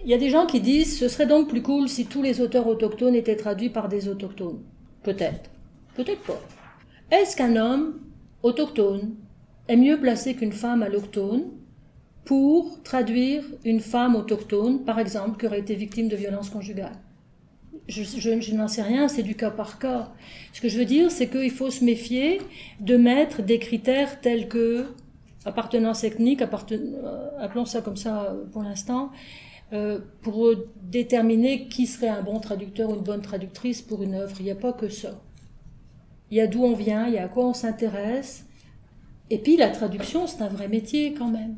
Il 0.05 0.11
y 0.11 0.15
a 0.15 0.19
des 0.19 0.29
gens 0.29 0.45
qui 0.45 0.61
disent 0.61 0.99
ce 0.99 1.09
serait 1.09 1.27
donc 1.27 1.49
plus 1.49 1.63
cool 1.63 1.89
si 1.89 2.05
tous 2.05 2.21
les 2.21 2.43
auteurs 2.43 2.67
autochtones 2.67 3.15
étaient 3.15 3.37
traduits 3.37 3.71
par 3.71 3.89
des 3.89 4.07
autochtones. 4.07 4.61
Peut-être. 5.03 5.49
Peut-être 5.95 6.21
pas. 6.25 6.43
Est-ce 7.11 7.37
qu'un 7.37 7.55
homme 7.55 8.01
autochtone 8.42 9.14
est 9.69 9.77
mieux 9.77 9.99
placé 10.01 10.35
qu'une 10.35 10.53
femme 10.53 10.83
allochtone 10.83 11.45
pour 12.25 12.83
traduire 12.83 13.45
une 13.64 13.79
femme 13.79 14.16
autochtone, 14.16 14.85
par 14.85 14.99
exemple, 14.99 15.38
qui 15.38 15.47
aurait 15.47 15.61
été 15.61 15.77
victime 15.77 16.09
de 16.09 16.16
violences 16.16 16.51
conjugales? 16.51 16.99
Je, 17.87 18.03
je, 18.03 18.55
n'en 18.55 18.66
sais 18.66 18.83
rien, 18.83 19.07
c'est 19.07 19.23
du 19.23 19.37
cas 19.37 19.53
par 19.53 19.79
cas. 19.79 20.12
Ce 20.53 20.61
que 20.61 20.69
je 20.69 20.77
veux 20.77 20.85
dire, 20.85 21.12
c'est 21.12 21.29
qu'il 21.29 21.53
faut 21.53 21.71
se 21.71 21.85
méfier 21.85 22.40
de 22.81 22.97
mettre 22.97 23.42
des 23.42 23.61
critères 23.61 24.21
tels 24.21 24.49
que 24.49 24.87
appartenance 25.45 26.03
ethnique, 26.03 26.42
euh, 26.42 27.29
appelons 27.38 27.66
ça 27.66 27.83
comme 27.83 27.97
ça 27.97 28.35
pour 28.51 28.64
l'instant, 28.64 29.12
euh, 29.73 30.01
pour 30.23 30.51
déterminer 30.83 31.69
qui 31.69 31.87
serait 31.87 32.09
un 32.09 32.23
bon 32.23 32.40
traducteur 32.40 32.90
ou 32.90 32.95
une 32.95 33.05
bonne 33.05 33.23
traductrice 33.23 33.81
pour 33.81 34.03
une 34.03 34.14
œuvre. 34.14 34.35
Il 34.40 34.47
n'y 34.47 34.51
a 34.51 34.57
pas 34.57 34.73
que 34.73 34.88
ça. 34.88 35.21
Il 36.31 36.37
y 36.37 36.41
a 36.41 36.47
d'où 36.47 36.65
on 36.65 36.75
vient, 36.75 37.07
il 37.07 37.15
y 37.15 37.19
a 37.19 37.25
à 37.25 37.29
quoi 37.29 37.47
on 37.47 37.55
s'intéresse, 37.55 38.47
Et 39.31 39.39
puis 39.39 39.57
la 39.57 39.71
traduction, 39.71 40.27
c'est 40.27 40.43
un 40.43 40.49
vrai 40.49 40.69
métier 40.69 41.15
quand 41.15 41.29
même. 41.29 41.57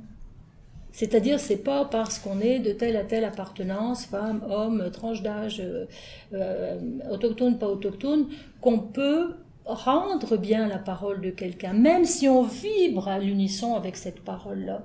C'est-à-dire, 0.92 1.38
c'est 1.38 1.62
pas 1.62 1.85
parce 1.85 2.18
qu'on 2.18 2.40
est 2.40 2.59
de 2.59 2.72
telle 2.72 2.96
à 2.96 3.04
telle 3.04 3.24
appartenance, 3.24 4.07
femme, 4.07 4.42
homme, 4.50 4.90
tranche 4.90 5.22
d'âge, 5.22 5.61
euh, 5.61 5.87
euh, 6.33 6.81
autochtone, 7.11 7.59
pas 7.59 7.68
autochtone, 7.68 8.26
qu'on 8.61 8.78
peut 8.78 9.35
rendre 9.64 10.37
bien 10.38 10.66
la 10.66 10.78
parole 10.78 11.20
de 11.20 11.31
quelqu'un, 11.31 11.74
même 11.74 12.04
si 12.04 12.28
on 12.28 12.42
vibre 12.42 13.09
à 13.09 13.18
l'unisson 13.18 13.74
avec 13.74 13.96
cette 13.96 14.20
parole-là. 14.20 14.83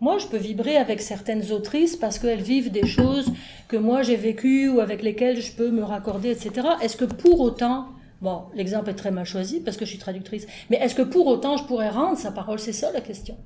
Moi, 0.00 0.18
je 0.18 0.26
peux 0.26 0.36
vibrer 0.36 0.76
avec 0.76 1.00
certaines 1.00 1.50
autrices 1.52 1.96
parce 1.96 2.18
qu'elles 2.18 2.42
vivent 2.42 2.70
des 2.70 2.86
choses 2.86 3.32
que 3.66 3.76
moi 3.76 4.02
j'ai 4.02 4.16
vécues 4.16 4.68
ou 4.68 4.80
avec 4.80 5.02
lesquelles 5.02 5.40
je 5.40 5.52
peux 5.52 5.70
me 5.70 5.82
raccorder, 5.82 6.30
etc. 6.30 6.68
Est-ce 6.82 6.96
que 6.96 7.04
pour 7.04 7.40
autant, 7.40 7.86
bon, 8.20 8.44
l'exemple 8.54 8.90
est 8.90 8.94
très 8.94 9.10
mal 9.10 9.24
choisi 9.24 9.60
parce 9.60 9.76
que 9.76 9.84
je 9.84 9.90
suis 9.90 9.98
traductrice, 9.98 10.46
mais 10.70 10.76
est-ce 10.78 10.94
que 10.94 11.02
pour 11.02 11.26
autant 11.26 11.56
je 11.56 11.64
pourrais 11.64 11.90
rendre 11.90 12.18
sa 12.18 12.30
parole? 12.30 12.58
C'est 12.58 12.72
ça 12.72 12.92
la 12.92 13.00
question. 13.00 13.36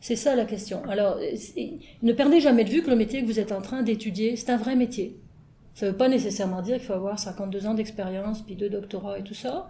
C'est 0.00 0.16
ça 0.16 0.36
la 0.36 0.44
question. 0.44 0.82
Alors, 0.88 1.18
ne 2.02 2.12
perdez 2.12 2.40
jamais 2.40 2.64
de 2.64 2.70
vue 2.70 2.82
que 2.82 2.90
le 2.90 2.96
métier 2.96 3.22
que 3.22 3.26
vous 3.26 3.40
êtes 3.40 3.52
en 3.52 3.62
train 3.62 3.82
d'étudier, 3.82 4.36
c'est 4.36 4.50
un 4.50 4.56
vrai 4.56 4.76
métier. 4.76 5.18
Ça 5.74 5.84
ne 5.84 5.90
veut 5.90 5.96
pas 5.96 6.08
nécessairement 6.08 6.62
dire 6.62 6.76
qu'il 6.76 6.86
faut 6.86 6.94
avoir 6.94 7.18
52 7.18 7.66
ans 7.66 7.74
d'expérience, 7.74 8.40
puis 8.40 8.54
deux 8.54 8.70
doctorats 8.70 9.18
et 9.18 9.22
tout 9.22 9.34
ça. 9.34 9.68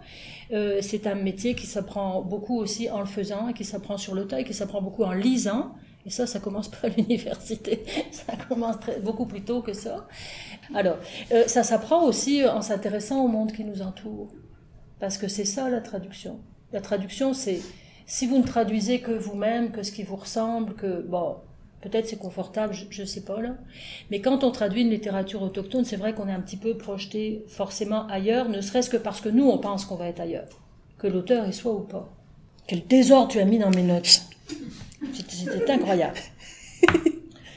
Euh, 0.53 0.79
c'est 0.81 1.05
un 1.05 1.15
métier 1.15 1.53
qui 1.53 1.65
s'apprend 1.65 2.21
beaucoup 2.21 2.57
aussi 2.59 2.89
en 2.89 2.99
le 2.99 3.05
faisant, 3.05 3.49
et 3.49 3.53
qui 3.53 3.65
s'apprend 3.65 3.97
sur 3.97 4.15
le 4.15 4.25
tas, 4.25 4.39
et 4.39 4.45
qui 4.45 4.53
s'apprend 4.53 4.81
beaucoup 4.81 5.03
en 5.03 5.11
lisant. 5.11 5.75
Et 6.07 6.09
ça, 6.09 6.25
ça 6.25 6.39
commence 6.39 6.69
pas 6.69 6.87
à 6.87 6.87
l'université. 6.87 7.83
Ça 8.11 8.33
commence 8.47 8.77
beaucoup 9.03 9.25
plus 9.25 9.41
tôt 9.41 9.61
que 9.61 9.73
ça. 9.73 10.07
Alors, 10.73 10.97
euh, 11.33 11.43
ça 11.47 11.63
s'apprend 11.63 12.05
aussi 12.05 12.45
en 12.45 12.61
s'intéressant 12.61 13.23
au 13.23 13.27
monde 13.27 13.51
qui 13.51 13.65
nous 13.65 13.81
entoure. 13.81 14.29
Parce 14.99 15.17
que 15.17 15.27
c'est 15.27 15.45
ça 15.45 15.69
la 15.69 15.81
traduction. 15.81 16.39
La 16.71 16.79
traduction, 16.79 17.33
c'est 17.33 17.59
si 18.05 18.25
vous 18.25 18.37
ne 18.37 18.43
traduisez 18.43 19.01
que 19.01 19.11
vous-même, 19.11 19.71
que 19.71 19.83
ce 19.83 19.91
qui 19.91 20.03
vous 20.03 20.15
ressemble, 20.15 20.75
que, 20.75 21.01
bon, 21.01 21.35
peut-être 21.81 22.07
c'est 22.07 22.17
confortable, 22.17 22.73
je 22.89 23.01
ne 23.01 23.05
sais 23.05 23.23
pas 23.23 23.41
là. 23.41 23.55
Mais 24.09 24.21
quand 24.21 24.45
on 24.45 24.51
traduit 24.51 24.83
une 24.83 24.89
littérature 24.89 25.41
autochtone, 25.41 25.83
c'est 25.83 25.97
vrai 25.97 26.13
qu'on 26.13 26.29
est 26.29 26.33
un 26.33 26.41
petit 26.41 26.57
peu 26.57 26.77
projeté 26.77 27.43
forcément 27.49 28.07
ailleurs, 28.07 28.47
ne 28.47 28.61
serait-ce 28.61 28.89
que 28.89 28.97
parce 28.97 29.19
que 29.19 29.29
nous, 29.29 29.49
on 29.49 29.57
pense 29.57 29.83
qu'on 29.83 29.95
va 29.95 30.07
être 30.07 30.21
ailleurs. 30.21 30.47
Que 30.97 31.07
l'auteur 31.07 31.45
y 31.47 31.53
soit 31.53 31.73
ou 31.73 31.81
pas. 31.81 32.09
Quel 32.65 32.87
désordre 32.87 33.27
tu 33.27 33.39
as 33.39 33.45
mis 33.45 33.59
dans 33.59 33.71
mes 33.71 33.83
notes. 33.83 34.21
C'était 35.13 35.71
incroyable. 35.71 36.17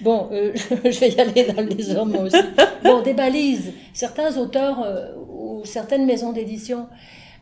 Bon, 0.00 0.28
euh, 0.32 0.52
je 0.84 0.98
vais 0.98 1.10
y 1.10 1.20
aller 1.20 1.44
dans 1.52 1.62
le 1.62 1.68
désordre 1.68 2.12
moi 2.12 2.22
aussi. 2.22 2.36
Bon, 2.82 3.02
des 3.02 3.12
balises. 3.12 3.72
Certains 3.92 4.36
auteurs 4.38 4.82
euh, 4.82 5.14
ou 5.16 5.62
certaines 5.64 6.06
maisons 6.06 6.32
d'édition 6.32 6.88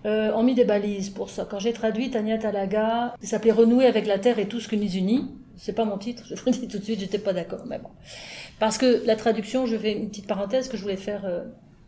euh, 0.06 0.32
ont 0.32 0.42
mis 0.42 0.54
des 0.54 0.64
balises 0.64 1.10
pour 1.10 1.30
ça. 1.30 1.46
Quand 1.48 1.58
j'ai 1.58 1.72
traduit 1.72 2.10
Tania 2.10 2.38
Talaga, 2.38 3.14
ça 3.20 3.28
s'appelait 3.28 3.52
Renouer 3.52 3.86
avec 3.86 4.06
la 4.06 4.18
terre 4.18 4.38
et 4.38 4.48
tout 4.48 4.60
ce 4.60 4.68
que 4.68 4.76
nous 4.76 4.90
unit. 4.96 5.30
C'est 5.56 5.72
pas 5.72 5.84
mon 5.84 5.98
titre, 5.98 6.22
je 6.28 6.36
vous 6.36 6.46
le 6.46 6.52
dis 6.52 6.68
tout 6.68 6.78
de 6.78 6.84
suite, 6.84 7.00
j'étais 7.00 7.18
pas 7.18 7.32
d'accord, 7.32 7.64
mais 7.66 7.78
bon. 7.78 7.88
Parce 8.60 8.78
que 8.78 9.04
la 9.04 9.16
traduction, 9.16 9.66
je 9.66 9.76
fais 9.76 9.92
une 9.92 10.08
petite 10.08 10.28
parenthèse 10.28 10.68
que 10.68 10.76
je 10.76 10.82
voulais 10.82 10.96
faire 10.96 11.28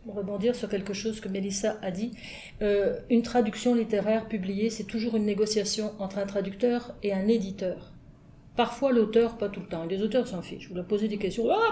rebondir 0.05 0.57
sur 0.57 0.67
quelque 0.67 0.93
chose 0.93 1.21
que 1.21 1.29
Mélissa 1.29 1.77
a 1.81 1.89
dit. 1.89 2.11
Une 2.59 3.21
traduction 3.21 3.73
littéraire 3.73 4.27
publiée, 4.27 4.69
c'est 4.69 4.83
toujours 4.83 5.15
une 5.15 5.25
négociation 5.25 5.93
entre 5.99 6.17
un 6.17 6.25
traducteur 6.25 6.95
et 7.01 7.13
un 7.13 7.29
éditeur. 7.29 7.93
Parfois 8.55 8.91
l'auteur, 8.91 9.37
pas 9.37 9.47
tout 9.47 9.61
le 9.61 9.65
temps. 9.65 9.85
Les 9.85 10.01
auteurs 10.01 10.27
s'en 10.27 10.41
fichent. 10.41 10.67
Vous 10.67 10.75
leur 10.75 10.83
posez 10.83 11.07
des 11.07 11.17
questions. 11.17 11.47
Ah, 11.49 11.71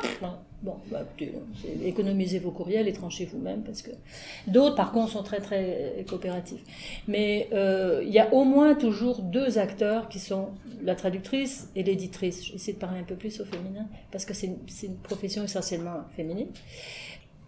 bon, 0.62 0.76
bah, 0.90 1.04
économisez 1.84 2.40
vos 2.40 2.52
courriels 2.52 2.88
et 2.88 2.94
tranchez 2.94 3.26
vous-même 3.26 3.64
parce 3.64 3.82
que 3.82 3.92
d'autres, 4.48 4.76
par 4.76 4.94
contre, 4.94 5.12
sont 5.12 5.24
très 5.24 5.42
très 5.42 6.06
coopératifs. 6.08 6.62
Mais 7.10 7.50
euh, 7.52 8.02
il 8.06 8.12
y 8.14 8.20
a 8.20 8.34
au 8.34 8.46
moins 8.46 8.76
toujours 8.76 9.22
deux 9.22 9.60
acteurs 9.60 10.08
qui 10.08 10.20
sont 10.20 10.50
la 10.82 10.96
traductrice 10.96 11.70
et 11.76 11.84
l'éditrice. 11.84 12.46
J'essaie 12.46 12.74
de 12.74 12.80
parler 12.80 13.02
un 13.02 13.04
peu 13.04 13.16
plus 13.16 13.42
au 13.42 13.46
féminin 13.46 13.86
parce 14.12 14.24
que 14.24 14.34
c'est 14.34 14.48
une, 14.48 14.96
profession 15.04 15.44
essentiellement 15.44 16.06
féminine. 16.16 16.48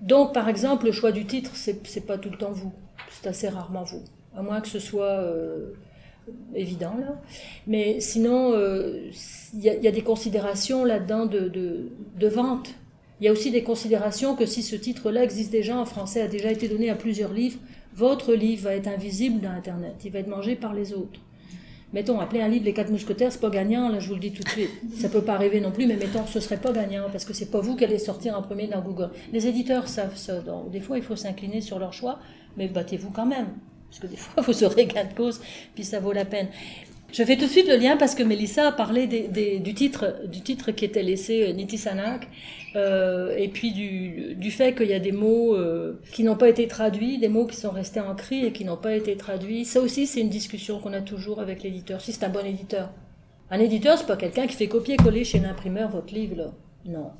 Donc, 0.01 0.33
par 0.33 0.49
exemple, 0.49 0.87
le 0.87 0.91
choix 0.91 1.13
du 1.13 1.25
titre, 1.25 1.51
c'est 1.55 2.05
pas 2.05 2.17
tout 2.17 2.29
le 2.29 2.37
temps 2.37 2.51
vous. 2.51 2.73
C'est 3.11 3.27
assez 3.27 3.47
rarement 3.47 3.83
vous. 3.83 4.03
À 4.35 4.41
moins 4.41 4.59
que 4.59 4.67
ce 4.67 4.79
soit 4.79 5.05
euh, 5.05 5.71
évident 6.55 6.95
là. 6.99 7.21
Mais 7.67 7.99
sinon, 7.99 8.53
euh, 8.53 9.09
il 9.53 9.63
y, 9.63 9.87
a 9.87 9.91
des 9.91 10.01
considérations 10.01 10.85
là-dedans 10.85 11.25
de, 11.25 11.47
de, 11.47 11.89
de, 12.19 12.27
vente. 12.27 12.75
Il 13.19 13.25
y 13.25 13.27
a 13.27 13.31
aussi 13.31 13.51
des 13.51 13.63
considérations 13.63 14.35
que 14.35 14.45
si 14.45 14.63
ce 14.63 14.75
titre-là 14.75 15.23
existe 15.23 15.51
déjà 15.51 15.77
en 15.77 15.85
français, 15.85 16.21
a 16.21 16.27
déjà 16.27 16.51
été 16.51 16.67
donné 16.67 16.89
à 16.89 16.95
plusieurs 16.95 17.33
livres, 17.33 17.59
votre 17.95 18.33
livre 18.33 18.63
va 18.63 18.75
être 18.75 18.87
invisible 18.87 19.41
dans 19.41 19.51
Internet. 19.51 19.95
Il 20.05 20.11
va 20.11 20.19
être 20.19 20.27
mangé 20.27 20.55
par 20.55 20.73
les 20.73 20.93
autres. 20.93 21.19
Mettons, 21.93 22.21
appeler 22.21 22.41
un 22.41 22.47
livre 22.47 22.63
Les 22.63 22.73
Quatre 22.73 22.89
Mousquetaires, 22.89 23.33
c'est 23.33 23.41
pas 23.41 23.49
gagnant, 23.49 23.89
là, 23.89 23.99
je 23.99 24.07
vous 24.07 24.13
le 24.13 24.21
dis 24.21 24.31
tout 24.31 24.43
de 24.43 24.49
suite. 24.49 24.69
Ça 24.95 25.09
peut 25.09 25.21
pas 25.21 25.33
arriver 25.33 25.59
non 25.59 25.71
plus, 25.71 25.87
mais 25.87 25.97
mettons, 25.97 26.25
ce 26.25 26.39
serait 26.39 26.57
pas 26.57 26.71
gagnant, 26.71 27.07
parce 27.11 27.25
que 27.25 27.33
c'est 27.33 27.51
pas 27.51 27.59
vous 27.59 27.75
qui 27.75 27.83
allez 27.83 27.99
sortir 27.99 28.37
en 28.37 28.41
premier 28.41 28.67
dans 28.67 28.81
Google. 28.81 29.09
Les 29.33 29.45
éditeurs 29.45 29.89
savent 29.89 30.15
ça, 30.15 30.39
donc 30.39 30.71
des 30.71 30.79
fois, 30.79 30.97
il 30.97 31.03
faut 31.03 31.17
s'incliner 31.17 31.59
sur 31.59 31.79
leur 31.79 31.91
choix, 31.91 32.19
mais 32.55 32.69
battez-vous 32.69 33.09
quand 33.09 33.25
même 33.25 33.47
parce 33.91 33.99
que 33.99 34.07
des 34.07 34.17
fois 34.17 34.41
vous 34.41 34.63
aurez 34.63 34.85
gain 34.85 35.03
de 35.03 35.13
cause, 35.13 35.41
puis 35.75 35.83
ça 35.83 35.99
vaut 35.99 36.13
la 36.13 36.25
peine. 36.25 36.47
Je 37.11 37.23
fais 37.23 37.35
tout 37.35 37.45
de 37.45 37.49
suite 37.49 37.67
le 37.67 37.75
lien 37.75 37.97
parce 37.97 38.15
que 38.15 38.23
Mélissa 38.23 38.69
a 38.69 38.71
parlé 38.71 39.05
du, 39.05 39.73
titre, 39.73 40.15
du 40.27 40.39
titre 40.39 40.71
qui 40.71 40.85
était 40.85 41.03
laissé 41.03 41.43
euh, 41.43 41.51
Nitisanak, 41.51 42.25
euh, 42.77 43.35
et 43.35 43.49
puis 43.49 43.73
du, 43.73 44.51
fait 44.51 44.73
qu'il 44.73 44.87
y 44.87 44.93
a 44.93 44.99
des 44.99 45.11
mots 45.11 45.53
euh, 45.53 45.99
qui 46.13 46.23
n'ont 46.23 46.37
pas 46.37 46.47
été 46.47 46.67
traduits, 46.67 47.17
des 47.17 47.27
mots 47.27 47.45
qui 47.45 47.57
sont 47.57 47.71
restés 47.71 47.99
ancrés 47.99 48.45
et 48.45 48.53
qui 48.53 48.63
n'ont 48.63 48.77
pas 48.77 48.95
été 48.95 49.17
traduits. 49.17 49.65
Ça 49.65 49.81
aussi, 49.81 50.07
c'est 50.07 50.21
une 50.21 50.29
discussion 50.29 50.79
qu'on 50.79 50.93
a 50.93 51.01
toujours 51.01 51.41
avec 51.41 51.63
l'éditeur, 51.63 51.99
si 51.99 52.13
c'est 52.13 52.23
un 52.23 52.29
bon 52.29 52.45
éditeur. 52.45 52.89
Un 53.49 53.59
éditeur, 53.59 53.97
c'est 53.97 54.07
pas 54.07 54.15
quelqu'un 54.15 54.47
qui 54.47 54.55
fait 54.55 54.67
copier-coller 54.67 55.25
chez 55.25 55.39
l'imprimeur 55.39 55.89
votre 55.89 56.13
livre. 56.13 56.53
Non. 56.85 57.11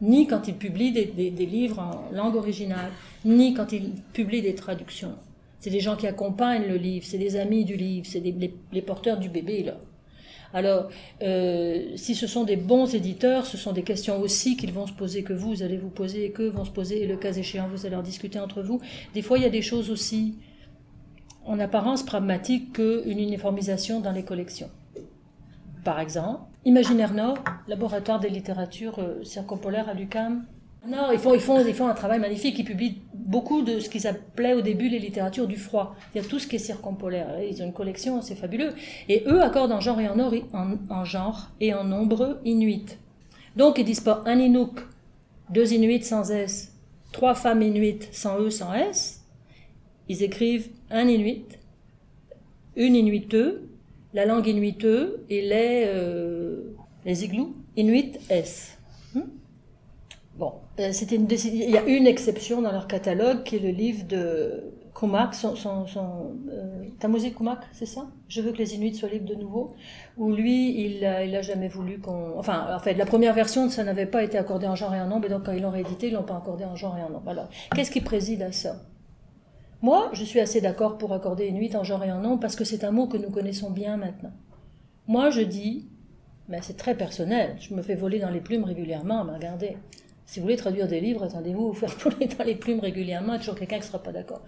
Ni 0.00 0.26
quand 0.26 0.48
il 0.48 0.54
publie 0.54 0.90
des 0.90 1.46
livres 1.46 1.78
en 1.78 2.12
langue 2.12 2.34
originale, 2.34 2.90
ni 3.24 3.54
quand 3.54 3.70
il 3.72 3.92
publie 4.12 4.42
des 4.42 4.56
traductions. 4.56 5.14
C'est 5.60 5.70
des 5.70 5.80
gens 5.80 5.96
qui 5.96 6.06
accompagnent 6.06 6.68
le 6.68 6.76
livre, 6.76 7.04
c'est 7.06 7.18
des 7.18 7.36
amis 7.36 7.64
du 7.64 7.76
livre, 7.76 8.06
c'est 8.08 8.20
les, 8.20 8.54
les, 8.72 8.82
porteurs 8.82 9.18
du 9.18 9.28
bébé, 9.28 9.62
là. 9.64 9.78
Alors, 10.54 10.88
euh, 11.22 11.94
si 11.96 12.14
ce 12.14 12.26
sont 12.26 12.44
des 12.44 12.56
bons 12.56 12.94
éditeurs, 12.94 13.44
ce 13.44 13.58
sont 13.58 13.72
des 13.72 13.82
questions 13.82 14.18
aussi 14.20 14.56
qu'ils 14.56 14.72
vont 14.72 14.86
se 14.86 14.92
poser, 14.92 15.22
que 15.22 15.34
vous, 15.34 15.62
allez 15.62 15.76
vous 15.76 15.90
poser, 15.90 16.24
et 16.24 16.30
qu'eux 16.30 16.48
vont 16.48 16.64
se 16.64 16.70
poser, 16.70 17.02
et 17.02 17.06
le 17.06 17.16
cas 17.16 17.32
échéant, 17.32 17.68
vous 17.68 17.84
allez 17.84 17.96
en 17.96 18.02
discuter 18.02 18.38
entre 18.38 18.62
vous. 18.62 18.80
Des 19.12 19.20
fois, 19.20 19.36
il 19.36 19.42
y 19.42 19.46
a 19.46 19.50
des 19.50 19.60
choses 19.60 19.90
aussi, 19.90 20.36
en 21.44 21.58
apparence 21.58 22.02
pragmatiques, 22.02 22.72
qu'une 22.74 23.18
uniformisation 23.18 24.00
dans 24.00 24.12
les 24.12 24.24
collections. 24.24 24.70
Par 25.84 26.00
exemple, 26.00 26.48
Imaginaire 26.68 27.14
Nord, 27.14 27.38
laboratoire 27.66 28.20
des 28.20 28.28
littératures 28.28 28.98
euh, 28.98 29.24
circumpolaires 29.24 29.88
à 29.88 29.94
l'UCAM, 29.94 30.44
non, 30.88 31.12
ils 31.12 31.18
font, 31.18 31.34
ils, 31.34 31.40
font, 31.40 31.64
ils 31.66 31.74
font 31.74 31.88
un 31.88 31.94
travail 31.94 32.18
magnifique. 32.18 32.58
Ils 32.58 32.64
publient 32.64 33.02
beaucoup 33.12 33.62
de 33.62 33.78
ce 33.78 33.88
qu'ils 33.88 34.06
appelaient 34.06 34.54
au 34.54 34.62
début 34.62 34.88
les 34.88 34.98
littératures 34.98 35.46
du 35.46 35.56
froid. 35.56 35.94
A 36.16 36.20
tout 36.22 36.38
ce 36.38 36.46
qui 36.46 36.56
est 36.56 36.60
circumpolaire. 36.60 37.28
Ils 37.42 37.62
ont 37.62 37.66
une 37.66 37.72
collection, 37.72 38.22
c'est 38.22 38.34
fabuleux. 38.34 38.72
Et 39.08 39.24
eux 39.26 39.42
accordent 39.42 39.72
en 39.72 39.80
genre 39.80 40.00
et 40.00 40.08
en, 40.08 40.18
en, 40.90 41.04
genre 41.04 41.50
et 41.60 41.74
en 41.74 41.84
nombre 41.84 42.40
inuit. 42.44 42.98
Donc 43.56 43.78
ils 43.78 43.84
disent 43.84 44.00
pas 44.00 44.22
un 44.26 44.38
Inuk, 44.38 44.80
deux 45.50 45.72
Inuits 45.72 46.04
sans 46.04 46.30
S, 46.30 46.74
trois 47.12 47.34
femmes 47.34 47.62
Inuit 47.62 48.08
sans 48.12 48.38
E, 48.38 48.50
sans 48.50 48.72
S. 48.72 49.24
Ils 50.08 50.22
écrivent 50.22 50.68
un 50.90 51.06
Inuit, 51.08 51.58
une 52.76 52.94
Inuiteux, 52.94 53.68
la 54.14 54.24
langue 54.24 54.46
Inuiteux 54.46 55.24
et 55.28 55.42
les, 55.42 55.84
euh, 55.86 56.62
les 57.04 57.24
igloos 57.24 57.54
Inuit 57.76 58.18
S. 58.30 58.78
Bon, 60.38 60.52
euh, 60.78 60.92
il 61.08 61.70
y 61.70 61.76
a 61.76 61.84
une 61.84 62.06
exception 62.06 62.62
dans 62.62 62.70
leur 62.70 62.86
catalogue 62.86 63.42
qui 63.42 63.56
est 63.56 63.58
le 63.58 63.70
livre 63.70 64.06
de 64.06 64.72
Kumak, 64.94 65.34
son, 65.34 65.56
son, 65.56 65.84
son 65.88 66.36
euh, 66.48 67.30
Kumak, 67.36 67.58
c'est 67.72 67.86
ça? 67.86 68.06
Je 68.28 68.40
veux 68.40 68.52
que 68.52 68.58
les 68.58 68.76
Inuits 68.76 68.94
soient 68.94 69.08
libres 69.08 69.28
de 69.28 69.34
nouveau. 69.34 69.74
Où 70.16 70.30
lui, 70.30 70.80
il 70.80 71.04
a, 71.04 71.24
il 71.24 71.34
a 71.34 71.42
jamais 71.42 71.66
voulu 71.66 71.98
qu'on. 71.98 72.38
Enfin, 72.38 72.72
en 72.72 72.78
fait, 72.78 72.94
la 72.94 73.04
première 73.04 73.34
version, 73.34 73.68
ça 73.68 73.82
n'avait 73.82 74.06
pas 74.06 74.22
été 74.22 74.38
accordé 74.38 74.68
en 74.68 74.76
genre 74.76 74.94
et 74.94 75.00
en 75.00 75.08
nombre, 75.08 75.26
et 75.26 75.28
donc 75.28 75.44
quand 75.44 75.52
ils 75.52 75.62
l'ont 75.62 75.72
réédité, 75.72 76.06
ils 76.06 76.14
l'ont 76.14 76.22
pas 76.22 76.36
accordé 76.36 76.64
en 76.64 76.76
genre 76.76 76.96
et 76.96 77.02
en 77.02 77.10
nombre. 77.10 77.28
Alors, 77.28 77.48
qu'est-ce 77.74 77.90
qui 77.90 78.00
préside 78.00 78.42
à 78.42 78.52
ça? 78.52 78.76
Moi, 79.82 80.08
je 80.12 80.22
suis 80.22 80.38
assez 80.38 80.60
d'accord 80.60 80.98
pour 80.98 81.12
accorder 81.12 81.48
Inuit 81.48 81.74
en 81.74 81.82
genre 81.82 82.04
et 82.04 82.12
en 82.12 82.20
nombre 82.20 82.38
parce 82.38 82.54
que 82.54 82.64
c'est 82.64 82.84
un 82.84 82.92
mot 82.92 83.08
que 83.08 83.16
nous 83.16 83.30
connaissons 83.30 83.70
bien 83.70 83.96
maintenant. 83.96 84.32
Moi, 85.08 85.30
je 85.30 85.40
dis, 85.40 85.88
mais 86.48 86.60
c'est 86.62 86.76
très 86.76 86.94
personnel, 86.94 87.56
je 87.58 87.74
me 87.74 87.82
fais 87.82 87.96
voler 87.96 88.20
dans 88.20 88.30
les 88.30 88.40
plumes 88.40 88.64
régulièrement, 88.64 89.24
mais 89.24 89.34
regardez. 89.34 89.76
Si 90.28 90.40
vous 90.40 90.44
voulez 90.44 90.56
traduire 90.56 90.86
des 90.86 91.00
livres, 91.00 91.24
attendez-vous 91.24 91.68
vous 91.68 91.72
faire 91.72 91.88
voler 91.98 92.26
dans 92.26 92.44
les 92.44 92.54
plumes 92.54 92.80
régulièrement, 92.80 93.32
il 93.32 93.36
y 93.36 93.36
a 93.36 93.38
toujours 93.38 93.54
quelqu'un 93.54 93.76
qui 93.76 93.84
ne 93.84 93.86
sera 93.86 94.02
pas 94.02 94.12
d'accord. 94.12 94.42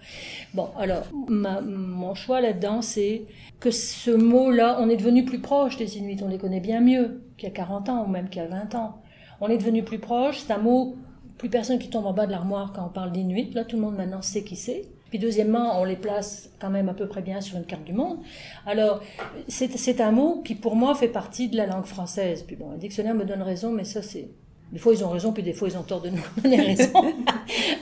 Bon, 0.53 0.69
alors, 0.77 1.07
mon 1.11 2.13
choix 2.13 2.39
là-dedans, 2.39 2.83
c'est 2.83 3.23
que 3.59 3.71
ce 3.71 4.11
mot-là, 4.11 4.77
on 4.79 4.89
est 4.89 4.95
devenu 4.95 5.25
plus 5.25 5.39
proche 5.39 5.77
des 5.77 5.97
Inuits, 5.97 6.19
on 6.21 6.27
les 6.27 6.37
connaît 6.37 6.59
bien 6.59 6.81
mieux 6.81 7.23
qu'il 7.35 7.49
y 7.49 7.51
a 7.51 7.55
40 7.55 7.89
ans 7.89 8.05
ou 8.05 8.07
même 8.07 8.29
qu'il 8.29 8.43
y 8.43 8.45
a 8.45 8.47
20 8.47 8.75
ans. 8.75 9.01
On 9.39 9.47
est 9.47 9.57
devenu 9.57 9.81
plus 9.81 9.97
proche, 9.97 10.41
c'est 10.41 10.53
un 10.53 10.59
mot, 10.59 10.97
plus 11.39 11.49
personne 11.49 11.79
qui 11.79 11.89
tombe 11.89 12.05
en 12.05 12.13
bas 12.13 12.27
de 12.27 12.31
l'armoire 12.31 12.73
quand 12.73 12.85
on 12.85 12.89
parle 12.89 13.11
d'Inuit, 13.11 13.51
là 13.55 13.65
tout 13.65 13.75
le 13.75 13.81
monde 13.81 13.95
maintenant 13.95 14.21
sait 14.21 14.43
qui 14.43 14.57
c'est. 14.57 14.83
Puis 15.09 15.17
deuxièmement, 15.17 15.81
on 15.81 15.83
les 15.83 15.95
place 15.95 16.51
quand 16.59 16.69
même 16.69 16.89
à 16.89 16.93
peu 16.93 17.07
près 17.07 17.23
bien 17.23 17.41
sur 17.41 17.57
une 17.57 17.65
carte 17.65 17.85
du 17.85 17.93
monde. 17.93 18.19
Alors, 18.67 19.01
c'est 19.47 19.99
un 19.99 20.11
mot 20.11 20.43
qui 20.45 20.53
pour 20.53 20.75
moi 20.75 20.93
fait 20.93 21.07
partie 21.07 21.49
de 21.49 21.57
la 21.57 21.65
langue 21.65 21.85
française. 21.85 22.43
Puis 22.43 22.55
bon, 22.55 22.69
le 22.69 22.77
dictionnaire 22.77 23.15
me 23.15 23.25
donne 23.25 23.41
raison, 23.41 23.71
mais 23.71 23.83
ça 23.83 24.03
c'est... 24.03 24.29
Des 24.71 24.79
fois 24.79 24.93
ils 24.93 25.03
ont 25.03 25.09
raison, 25.09 25.33
puis 25.33 25.43
des 25.43 25.53
fois 25.53 25.67
ils 25.67 25.77
ont 25.77 25.83
tort 25.83 26.01
de 26.01 26.09
nous 26.09 26.23
donner 26.41 26.61
raison. 26.61 27.13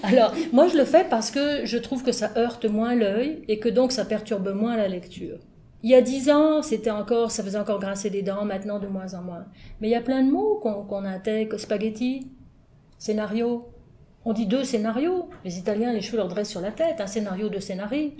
Alors, 0.03 0.33
moi 0.51 0.67
je 0.67 0.77
le 0.77 0.85
fais 0.85 1.05
parce 1.09 1.31
que 1.31 1.65
je 1.65 1.77
trouve 1.77 2.03
que 2.03 2.11
ça 2.11 2.31
heurte 2.37 2.65
moins 2.65 2.95
l'œil 2.95 3.43
et 3.47 3.59
que 3.59 3.69
donc 3.69 3.91
ça 3.91 4.05
perturbe 4.05 4.53
moins 4.53 4.75
la 4.75 4.87
lecture. 4.87 5.37
Il 5.81 5.89
y 5.89 5.95
a 5.95 6.01
dix 6.01 6.29
ans, 6.29 6.61
c'était 6.61 6.91
encore, 6.91 7.31
ça 7.31 7.43
faisait 7.43 7.57
encore 7.57 7.79
grincer 7.79 8.09
des 8.09 8.21
dents, 8.21 8.43
maintenant 8.43 8.79
de 8.79 8.87
moins 8.87 9.13
en 9.13 9.21
moins. 9.21 9.45
Mais 9.79 9.87
il 9.87 9.91
y 9.91 9.95
a 9.95 10.01
plein 10.01 10.23
de 10.23 10.29
mots 10.29 10.59
qu'on 10.61 11.05
intègre, 11.05 11.57
spaghetti, 11.57 12.27
scénario, 12.97 13.69
on 14.25 14.33
dit 14.33 14.45
deux 14.45 14.63
scénarios. 14.63 15.29
Les 15.45 15.57
Italiens, 15.57 15.93
les 15.93 16.01
cheveux 16.01 16.17
leur 16.17 16.27
dressent 16.27 16.49
sur 16.49 16.61
la 16.61 16.71
tête, 16.71 16.99
un 17.01 17.07
scénario, 17.07 17.49
deux 17.49 17.59
scénarii. 17.59 18.13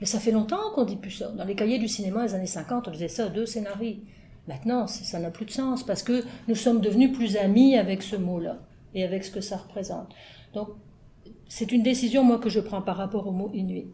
Mais 0.00 0.06
ça 0.06 0.18
fait 0.18 0.32
longtemps 0.32 0.72
qu'on 0.74 0.84
dit 0.84 0.96
plus 0.96 1.12
ça. 1.12 1.28
Dans 1.28 1.44
les 1.44 1.54
cahiers 1.54 1.78
du 1.78 1.88
cinéma 1.88 2.26
des 2.26 2.34
années 2.34 2.46
50, 2.46 2.88
on 2.88 2.90
disait 2.90 3.08
ça, 3.08 3.28
deux 3.28 3.46
scénarii. 3.46 4.02
Maintenant, 4.48 4.86
ça 4.86 5.18
n'a 5.18 5.30
plus 5.30 5.46
de 5.46 5.50
sens 5.50 5.82
parce 5.82 6.02
que 6.02 6.22
nous 6.48 6.54
sommes 6.54 6.80
devenus 6.80 7.12
plus 7.12 7.36
amis 7.36 7.76
avec 7.76 8.02
ce 8.02 8.16
mot-là 8.16 8.58
et 8.94 9.04
avec 9.04 9.24
ce 9.24 9.30
que 9.30 9.40
ça 9.40 9.56
représente. 9.56 10.14
Donc, 10.52 10.68
c'est 11.48 11.72
une 11.72 11.82
décision, 11.82 12.22
moi, 12.24 12.38
que 12.38 12.50
je 12.50 12.60
prends 12.60 12.82
par 12.82 12.96
rapport 12.96 13.26
au 13.26 13.32
mot 13.32 13.50
inuit. 13.54 13.86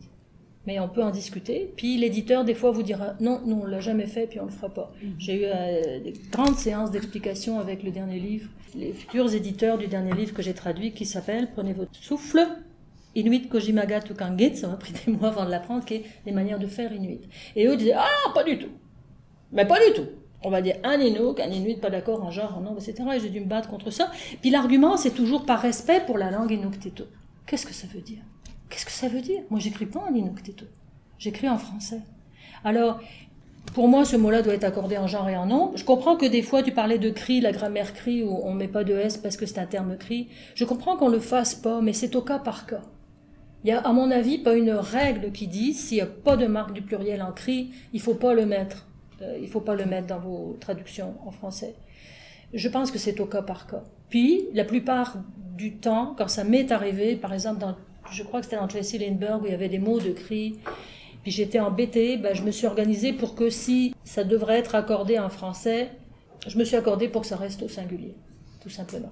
Mais 0.67 0.79
on 0.79 0.89
peut 0.89 1.03
en 1.03 1.11
discuter. 1.11 1.73
Puis 1.77 1.97
l'éditeur, 1.97 2.45
des 2.45 2.55
fois, 2.55 2.71
vous 2.71 2.83
dira 2.83 3.15
non, 3.21 3.41
non, 3.47 3.63
on 3.63 3.67
l'a 3.67 3.81
jamais 3.81 4.07
fait, 4.07 4.27
puis 4.27 4.41
on 4.41 4.45
le 4.45 4.51
fera 4.51 4.69
pas. 4.69 4.93
Mm-hmm. 5.03 5.15
J'ai 5.19 5.41
eu 5.41 5.45
euh, 5.47 6.01
des 6.01 6.13
grandes 6.31 6.57
séances 6.57 6.91
d'explication 6.91 7.61
avec 7.61 7.83
le 7.83 7.91
dernier 7.91 8.19
livre 8.19 8.51
les 8.75 8.93
futurs 8.93 9.35
éditeurs 9.35 9.79
du 9.79 9.87
dernier 9.87 10.13
livre 10.13 10.35
que 10.35 10.43
j'ai 10.43 10.55
traduit 10.55 10.93
qui 10.93 11.05
s'appelle 11.07 11.49
Prenez 11.53 11.73
votre 11.73 11.95
souffle. 11.95 12.47
Inuit 13.17 13.49
Kojimaga 13.49 14.01
Tukangit, 14.01 14.57
ça 14.57 14.69
m'a 14.69 14.77
pris 14.77 14.93
des 14.93 15.11
mois 15.11 15.29
avant 15.29 15.45
de 15.45 15.51
l'apprendre, 15.51 15.85
qui 15.85 15.95
est 15.95 16.05
les 16.25 16.33
manières 16.33 16.61
de 16.61 16.69
faire 16.69 16.93
Inuit. 16.93 17.23
Et 17.57 17.67
eux 17.67 17.77
disaient 17.77 17.97
Ah, 17.97 18.33
pas 18.35 18.45
du 18.45 18.59
tout. 18.59 18.71
Mais 19.53 19.67
pas 19.67 19.79
du 19.85 19.93
tout. 19.95 20.07
On 20.43 20.51
va 20.51 20.63
dire 20.63 20.77
un 20.85 20.99
Inuk, 20.99 21.39
un 21.39 21.51
Inuit 21.51 21.77
pas 21.81 21.91
d'accord 21.91 22.23
en 22.23 22.31
genre, 22.31 22.57
en 22.57 22.61
nombre, 22.63 22.79
etc. 22.79 23.09
Et 23.15 23.21
j'ai 23.21 23.29
dû 23.29 23.41
me 23.41 23.47
battre 23.47 23.69
contre 23.69 23.91
ça. 23.91 24.11
Puis 24.41 24.51
l'argument, 24.51 24.97
c'est 24.97 25.11
toujours 25.11 25.45
par 25.45 25.61
respect 25.61 26.03
pour 26.07 26.17
la 26.17 26.31
langue 26.31 26.51
Inuktitut. 26.51 27.05
Qu'est-ce 27.47 27.67
que 27.67 27.75
ça 27.75 27.87
veut 27.93 28.01
dire? 28.01 28.23
Qu'est-ce 28.71 28.87
que 28.87 28.93
ça 28.93 29.09
veut 29.09 29.21
dire? 29.21 29.43
Moi, 29.51 29.61
j'écris 29.61 29.87
pas 29.87 30.01
en 30.01 30.15
Inuktitut. 30.15 30.69
J'écris 31.19 31.49
en 31.49 31.59
français. 31.59 32.01
Alors, 32.65 33.01
pour 33.75 33.89
moi, 33.89 34.05
ce 34.05 34.17
mot-là 34.17 34.43
doit 34.43 34.55
être 34.55 34.65
accordé 34.65 34.97
en 34.97 35.07
genre 35.07 35.29
et 35.29 35.37
en 35.37 35.47
nombre. 35.47 35.77
Je 35.77 35.85
comprends 35.85 36.17
que 36.17 36.27
des 36.27 36.43
fois, 36.43 36.63
tu 36.63 36.73
parlais 36.73 36.99
de 36.99 37.11
cri, 37.11 37.41
la 37.41 37.53
grammaire 37.53 37.93
cri, 37.93 38.23
où 38.23 38.41
on 38.43 38.55
met 38.55 38.69
pas 38.69 38.85
de 38.85 38.95
S 38.95 39.19
parce 39.19 39.37
que 39.37 39.47
c'est 39.47 39.59
un 39.59 39.67
terme 39.67 39.97
cri. 39.97 40.29
Je 40.55 40.65
comprends 40.65 40.97
qu'on 40.97 41.09
le 41.09 41.21
fasse 41.21 41.55
pas, 41.55 41.81
mais 41.81 41.93
c'est 41.93 42.17
au 42.17 42.23
cas 42.23 42.39
par 42.39 42.67
cas. 42.67 42.83
Il 43.63 43.69
y 43.69 43.73
a, 43.73 43.81
à 43.81 43.93
mon 43.93 44.11
avis, 44.11 44.39
pas 44.39 44.55
une 44.55 44.71
règle 44.73 45.33
qui 45.33 45.47
dit 45.47 45.75
s'il 45.75 45.99
n'y 45.99 46.03
a 46.03 46.07
pas 46.07 46.37
de 46.37 46.47
marque 46.47 46.73
du 46.73 46.83
pluriel 46.83 47.23
en 47.23 47.33
cri, 47.33 47.71
il 47.93 48.01
faut 48.01 48.15
pas 48.15 48.33
le 48.33 48.47
mettre. 48.47 48.87
Euh, 49.23 49.39
il 49.41 49.49
faut 49.49 49.61
pas 49.61 49.75
le 49.75 49.85
mettre 49.85 50.07
dans 50.07 50.19
vos 50.19 50.57
traductions 50.61 51.15
en 51.27 51.31
français. 51.31 51.75
Je 52.53 52.69
pense 52.69 52.91
que 52.91 52.99
c'est 52.99 53.21
au 53.21 53.27
cas 53.27 53.43
par 53.43 53.67
cas. 53.67 53.83
Puis, 54.09 54.47
la 54.55 54.65
plupart 54.65 55.19
du 55.57 55.77
temps, 55.77 56.15
quand 56.17 56.29
ça 56.29 56.45
m'est 56.45 56.73
arrivé, 56.73 57.17
par 57.17 57.33
exemple, 57.33 57.61
dans, 57.61 57.77
je 58.11 58.23
crois 58.23 58.41
que 58.41 58.47
c'était 58.47 58.57
dans 58.57 58.67
Tracy 58.67 58.99
Lindbergh 58.99 59.43
où 59.43 59.47
il 59.47 59.53
y 59.53 59.55
avait 59.55 59.69
des 59.69 59.79
mots 59.79 60.01
de 60.01 60.11
cri, 60.11 60.59
puis 61.23 61.31
j'étais 61.31 61.61
embêtée, 61.61 62.17
ben, 62.17 62.35
je 62.35 62.43
me 62.43 62.51
suis 62.51 62.67
organisée 62.67 63.13
pour 63.13 63.35
que 63.35 63.51
si 63.51 63.95
ça 64.05 64.25
devrait 64.25 64.59
être 64.59 64.75
accordé 64.75 65.19
en 65.19 65.29
français, 65.29 65.91
je 66.47 66.59
me 66.59 66.65
suis 66.65 66.77
accordée 66.77 67.09
pour 67.09 67.23
que 67.23 67.29
ça 67.29 67.37
reste 67.37 67.63
au 67.63 67.69
singulier, 67.69 68.15
tout 68.63 68.71
simplement. 68.71 69.11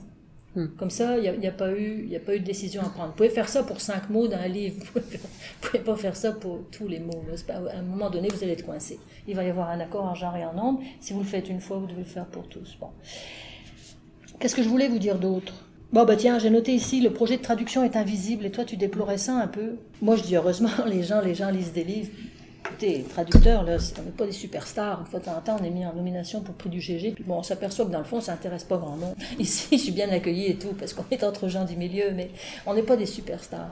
Hmm. 0.57 0.67
Comme 0.79 0.91
ça, 0.91 1.19
il 1.19 1.39
n'y 1.39 1.47
a, 1.47 1.53
pas 1.53 1.71
eu, 1.73 2.15
a 2.17 2.21
pas 2.21 2.35
eu 2.35 2.41
de 2.41 2.45
décision 2.45 2.83
à 2.83 2.89
prendre. 2.89 3.11
Vous 3.11 3.17
pouvez 3.17 3.29
faire 3.29 3.49
ça 3.49 3.63
pour 3.63 3.81
cinq 3.81 4.09
mots 4.09 4.29
dans 4.29 4.39
un 4.39 4.49
livre, 4.49 4.77
vous 4.95 5.01
ne 5.01 5.19
pouvez 5.61 5.83
pas 5.83 5.97
faire 5.97 6.17
ça 6.17 6.33
pour 6.33 6.61
tous 6.71 6.89
les 6.89 7.01
mots. 7.01 7.23
à 7.49 7.79
un 7.79 7.83
moment 7.83 8.11
donné, 8.11 8.29
vous 8.29 8.43
allez 8.43 8.53
être 8.53 8.65
coincé. 8.65 8.99
Il 9.27 9.37
va 9.37 9.45
y 9.45 9.51
avoir 9.51 9.71
un 9.71 9.81
accord 9.81 10.05
en 10.05 10.15
genre 10.15 10.37
et 10.37 10.45
en 10.45 10.55
nombre. 10.55 10.81
Si 11.01 11.13
vous 11.13 11.21
le 11.21 11.27
faites 11.27 11.49
une 11.49 11.61
fois, 11.61 11.77
vous 11.79 11.87
devez 11.87 12.03
le 12.03 12.07
faire 12.07 12.27
pour 12.27 12.49
tous. 12.49 12.77
Bon. 12.81 12.89
Qu'est-ce 14.41 14.57
que 14.57 14.63
je 14.63 14.69
voulais 14.69 14.89
vous 14.89 14.99
dire 14.99 15.19
d'autre? 15.19 15.65
Bon, 15.93 16.05
bah 16.05 16.17
tiens, 16.17 16.39
j'ai 16.39 16.51
noté 16.51 16.75
ici, 16.75 17.01
le 17.01 17.11
projet 17.11 17.39
de 17.39 17.43
traduction 17.43 17.83
est 17.83 17.97
invisible, 17.97 18.45
et 18.45 18.51
toi, 18.51 18.65
tu 18.65 18.77
déplorais 18.77 19.17
ça 19.17 19.35
un 19.37 19.47
peu. 19.47 19.77
Moi, 20.03 20.17
je 20.17 20.23
dis 20.23 20.37
heureusement, 20.37 20.69
les 20.87 21.03
gens, 21.03 21.21
les 21.21 21.35
gens 21.35 21.51
lisent 21.51 21.73
des 21.73 21.85
livres. 21.85 22.11
Écoutez, 22.71 23.03
traducteurs, 23.09 23.63
on 23.63 24.03
n'est 24.03 24.11
pas 24.11 24.27
des 24.27 24.33
superstars. 24.33 25.01
Une 25.01 25.07
fois 25.07 25.21
de 25.21 25.25
temps 25.25 25.37
en 25.39 25.41
temps, 25.41 25.57
on 25.59 25.65
est 25.65 25.71
mis 25.71 25.87
en 25.87 25.95
nomination 25.95 26.43
pour 26.43 26.55
prix 26.55 26.69
du 26.69 26.81
GG. 26.81 27.15
Bon, 27.27 27.39
on 27.39 27.43
s'aperçoit 27.43 27.87
que 27.87 27.91
dans 27.91 27.99
le 27.99 28.05
fond, 28.05 28.21
ça 28.21 28.33
intéresse 28.33 28.65
pas 28.65 28.77
grand 28.77 28.97
monde. 28.97 29.15
Ici, 29.39 29.79
je 29.79 29.85
suis 29.85 29.93
bien 29.93 30.11
accueillie 30.11 30.49
et 30.49 30.57
tout, 30.57 30.75
parce 30.79 30.93
qu'on 30.93 31.05
est 31.11 31.25
entre 31.25 31.49
gens 31.49 31.65
du 31.65 31.77
milieu, 31.77 32.11
mais 32.15 32.31
on 32.67 32.75
n'est 32.75 32.83
pas 32.83 32.97
des 32.97 33.07
superstars. 33.07 33.71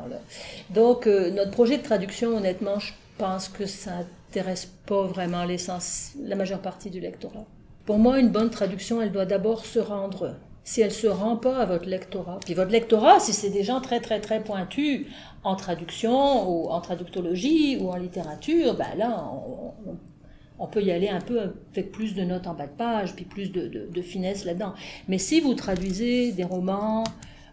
Donc, 0.70 1.07
euh, 1.07 1.30
notre 1.30 1.51
projet 1.51 1.76
de 1.76 1.82
traduction, 1.82 2.36
honnêtement, 2.38 2.78
je 2.78 2.94
pense 3.18 3.49
que 3.49 3.66
ça 3.66 3.90
intéresse 4.30 4.72
pas 4.86 5.03
vraiment 5.03 5.44
l'essence, 5.44 6.12
la 6.18 6.34
majeure 6.34 6.61
partie 6.61 6.88
du 6.88 7.01
lectorat. 7.01 7.44
Pour 7.84 7.99
moi, 7.99 8.18
une 8.18 8.30
bonne 8.30 8.51
traduction, 8.51 9.03
elle 9.03 9.12
doit 9.12 9.26
d'abord 9.26 9.66
se 9.66 9.78
rendre 9.78 10.36
si 10.66 10.80
elle 10.80 10.90
se 10.90 11.06
rend 11.06 11.36
pas 11.36 11.58
à 11.58 11.64
votre 11.64 11.88
lectorat. 11.88 12.40
Puis 12.44 12.52
votre 12.52 12.72
lectorat, 12.72 13.20
si 13.20 13.32
c'est 13.32 13.50
des 13.50 13.62
gens 13.62 13.80
très 13.80 14.00
très 14.00 14.20
très 14.20 14.42
pointus 14.42 15.06
en 15.44 15.54
traduction 15.54 16.50
ou 16.50 16.68
en 16.70 16.80
traductologie 16.80 17.78
ou 17.80 17.88
en 17.90 17.96
littérature, 17.96 18.74
ben 18.74 18.98
là, 18.98 19.30
on, 20.58 20.66
peut 20.66 20.82
y 20.82 20.90
aller 20.90 21.08
un 21.08 21.20
peu 21.20 21.40
avec 21.72 21.92
plus 21.92 22.16
de 22.16 22.24
notes 22.24 22.48
en 22.48 22.54
bas 22.54 22.66
de 22.66 22.72
page, 22.76 23.14
puis 23.14 23.24
plus 23.24 23.52
de, 23.52 24.02
finesse 24.02 24.44
là-dedans. 24.44 24.74
Mais 25.06 25.18
si 25.18 25.40
vous 25.40 25.54
traduisez 25.54 26.32
des 26.32 26.42
romans 26.42 27.04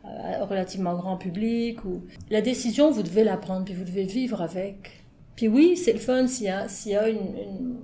euh, 0.05 0.43
relativement 0.45 0.95
grand 0.95 1.17
public, 1.17 1.85
ou 1.85 2.01
la 2.31 2.41
décision, 2.41 2.89
vous 2.89 3.03
devez 3.03 3.23
la 3.23 3.37
prendre, 3.37 3.63
puis 3.63 3.75
vous 3.75 3.85
devez 3.85 4.05
vivre 4.05 4.41
avec. 4.41 5.03
Puis 5.35 5.47
oui, 5.47 5.77
c'est 5.77 5.93
le 5.93 5.99
fun 5.99 6.25
s'il 6.25 6.47
y 6.47 6.49
a, 6.49 6.67
s'il 6.67 6.97
a 6.97 7.09
une, 7.09 7.77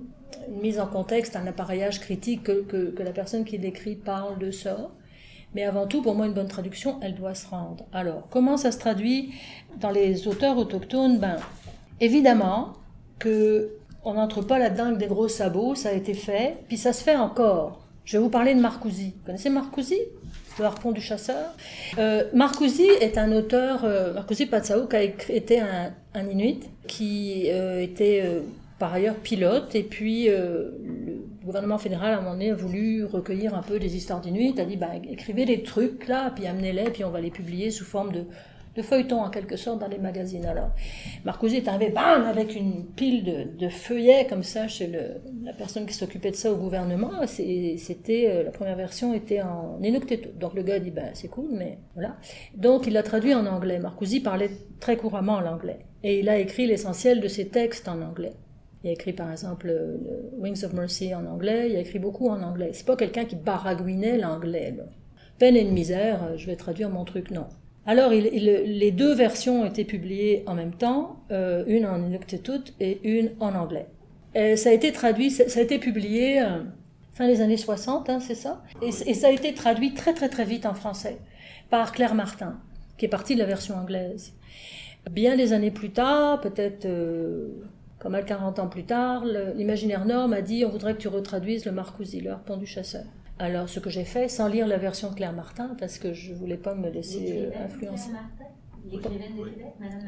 mise 0.60 0.80
en 0.80 0.88
contexte, 0.88 1.36
un 1.36 1.46
appareillage 1.46 2.00
critique, 2.00 2.42
que, 2.42 2.62
que, 2.62 2.90
que 2.90 3.02
la 3.04 3.12
personne 3.12 3.44
qui 3.44 3.58
l'écrit 3.58 3.94
parle 3.94 4.36
de 4.40 4.50
ça. 4.50 4.90
Mais 5.54 5.64
avant 5.64 5.86
tout, 5.86 6.02
pour 6.02 6.14
moi, 6.14 6.26
une 6.26 6.32
bonne 6.32 6.48
traduction, 6.48 6.98
elle 7.02 7.14
doit 7.14 7.34
se 7.34 7.48
rendre. 7.48 7.84
Alors, 7.92 8.28
comment 8.30 8.56
ça 8.56 8.70
se 8.70 8.78
traduit 8.78 9.34
dans 9.80 9.90
les 9.90 10.28
auteurs 10.28 10.56
autochtones? 10.56 11.18
Ben, 11.18 11.36
évidemment 12.00 12.74
que 13.18 13.70
on 14.04 14.14
n'entre 14.14 14.40
pas 14.42 14.58
là-dedans 14.58 14.86
avec 14.86 14.98
des 14.98 15.06
gros 15.06 15.28
sabots, 15.28 15.74
ça 15.74 15.90
a 15.90 15.92
été 15.92 16.14
fait, 16.14 16.56
puis 16.68 16.78
ça 16.78 16.92
se 16.92 17.02
fait 17.02 17.16
encore. 17.16 17.80
Je 18.04 18.16
vais 18.16 18.22
vous 18.22 18.30
parler 18.30 18.54
de 18.54 18.60
Marcousi. 18.60 19.12
Vous 19.18 19.26
connaissez 19.26 19.50
Marcousi 19.50 19.98
Le 20.58 20.64
harpon 20.64 20.92
du 20.92 21.00
chasseur? 21.00 21.54
Euh, 21.98 22.24
est 23.00 23.18
un 23.18 23.32
auteur, 23.32 23.84
euh, 23.84 24.14
Marcousi 24.14 24.46
Patsao, 24.46 24.86
qui 24.86 24.96
a 24.96 25.02
été 25.02 25.60
un, 25.60 25.92
un 26.14 26.28
Inuit, 26.28 26.68
qui 26.86 27.44
euh, 27.48 27.82
était 27.82 28.22
euh, 28.24 28.40
par 28.78 28.94
ailleurs 28.94 29.16
pilote, 29.16 29.74
et 29.74 29.82
puis 29.82 30.30
euh, 30.30 30.70
le 31.40 31.46
gouvernement 31.46 31.78
fédéral 31.78 32.12
à 32.12 32.18
un 32.18 32.20
moment 32.20 32.32
donné 32.32 32.50
a 32.50 32.54
voulu 32.54 33.04
recueillir 33.04 33.54
un 33.54 33.62
peu 33.62 33.78
des 33.78 33.96
histoires 33.96 34.20
d'Inuit, 34.20 34.58
a 34.58 34.64
dit 34.64 34.76
bah, 34.76 34.90
écrivez 35.08 35.46
des 35.46 35.62
trucs 35.62 36.06
là, 36.06 36.30
puis 36.34 36.46
amenez-les, 36.46 36.90
puis 36.90 37.04
on 37.04 37.10
va 37.10 37.20
les 37.20 37.30
publier 37.30 37.70
sous 37.70 37.84
forme 37.84 38.12
de, 38.12 38.24
feuilletons 38.82 39.20
en 39.20 39.28
quelque 39.28 39.56
sorte 39.56 39.78
dans 39.78 39.88
les 39.88 39.98
magazines. 39.98 40.46
Alors, 40.46 40.70
Marcosi 41.26 41.56
est 41.56 41.68
arrivé, 41.68 41.90
bam, 41.90 42.24
avec 42.24 42.56
une 42.56 42.86
pile 42.86 43.24
de, 43.24 43.44
de 43.58 43.68
feuillets 43.68 44.26
comme 44.26 44.42
ça 44.42 44.68
chez 44.68 44.90
la 45.44 45.52
personne 45.52 45.84
qui 45.84 45.92
s'occupait 45.92 46.30
de 46.30 46.36
ça 46.36 46.50
au 46.50 46.56
gouvernement. 46.56 47.26
C'était 47.26 48.26
euh, 48.30 48.44
la 48.44 48.50
première 48.50 48.76
version 48.76 49.12
était 49.12 49.42
en 49.42 49.78
Inuktitut. 49.82 50.30
Donc 50.38 50.54
le 50.54 50.62
gars 50.62 50.78
dit 50.78 50.90
ben 50.90 51.10
c'est 51.12 51.28
cool, 51.28 51.50
mais 51.52 51.78
voilà. 51.94 52.16
Donc 52.54 52.86
il 52.86 52.94
l'a 52.94 53.02
traduit 53.02 53.34
en 53.34 53.44
anglais. 53.44 53.78
Marcosi 53.78 54.20
parlait 54.20 54.50
très 54.78 54.96
couramment 54.96 55.40
l'anglais 55.40 55.80
et 56.02 56.20
il 56.20 56.28
a 56.30 56.38
écrit 56.38 56.66
l'essentiel 56.66 57.20
de 57.20 57.28
ses 57.28 57.48
textes 57.48 57.86
en 57.86 58.00
anglais. 58.00 58.32
Il 58.82 58.90
a 58.90 58.92
écrit 58.92 59.12
par 59.12 59.30
exemple 59.30 59.66
le 59.66 60.30
Wings 60.38 60.64
of 60.64 60.72
Mercy 60.72 61.14
en 61.14 61.26
anglais, 61.26 61.68
il 61.70 61.76
a 61.76 61.80
écrit 61.80 61.98
beaucoup 61.98 62.28
en 62.28 62.42
anglais. 62.42 62.70
C'est 62.72 62.86
pas 62.86 62.96
quelqu'un 62.96 63.24
qui 63.24 63.36
baragouinait 63.36 64.16
l'anglais. 64.16 64.74
Peine 65.38 65.56
et 65.56 65.64
de 65.64 65.70
misère, 65.70 66.22
euh, 66.22 66.36
je 66.36 66.46
vais 66.46 66.56
traduire 66.56 66.90
mon 66.90 67.04
truc, 67.04 67.30
non. 67.30 67.46
Alors 67.86 68.10
les 68.10 68.90
deux 68.92 69.14
versions 69.14 69.62
ont 69.62 69.66
été 69.66 69.84
publiées 69.84 70.44
en 70.46 70.54
même 70.54 70.74
temps, 70.74 71.24
euh, 71.30 71.64
une 71.66 71.86
en 71.86 71.96
Inuktitut 71.96 72.74
et 72.78 73.00
une 73.02 73.30
en 73.40 73.54
anglais. 73.54 73.86
Ça 74.34 74.68
a 74.68 74.72
été 74.72 74.92
traduit, 74.92 75.30
ça, 75.30 75.44
a 75.58 75.62
été 75.62 75.78
publié 75.78 76.40
euh, 76.40 76.62
fin 77.14 77.26
des 77.26 77.40
années 77.40 77.56
60, 77.56 78.08
hein, 78.08 78.20
c'est 78.20 78.34
ça? 78.34 78.62
Et, 78.82 78.92
ça 78.92 79.26
a 79.26 79.30
été 79.30 79.54
traduit 79.54 79.94
très 79.94 80.12
très 80.12 80.28
très 80.28 80.44
vite 80.44 80.66
en 80.66 80.74
français 80.74 81.18
par 81.68 81.90
Claire 81.90 82.14
Martin, 82.14 82.60
qui 82.96 83.06
est 83.06 83.08
partie 83.08 83.34
de 83.34 83.40
la 83.40 83.46
version 83.46 83.74
anglaise. 83.74 84.34
Bien 85.10 85.36
des 85.36 85.52
années 85.52 85.70
plus 85.70 85.90
tard, 85.90 86.40
peut-être 86.42 86.86
comme 88.00 88.12
mal 88.12 88.24
40 88.24 88.58
ans 88.58 88.66
plus 88.66 88.84
tard, 88.84 89.24
l'imaginaire 89.54 90.06
Nord 90.06 90.32
a 90.32 90.42
dit 90.42 90.64
on 90.64 90.70
voudrait 90.70 90.94
que 90.94 91.00
tu 91.00 91.08
retraduises 91.08 91.66
le 91.66 91.72
Marcousi, 91.72 92.20
le 92.20 92.30
harpon 92.30 92.56
du 92.56 92.66
chasseur. 92.66 93.04
Alors, 93.38 93.68
ce 93.68 93.80
que 93.80 93.88
j'ai 93.88 94.04
fait, 94.04 94.28
sans 94.28 94.48
lire 94.48 94.66
la 94.66 94.76
version 94.76 95.10
de 95.10 95.14
Claire 95.14 95.32
Martin, 95.32 95.74
parce 95.78 95.98
que 95.98 96.12
je 96.12 96.34
voulais 96.34 96.58
pas 96.58 96.74
me 96.74 96.90
laisser 96.90 97.48
influencer. 97.64 98.10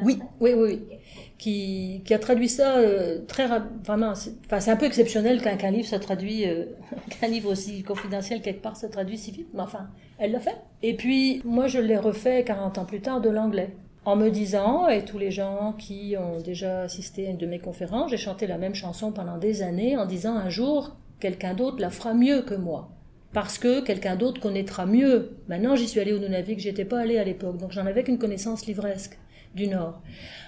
Oui, 0.04 0.18
oui, 0.40 0.52
oui, 0.54 0.54
oui. 0.54 0.98
Qui, 1.38 2.02
qui 2.04 2.14
a 2.14 2.18
traduit 2.18 2.48
ça 2.48 2.78
euh, 2.78 3.20
très 3.26 3.46
vraiment. 3.84 4.12
Enfin, 4.46 4.60
c'est 4.60 4.70
un 4.70 4.76
peu 4.76 4.86
exceptionnel 4.86 5.40
qu'un 5.40 5.70
livre 5.70 5.86
se 5.86 5.96
traduit, 5.96 6.48
euh, 6.48 6.66
qu'un 7.20 7.28
livre 7.28 7.50
aussi 7.50 7.82
confidentiel 7.82 8.40
quelque 8.40 8.62
part 8.62 8.76
se 8.76 8.86
traduit 8.86 9.18
si 9.18 9.30
vite. 9.30 9.48
Mais 9.54 9.60
enfin, 9.60 9.88
elle 10.18 10.32
l'a 10.32 10.40
fait. 10.40 10.56
Et 10.82 10.94
puis, 10.94 11.42
moi, 11.44 11.68
je 11.68 11.78
l'ai 11.78 11.96
refait 11.96 12.44
40 12.44 12.78
ans 12.78 12.84
plus 12.84 13.00
tard 13.00 13.20
de 13.20 13.28
l'anglais. 13.28 13.74
En 14.04 14.16
me 14.16 14.30
disant, 14.30 14.88
et 14.88 15.04
tous 15.04 15.18
les 15.18 15.30
gens 15.30 15.74
qui 15.78 16.16
ont 16.18 16.40
déjà 16.40 16.82
assisté 16.82 17.26
à 17.26 17.30
une 17.30 17.36
de 17.36 17.46
mes 17.46 17.60
conférences, 17.60 18.10
j'ai 18.10 18.16
chanté 18.16 18.46
la 18.46 18.58
même 18.58 18.74
chanson 18.74 19.12
pendant 19.12 19.38
des 19.38 19.62
années 19.62 19.96
en 19.96 20.06
disant 20.06 20.34
un 20.36 20.48
jour, 20.48 20.96
quelqu'un 21.20 21.54
d'autre 21.54 21.80
la 21.80 21.90
fera 21.90 22.12
mieux 22.12 22.42
que 22.42 22.54
moi. 22.54 22.90
Parce 23.32 23.58
que 23.58 23.80
quelqu'un 23.80 24.16
d'autre 24.16 24.40
connaîtra 24.40 24.86
mieux. 24.86 25.36
Maintenant, 25.48 25.76
j'y 25.76 25.88
suis 25.88 26.00
allée 26.00 26.12
au 26.12 26.18
Nunavik, 26.18 26.58
j'étais 26.58 26.84
pas 26.84 27.00
allée 27.00 27.18
à 27.18 27.24
l'époque, 27.24 27.58
donc 27.58 27.70
j'en 27.72 27.86
avais 27.86 28.02
qu'une 28.02 28.18
connaissance 28.18 28.66
livresque 28.66 29.18
du 29.54 29.68
Nord. 29.68 30.02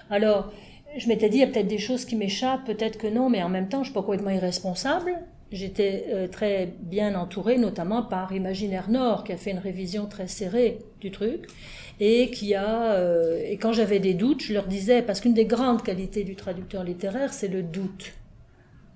Alors, 0.09 0.51
je 0.97 1.07
m'étais 1.07 1.29
dit, 1.29 1.37
il 1.37 1.41
y 1.41 1.43
a 1.43 1.47
peut-être 1.47 1.67
des 1.67 1.77
choses 1.77 2.05
qui 2.05 2.15
m'échappent, 2.15 2.65
peut-être 2.65 2.97
que 2.97 3.07
non, 3.07 3.29
mais 3.29 3.41
en 3.41 3.49
même 3.49 3.69
temps, 3.69 3.83
je 3.83 3.85
suis 3.85 3.93
pas 3.93 4.01
complètement 4.01 4.31
irresponsable. 4.31 5.13
J'étais 5.55 6.07
euh, 6.09 6.27
très 6.27 6.73
bien 6.81 7.15
entourée, 7.15 7.57
notamment 7.57 8.03
par 8.03 8.33
Imaginaire 8.33 8.89
Nord, 8.89 9.23
qui 9.23 9.31
a 9.31 9.37
fait 9.37 9.51
une 9.51 9.59
révision 9.59 10.05
très 10.05 10.27
serrée 10.27 10.79
du 10.99 11.11
truc, 11.11 11.47
et 12.01 12.29
qui 12.29 12.55
a, 12.55 12.91
euh, 12.91 13.41
et 13.41 13.55
quand 13.55 13.71
j'avais 13.71 13.99
des 13.99 14.13
doutes, 14.13 14.43
je 14.43 14.53
leur 14.53 14.67
disais, 14.67 15.01
parce 15.01 15.21
qu'une 15.21 15.33
des 15.33 15.45
grandes 15.45 15.81
qualités 15.81 16.25
du 16.25 16.35
traducteur 16.35 16.83
littéraire, 16.83 17.31
c'est 17.31 17.47
le 17.47 17.63
doute. 17.63 18.11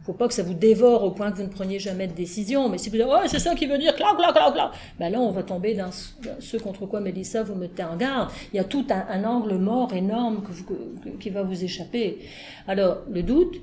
Faut 0.03 0.11
pas 0.11 0.27
que 0.27 0.33
ça 0.33 0.43
vous 0.43 0.53
dévore 0.53 1.05
au 1.05 1.11
point 1.11 1.31
que 1.31 1.37
vous 1.37 1.43
ne 1.43 1.47
preniez 1.47 1.79
jamais 1.79 2.07
de 2.07 2.13
décision, 2.13 2.67
mais 2.67 2.77
si 2.77 2.89
vous 2.89 2.97
dites, 2.97 3.05
oh, 3.07 3.19
c'est 3.27 3.39
ça 3.39 3.55
qui 3.55 3.65
veut 3.65 3.77
dire, 3.77 3.95
clac, 3.95 4.17
clac, 4.17 4.33
clac, 4.33 4.53
clac, 4.53 4.71
ben 4.99 5.09
là, 5.09 5.21
on 5.21 5.31
va 5.31 5.43
tomber 5.43 5.75
dans 5.75 5.91
ce 5.91 6.57
contre 6.57 6.87
quoi, 6.87 6.99
Mélissa, 6.99 7.41
vous 7.41 7.55
mettez 7.55 7.85
en 7.85 7.95
garde. 7.95 8.29
Il 8.51 8.57
y 8.57 8.59
a 8.59 8.65
tout 8.65 8.85
un, 8.89 9.23
angle 9.23 9.55
mort 9.55 9.93
énorme 9.93 10.43
qui 11.21 11.29
va 11.29 11.43
vous 11.43 11.63
échapper. 11.63 12.17
Alors, 12.67 12.97
le 13.09 13.23
doute, 13.23 13.61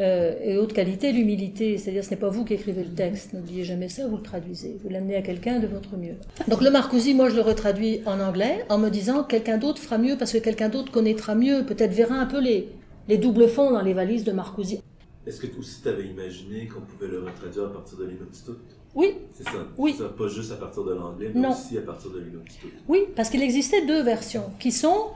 euh, 0.00 0.34
et 0.42 0.56
autre 0.56 0.74
qualité, 0.74 1.12
l'humilité. 1.12 1.78
C'est-à-dire, 1.78 2.04
ce 2.04 2.10
n'est 2.10 2.16
pas 2.16 2.28
vous 2.28 2.44
qui 2.44 2.54
écrivez 2.54 2.82
le 2.82 2.90
texte. 2.90 3.32
N'oubliez 3.34 3.64
jamais 3.64 3.88
ça, 3.88 4.06
vous 4.06 4.16
le 4.16 4.22
traduisez. 4.22 4.78
Vous 4.82 4.88
l'amenez 4.88 5.16
à 5.16 5.22
quelqu'un 5.22 5.58
de 5.58 5.66
votre 5.66 5.96
mieux. 5.96 6.14
Donc, 6.48 6.62
le 6.62 6.70
Marcousi, 6.70 7.14
moi, 7.14 7.28
je 7.28 7.36
le 7.36 7.42
retraduis 7.42 8.00
en 8.06 8.20
anglais 8.20 8.64
en 8.68 8.78
me 8.78 8.88
disant 8.88 9.22
quelqu'un 9.22 9.58
d'autre 9.58 9.80
fera 9.80 9.98
mieux 9.98 10.16
parce 10.18 10.32
que 10.32 10.38
quelqu'un 10.38 10.68
d'autre 10.68 10.90
connaîtra 10.90 11.34
mieux, 11.34 11.64
peut-être 11.64 11.92
verra 11.92 12.14
un 12.14 12.26
peu 12.26 12.40
les, 12.40 12.68
les 13.08 13.18
doubles 13.18 13.48
fonds 13.48 13.70
dans 13.70 13.82
les 13.82 13.92
valises 13.92 14.24
de 14.24 14.32
Marcousi. 14.32 14.80
Est-ce 15.26 15.40
que 15.40 15.58
aussi 15.58 15.82
tu 15.82 15.88
avais 15.88 16.06
imaginé 16.06 16.66
qu'on 16.66 16.80
pouvait 16.80 17.06
le 17.06 17.20
retraduire 17.22 17.66
à 17.66 17.72
partir 17.72 17.98
de 17.98 18.06
l'Inuktitut 18.06 18.52
Oui. 18.94 19.14
C'est 19.32 19.44
ça. 19.44 19.68
Oui. 19.78 19.94
Ça, 19.96 20.08
pas 20.08 20.26
juste 20.26 20.50
à 20.50 20.56
partir 20.56 20.82
de 20.84 20.94
l'anglais, 20.94 21.30
mais 21.32 21.46
aussi 21.46 21.78
à 21.78 21.82
partir 21.82 22.10
de 22.10 22.18
l'Inuktitut. 22.18 22.72
Oui, 22.88 23.04
parce 23.14 23.30
qu'il 23.30 23.42
existait 23.42 23.86
deux 23.86 24.02
versions 24.02 24.50
qui 24.58 24.72
sont 24.72 25.10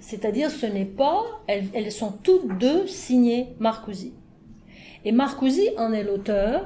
c'est-à-dire 0.00 0.50
ce 0.50 0.66
n'est 0.66 0.84
pas, 0.84 1.24
elles, 1.48 1.92
sont 1.92 2.12
toutes 2.22 2.58
deux 2.58 2.86
signées 2.86 3.48
Marcousi. 3.58 4.12
Et 5.04 5.12
Marcousi 5.12 5.70
en 5.78 5.92
est 5.92 6.04
l'auteur, 6.04 6.64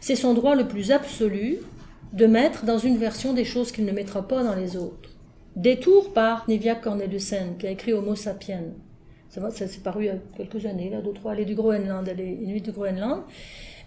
c'est 0.00 0.16
son 0.16 0.34
droit 0.34 0.54
le 0.54 0.68
plus 0.68 0.92
absolu 0.92 1.58
de 2.12 2.26
mettre 2.26 2.64
dans 2.64 2.78
une 2.78 2.96
version 2.96 3.32
des 3.32 3.44
choses 3.44 3.72
qu'il 3.72 3.84
ne 3.84 3.92
mettra 3.92 4.26
pas 4.26 4.42
dans 4.42 4.54
les 4.54 4.76
autres. 4.76 5.10
Détour 5.56 6.12
par 6.12 6.44
Nivia 6.48 6.74
Corneliusen, 6.74 7.56
qui 7.58 7.66
a 7.66 7.70
écrit 7.70 7.92
Homo 7.92 8.14
sapiens. 8.14 8.62
Ça, 9.28 9.50
s'est 9.50 9.80
paru 9.80 10.04
il 10.04 10.06
y 10.06 10.10
a 10.10 10.18
quelques 10.36 10.64
années, 10.64 10.88
là, 10.90 11.00
deux, 11.00 11.12
trois. 11.12 11.34
Elle 11.34 11.40
est 11.40 11.44
du 11.44 11.54
Groenland, 11.54 12.06
elle 12.08 12.20
est 12.20 12.34
inuit 12.34 12.62
du 12.62 12.72
Groenland. 12.72 13.22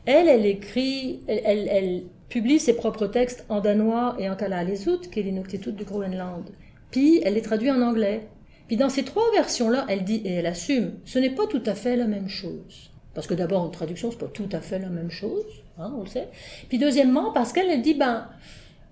Elle, 0.05 0.28
elle 0.28 0.45
écrit, 0.45 1.22
elle, 1.28 1.67
elle, 1.67 2.03
publie 2.28 2.59
ses 2.59 2.76
propres 2.76 3.07
textes 3.07 3.45
en 3.49 3.59
danois 3.59 4.15
et 4.20 4.30
en 4.30 4.36
kalaallisut, 4.36 5.09
qui 5.11 5.20
est 5.20 5.24
l'inuktitut 5.24 5.72
du 5.72 5.84
Groenland. 5.84 6.49
Puis 6.92 7.22
elle 7.24 7.36
les 7.36 7.42
traduit 7.42 7.72
en 7.72 7.82
anglais. 7.82 8.28
Puis 8.68 8.78
dans 8.78 8.90
ces 8.90 9.04
trois 9.04 9.32
versions-là, 9.34 9.86
elle 9.90 10.04
dit, 10.04 10.22
et 10.26 10.34
elle 10.34 10.46
assume, 10.46 10.94
ce 11.06 11.20
n'est 11.20 11.32
pas 11.32 11.48
tout 11.48 11.64
à 11.66 11.74
fait 11.74 11.96
la 11.96 12.06
même 12.06 12.30
chose. 12.30 12.92
Parce 13.16 13.26
que 13.26 13.34
d'abord, 13.34 13.66
une 13.66 13.72
traduction, 13.72 14.12
c'est 14.12 14.20
pas 14.20 14.28
tout 14.28 14.50
à 14.52 14.62
fait 14.62 14.80
la 14.80 14.90
même 14.90 15.10
chose, 15.10 15.46
hein, 15.80 15.92
on 15.98 16.02
le 16.02 16.08
sait. 16.08 16.28
Puis 16.70 16.78
deuxièmement, 16.78 17.32
parce 17.32 17.52
qu'elle 17.52 17.82
dit, 17.82 17.96
ben, 17.96 18.28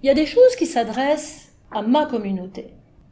il 0.01 0.07
y 0.07 0.09
a 0.09 0.15
des 0.15 0.25
choses 0.25 0.55
qui 0.57 0.65
s'adressent 0.65 1.51
à 1.71 1.81
ma 1.81 2.05
communauté. 2.05 2.67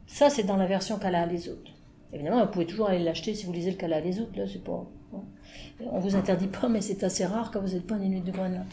Ça, 0.06 0.30
c'est 0.30 0.44
dans 0.44 0.56
la 0.56 0.66
version 0.66 0.98
qu'elle 0.98 1.28
les 1.30 1.48
autres. 1.48 1.70
Évidemment, 2.12 2.44
vous 2.44 2.50
pouvez 2.50 2.66
toujours 2.66 2.88
aller 2.88 3.02
l'acheter 3.02 3.34
si 3.34 3.46
vous 3.46 3.52
lisez 3.52 3.70
le 3.70 3.76
Kala 3.76 4.00
les 4.00 4.20
autres, 4.20 4.36
là, 4.36 4.44
c'est 4.50 4.62
pas. 4.62 4.86
Hein. 5.14 5.22
On 5.90 5.98
vous 5.98 6.16
interdit 6.16 6.46
pas, 6.46 6.68
mais 6.68 6.80
c'est 6.80 7.02
assez 7.04 7.24
rare 7.24 7.50
quand 7.50 7.60
vous 7.60 7.74
n'êtes 7.74 7.86
pas 7.86 7.96
un 7.96 8.02
Inuit 8.02 8.24
de 8.24 8.30
Groenland. 8.30 8.66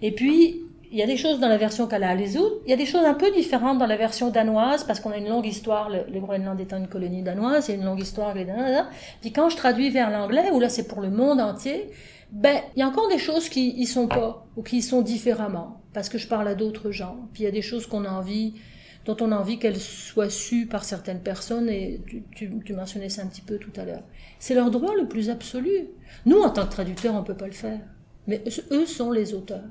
Et 0.00 0.12
puis, 0.12 0.62
il 0.92 0.98
y 0.98 1.02
a 1.02 1.06
des 1.06 1.16
choses 1.16 1.40
dans 1.40 1.48
la 1.48 1.56
version 1.56 1.86
Kala 1.86 2.14
les 2.14 2.36
autres, 2.36 2.56
il 2.66 2.70
y 2.70 2.74
a 2.74 2.76
des 2.76 2.84
choses 2.84 3.04
un 3.04 3.14
peu 3.14 3.30
différentes 3.30 3.78
dans 3.78 3.86
la 3.86 3.96
version 3.96 4.28
danoise, 4.28 4.84
parce 4.84 5.00
qu'on 5.00 5.10
a 5.10 5.16
une 5.16 5.28
longue 5.28 5.46
histoire, 5.46 5.88
le, 5.88 6.20
Groenland 6.20 6.60
étant 6.60 6.76
une 6.76 6.86
colonie 6.86 7.22
danoise, 7.22 7.68
il 7.68 7.70
y 7.72 7.74
a 7.74 7.78
une 7.78 7.86
longue 7.86 8.00
histoire, 8.00 8.34
les 8.34 8.46
Puis 9.22 9.32
quand 9.32 9.48
je 9.48 9.56
traduis 9.56 9.88
vers 9.88 10.10
l'anglais, 10.10 10.50
où 10.52 10.60
là 10.60 10.68
c'est 10.68 10.86
pour 10.86 11.00
le 11.00 11.08
monde 11.08 11.40
entier, 11.40 11.90
ben, 12.30 12.60
il 12.76 12.80
y 12.80 12.82
a 12.82 12.88
encore 12.88 13.08
des 13.08 13.18
choses 13.18 13.48
qui 13.48 13.70
y 13.70 13.86
sont 13.86 14.06
pas, 14.06 14.46
ou 14.56 14.62
qui 14.62 14.78
y 14.78 14.82
sont 14.82 15.00
différemment, 15.00 15.80
parce 15.94 16.10
que 16.10 16.18
je 16.18 16.28
parle 16.28 16.46
à 16.46 16.54
d'autres 16.54 16.90
gens. 16.90 17.16
Puis 17.32 17.42
il 17.42 17.46
y 17.46 17.48
a 17.48 17.52
des 17.52 17.62
choses 17.62 17.86
qu'on 17.86 18.04
a 18.04 18.10
envie, 18.10 18.54
dont 19.06 19.16
on 19.22 19.32
a 19.32 19.36
envie 19.36 19.58
qu'elles 19.58 19.80
soient 19.80 20.30
sues 20.30 20.66
par 20.66 20.84
certaines 20.84 21.22
personnes, 21.22 21.70
et 21.70 22.02
tu, 22.34 22.52
tu 22.64 22.74
mentionnais 22.74 23.08
ça 23.08 23.22
un 23.22 23.26
petit 23.26 23.40
peu 23.40 23.56
tout 23.56 23.72
à 23.80 23.86
l'heure. 23.86 24.02
C'est 24.38 24.54
leur 24.54 24.70
droit 24.70 24.94
le 24.94 25.08
plus 25.08 25.30
absolu. 25.30 25.88
Nous, 26.26 26.38
en 26.38 26.50
tant 26.50 26.66
que 26.66 26.72
traducteurs, 26.72 27.14
on 27.14 27.22
peut 27.22 27.36
pas 27.36 27.46
le 27.46 27.52
faire. 27.52 27.80
Mais 28.26 28.44
eux 28.70 28.86
sont 28.86 29.10
les 29.10 29.32
auteurs 29.32 29.64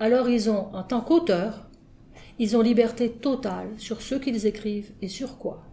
alors 0.00 0.28
ils 0.28 0.48
ont, 0.50 0.74
en 0.74 0.82
tant 0.82 1.00
qu'auteurs, 1.00 1.68
ils 2.38 2.56
ont 2.56 2.62
liberté 2.62 3.10
totale 3.10 3.68
sur 3.78 4.00
ce 4.00 4.14
qu'ils 4.14 4.46
écrivent 4.46 4.92
et 5.02 5.08
sur 5.08 5.38
quoi. 5.38 5.64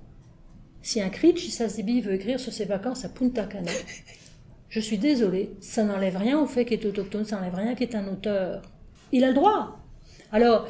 Si 0.82 1.02
un 1.02 1.10
Critch 1.10 1.50
Sazibi 1.50 2.02
veut 2.02 2.14
écrire 2.14 2.40
sur 2.40 2.54
ses 2.54 2.66
vacances 2.66 3.06
à 3.06 3.10
Punta 3.10 3.46
Cana, 3.46 3.72
je 4.70 4.80
suis 4.80 4.98
désolée, 4.98 5.56
ça 5.60 5.84
n'enlève 5.84 6.18
rien 6.18 6.40
au 6.40 6.46
fait 6.46 6.66
qu'il 6.66 6.80
est 6.80 6.86
autochtone, 6.86 7.26
ça 7.26 7.38
n'enlève 7.38 7.56
rien 7.56 7.76
qu'il 7.76 7.90
est 7.90 7.96
un 7.96 8.08
auteur. 8.08 8.62
Il 9.12 9.24
a 9.24 9.30
le 9.30 9.34
droit. 9.34 9.80
Alors, 10.32 10.68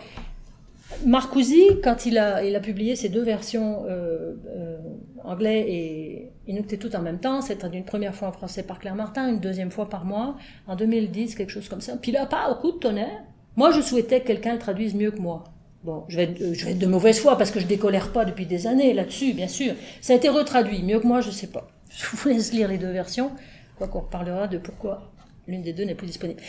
Marcousi, 1.05 1.63
quand 1.83 2.05
il 2.05 2.17
a, 2.17 2.43
il 2.43 2.55
a 2.55 2.59
publié 2.59 2.95
ces 2.95 3.09
deux 3.09 3.23
versions 3.23 3.85
euh, 3.87 4.35
euh, 4.47 4.77
anglais 5.23 5.65
et 5.67 6.31
Inuktitut 6.47 6.95
en 6.95 7.01
même 7.01 7.19
temps, 7.19 7.41
c'était 7.41 7.67
une 7.67 7.85
première 7.85 8.13
fois 8.13 8.27
en 8.27 8.31
français 8.31 8.63
par 8.63 8.79
Claire 8.79 8.95
Martin, 8.95 9.29
une 9.29 9.39
deuxième 9.39 9.71
fois 9.71 9.89
par 9.89 10.05
mois, 10.05 10.37
en 10.67 10.75
2010, 10.75 11.35
quelque 11.35 11.49
chose 11.49 11.67
comme 11.67 11.81
ça. 11.81 11.97
Puis 11.97 12.11
là, 12.11 12.25
pas 12.25 12.49
au 12.51 12.55
coup 12.55 12.71
de 12.71 12.77
tonnerre, 12.77 13.23
moi, 13.57 13.71
je 13.71 13.81
souhaitais 13.81 14.21
que 14.21 14.27
quelqu'un 14.27 14.53
le 14.53 14.59
traduise 14.59 14.95
mieux 14.95 15.11
que 15.11 15.19
moi. 15.19 15.43
Bon, 15.83 16.03
je 16.07 16.17
vais, 16.17 16.23
être, 16.23 16.53
je 16.53 16.65
vais 16.65 16.71
être 16.71 16.79
de 16.79 16.87
mauvaise 16.87 17.19
foi 17.19 17.37
parce 17.37 17.51
que 17.51 17.59
je 17.59 17.67
décolère 17.67 18.11
pas 18.11 18.25
depuis 18.25 18.45
des 18.45 18.65
années 18.65 18.93
là-dessus, 18.93 19.33
bien 19.33 19.47
sûr. 19.47 19.73
Ça 20.01 20.13
a 20.13 20.15
été 20.15 20.29
retraduit, 20.29 20.81
mieux 20.81 20.99
que 20.99 21.07
moi, 21.07 21.21
je 21.21 21.29
sais 21.29 21.47
pas. 21.47 21.67
Je 21.95 22.05
vous 22.07 22.27
laisse 22.27 22.51
lire 22.51 22.67
les 22.67 22.77
deux 22.77 22.91
versions, 22.91 23.31
quoi 23.77 23.87
qu'on 23.87 24.01
reparlera 24.01 24.47
de 24.47 24.57
pourquoi 24.57 25.13
l'une 25.47 25.61
des 25.61 25.71
deux 25.71 25.83
n'est 25.83 25.95
plus 25.95 26.07
disponible. 26.07 26.41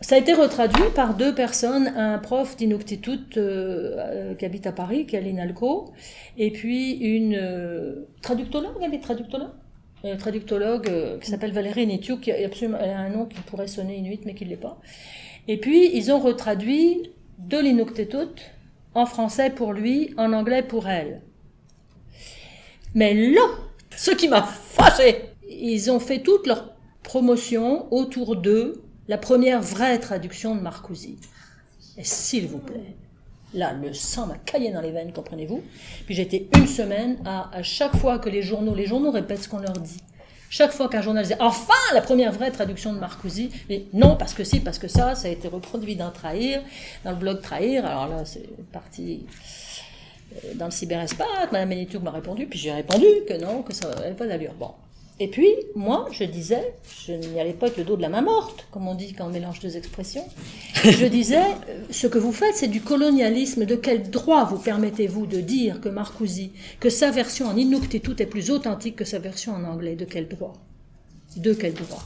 Ça 0.00 0.14
a 0.14 0.18
été 0.18 0.32
retraduit 0.32 0.90
par 0.94 1.14
deux 1.14 1.34
personnes, 1.34 1.88
un 1.88 2.18
prof 2.18 2.56
d'Inuktitut 2.56 3.36
euh, 3.36 3.96
euh, 3.98 4.34
qui 4.34 4.44
habite 4.44 4.66
à 4.66 4.72
Paris, 4.72 5.06
qui 5.06 5.14
est 5.14 5.18
Aline 5.18 5.54
et 6.38 6.50
puis 6.50 6.92
une 6.94 7.34
euh, 7.34 8.06
traductologue, 8.20 8.76
elle 8.82 8.94
est 8.94 9.00
traductologue 9.00 9.50
une 10.04 10.16
traductologue 10.16 10.90
qui 11.20 11.30
s'appelle 11.30 11.52
Valérie 11.52 11.86
Netiou, 11.86 12.18
qui 12.18 12.32
a, 12.32 12.44
absolument, 12.44 12.76
a 12.78 12.86
un 12.86 13.08
nom 13.08 13.26
qui 13.26 13.40
pourrait 13.42 13.68
sonner 13.68 13.96
inuit, 13.96 14.18
mais 14.24 14.34
qui 14.34 14.44
ne 14.44 14.50
l'est 14.50 14.56
pas. 14.56 14.80
Et 15.48 15.58
puis, 15.58 15.90
ils 15.94 16.12
ont 16.12 16.20
retraduit 16.20 17.10
de 17.38 17.58
en 18.94 19.06
français 19.06 19.50
pour 19.50 19.72
lui, 19.72 20.14
en 20.16 20.32
anglais 20.32 20.62
pour 20.62 20.88
elle. 20.88 21.22
Mais 22.94 23.14
là, 23.14 23.42
ce 23.96 24.10
qui 24.10 24.28
m'a 24.28 24.42
fâché, 24.42 25.30
ils 25.48 25.90
ont 25.90 26.00
fait 26.00 26.20
toute 26.20 26.46
leur 26.46 26.74
promotion 27.02 27.92
autour 27.92 28.36
d'eux, 28.36 28.82
la 29.08 29.18
première 29.18 29.60
vraie 29.60 29.98
traduction 29.98 30.54
de 30.54 30.60
Marcousi. 30.60 31.18
Et 31.96 32.04
s'il 32.04 32.46
vous 32.46 32.58
plaît, 32.58 32.94
là, 33.54 33.72
le 33.72 33.92
sang 33.92 34.26
m'a 34.26 34.36
caillé 34.36 34.70
dans 34.70 34.80
les 34.80 34.92
veines, 34.92 35.12
comprenez-vous? 35.12 35.62
Puis 36.06 36.14
j'étais 36.14 36.48
une 36.56 36.66
semaine 36.66 37.18
à, 37.24 37.54
à 37.54 37.62
chaque 37.62 37.96
fois 37.96 38.18
que 38.18 38.28
les 38.28 38.42
journaux, 38.42 38.74
les 38.74 38.86
journaux 38.86 39.10
répètent 39.10 39.42
ce 39.42 39.48
qu'on 39.48 39.58
leur 39.58 39.72
dit. 39.72 40.00
Chaque 40.52 40.72
fois 40.72 40.90
qu'un 40.90 41.00
journal 41.00 41.22
disait 41.22 41.40
enfin 41.40 41.72
la 41.94 42.02
première 42.02 42.30
vraie 42.30 42.50
traduction 42.50 42.92
de 42.92 42.98
Marcousi, 42.98 43.48
mais 43.70 43.86
non 43.94 44.16
parce 44.16 44.34
que 44.34 44.44
si, 44.44 44.60
parce 44.60 44.78
que 44.78 44.86
ça, 44.86 45.14
ça 45.14 45.28
a 45.28 45.30
été 45.30 45.48
reproduit 45.48 45.96
dans 45.96 46.10
Trahir, 46.10 46.60
dans 47.06 47.12
le 47.12 47.16
blog 47.16 47.40
Trahir. 47.40 47.86
Alors 47.86 48.06
là, 48.06 48.26
c'est 48.26 48.46
parti 48.70 49.24
euh, 50.34 50.52
dans 50.56 50.66
le 50.66 50.70
cyberespace. 50.70 51.26
Madame 51.52 51.70
Benitouk 51.70 52.02
m'a 52.02 52.10
répondu, 52.10 52.44
puis 52.44 52.58
j'ai 52.58 52.70
répondu 52.70 53.06
que 53.26 53.40
non, 53.40 53.62
que 53.62 53.72
ça 53.72 53.88
n'avait 53.94 54.12
pas 54.12 54.26
d'allure. 54.26 54.52
Et 55.20 55.28
puis, 55.28 55.48
moi, 55.74 56.08
je 56.10 56.24
disais, 56.24 56.74
je 57.06 57.12
n'y 57.12 57.38
allais 57.38 57.52
pas 57.52 57.66
avec 57.66 57.78
le 57.78 57.84
dos 57.84 57.96
de 57.96 58.02
la 58.02 58.08
main 58.08 58.22
morte, 58.22 58.66
comme 58.70 58.88
on 58.88 58.94
dit 58.94 59.12
quand 59.12 59.26
on 59.26 59.30
mélange 59.30 59.60
deux 59.60 59.76
expressions. 59.76 60.24
Je 60.82 61.06
disais, 61.18 61.42
euh, 61.68 61.84
ce 61.90 62.06
que 62.06 62.18
vous 62.18 62.32
faites, 62.32 62.54
c'est 62.54 62.68
du 62.68 62.80
colonialisme. 62.80 63.66
De 63.66 63.76
quel 63.76 64.10
droit 64.10 64.44
vous 64.44 64.58
permettez-vous 64.58 65.26
de 65.26 65.40
dire 65.40 65.80
que 65.80 65.88
Marcousi, 65.88 66.52
que 66.80 66.88
sa 66.88 67.10
version 67.10 67.46
en 67.46 67.56
Inuktitut 67.56 68.20
est 68.20 68.26
plus 68.26 68.50
authentique 68.50 68.96
que 68.96 69.04
sa 69.04 69.18
version 69.18 69.52
en 69.52 69.64
anglais? 69.64 69.96
De 69.96 70.06
quel 70.06 70.28
droit? 70.28 70.54
De 71.36 71.52
quel 71.52 71.74
droit? 71.74 72.04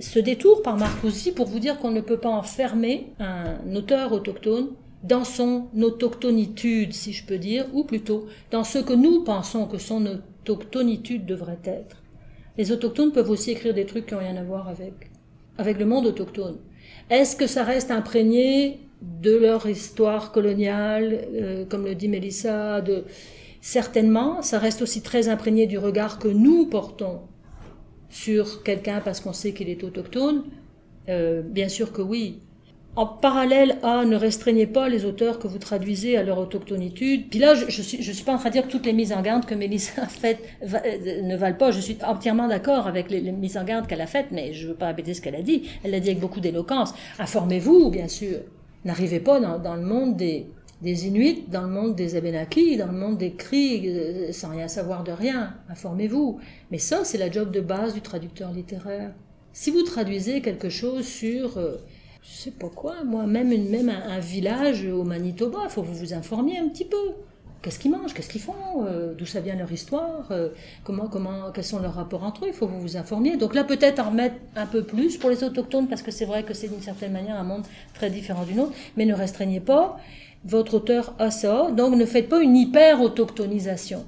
Ce 0.00 0.18
détour 0.18 0.62
par 0.62 0.76
Marcousi 0.76 1.32
pour 1.32 1.46
vous 1.46 1.60
dire 1.60 1.78
qu'on 1.78 1.90
ne 1.90 2.00
peut 2.00 2.18
pas 2.18 2.28
enfermer 2.28 3.06
un 3.18 3.74
auteur 3.74 4.12
autochtone 4.12 4.70
dans 5.04 5.24
son 5.24 5.68
autochtonitude, 5.80 6.92
si 6.92 7.12
je 7.12 7.24
peux 7.24 7.38
dire, 7.38 7.66
ou 7.72 7.84
plutôt 7.84 8.26
dans 8.50 8.64
ce 8.64 8.78
que 8.78 8.92
nous 8.92 9.24
pensons 9.24 9.66
que 9.66 9.78
son 9.78 10.04
autochtonitude 10.06 11.24
devrait 11.24 11.60
être. 11.64 12.01
Les 12.62 12.70
autochtones 12.70 13.10
peuvent 13.10 13.30
aussi 13.30 13.50
écrire 13.50 13.74
des 13.74 13.86
trucs 13.86 14.06
qui 14.06 14.14
n'ont 14.14 14.20
rien 14.20 14.36
à 14.36 14.44
voir 14.44 14.68
avec, 14.68 15.10
avec 15.58 15.80
le 15.80 15.84
monde 15.84 16.06
autochtone. 16.06 16.58
Est-ce 17.10 17.34
que 17.34 17.48
ça 17.48 17.64
reste 17.64 17.90
imprégné 17.90 18.78
de 19.02 19.36
leur 19.36 19.68
histoire 19.68 20.30
coloniale, 20.30 21.26
euh, 21.34 21.64
comme 21.64 21.84
le 21.84 21.96
dit 21.96 22.06
Mélissa, 22.06 22.80
de... 22.80 23.02
Certainement, 23.60 24.42
ça 24.42 24.60
reste 24.60 24.80
aussi 24.80 25.02
très 25.02 25.28
imprégné 25.28 25.66
du 25.66 25.76
regard 25.76 26.20
que 26.20 26.28
nous 26.28 26.66
portons 26.66 27.22
sur 28.10 28.62
quelqu'un 28.62 29.00
parce 29.00 29.18
qu'on 29.18 29.32
sait 29.32 29.52
qu'il 29.52 29.68
est 29.68 29.82
autochtone. 29.82 30.44
Euh, 31.08 31.42
bien 31.42 31.68
sûr 31.68 31.92
que 31.92 32.00
oui. 32.00 32.42
En 32.94 33.06
parallèle 33.06 33.78
à 33.82 34.04
ne 34.04 34.16
restreignez 34.16 34.66
pas 34.66 34.90
les 34.90 35.06
auteurs 35.06 35.38
que 35.38 35.48
vous 35.48 35.56
traduisez 35.56 36.18
à 36.18 36.22
leur 36.22 36.36
autochtonitude. 36.36 37.30
Puis 37.30 37.38
là, 37.38 37.54
je, 37.54 37.64
je 37.70 37.80
suis, 37.80 38.24
pas 38.24 38.34
en 38.34 38.38
train 38.38 38.50
de 38.50 38.52
dire 38.52 38.66
que 38.66 38.70
toutes 38.70 38.84
les 38.84 38.92
mises 38.92 39.14
en 39.14 39.22
garde 39.22 39.46
que 39.46 39.54
Mélissa 39.54 40.02
a 40.02 40.06
faites 40.06 40.42
euh, 40.62 41.22
ne 41.22 41.34
valent 41.34 41.56
pas. 41.56 41.70
Je 41.70 41.80
suis 41.80 41.96
entièrement 42.06 42.48
d'accord 42.48 42.86
avec 42.86 43.10
les, 43.10 43.22
mises 43.32 43.56
en 43.56 43.64
garde 43.64 43.86
qu'elle 43.86 44.02
a 44.02 44.06
faites, 44.06 44.26
mais 44.30 44.52
je 44.52 44.68
veux 44.68 44.74
pas 44.74 44.88
répéter 44.88 45.14
ce 45.14 45.22
qu'elle 45.22 45.36
a 45.36 45.40
dit. 45.40 45.70
Elle 45.82 45.92
l'a 45.92 46.00
dit 46.00 46.10
avec 46.10 46.20
beaucoup 46.20 46.40
d'éloquence. 46.40 46.92
Informez-vous, 47.18 47.88
bien 47.88 48.08
sûr. 48.08 48.40
N'arrivez 48.84 49.20
pas 49.20 49.40
dans, 49.40 49.74
le 49.74 49.82
monde 49.82 50.18
des, 50.18 50.48
des 50.82 51.06
Inuits, 51.06 51.46
dans 51.48 51.62
le 51.62 51.68
monde 51.68 51.96
des 51.96 52.14
Abenaki, 52.16 52.76
dans 52.76 52.88
le 52.88 52.98
monde 52.98 53.16
des 53.16 53.32
Cris, 53.32 53.88
euh, 53.88 54.32
sans 54.32 54.50
rien 54.50 54.68
savoir 54.68 55.02
de 55.02 55.12
rien. 55.12 55.54
Informez-vous. 55.70 56.40
Mais 56.70 56.78
ça, 56.78 57.04
c'est 57.04 57.16
la 57.16 57.30
job 57.30 57.52
de 57.52 57.62
base 57.62 57.94
du 57.94 58.02
traducteur 58.02 58.52
littéraire. 58.52 59.12
Si 59.54 59.70
vous 59.70 59.82
traduisez 59.82 60.42
quelque 60.42 60.68
chose 60.68 61.06
sur... 61.06 61.56
Euh, 61.56 61.78
je 62.22 62.36
sais 62.36 62.50
pas 62.52 62.68
quoi, 62.68 63.02
moi, 63.04 63.26
même, 63.26 63.52
une, 63.52 63.68
même 63.68 63.88
un, 63.88 64.10
un, 64.10 64.20
village 64.20 64.86
au 64.86 65.02
Manitoba, 65.02 65.60
il 65.64 65.70
faut 65.70 65.82
que 65.82 65.88
vous 65.88 65.94
vous 65.94 66.14
informiez 66.14 66.58
un 66.58 66.68
petit 66.68 66.84
peu. 66.84 66.96
Qu'est-ce 67.62 67.78
qu'ils 67.78 67.92
mangent, 67.92 68.12
qu'est-ce 68.12 68.28
qu'ils 68.28 68.40
font, 68.40 68.86
euh, 68.86 69.14
d'où 69.14 69.24
ça 69.24 69.40
vient 69.40 69.54
leur 69.54 69.70
histoire, 69.70 70.26
euh, 70.32 70.48
comment, 70.82 71.06
comment, 71.06 71.52
quels 71.54 71.64
sont 71.64 71.78
leurs 71.78 71.94
rapports 71.94 72.24
entre 72.24 72.44
eux, 72.44 72.48
il 72.48 72.54
faut 72.54 72.66
que 72.66 72.72
vous 72.72 72.80
vous 72.80 72.96
informiez. 72.96 73.36
Donc 73.36 73.54
là, 73.54 73.62
peut-être 73.62 74.00
en 74.00 74.10
remettre 74.10 74.34
un 74.56 74.66
peu 74.66 74.82
plus 74.82 75.16
pour 75.16 75.30
les 75.30 75.44
autochtones, 75.44 75.86
parce 75.86 76.02
que 76.02 76.10
c'est 76.10 76.24
vrai 76.24 76.42
que 76.42 76.54
c'est 76.54 76.66
d'une 76.68 76.82
certaine 76.82 77.12
manière 77.12 77.36
un 77.36 77.44
monde 77.44 77.62
très 77.94 78.10
différent 78.10 78.44
du 78.44 78.54
nôtre, 78.54 78.72
mais 78.96 79.04
ne 79.04 79.14
restreignez 79.14 79.60
pas 79.60 79.96
votre 80.44 80.74
auteur 80.74 81.14
à 81.20 81.30
ça, 81.30 81.70
donc 81.70 81.94
ne 81.94 82.04
faites 82.04 82.28
pas 82.28 82.42
une 82.42 82.56
hyper-autochtonisation. 82.56 84.04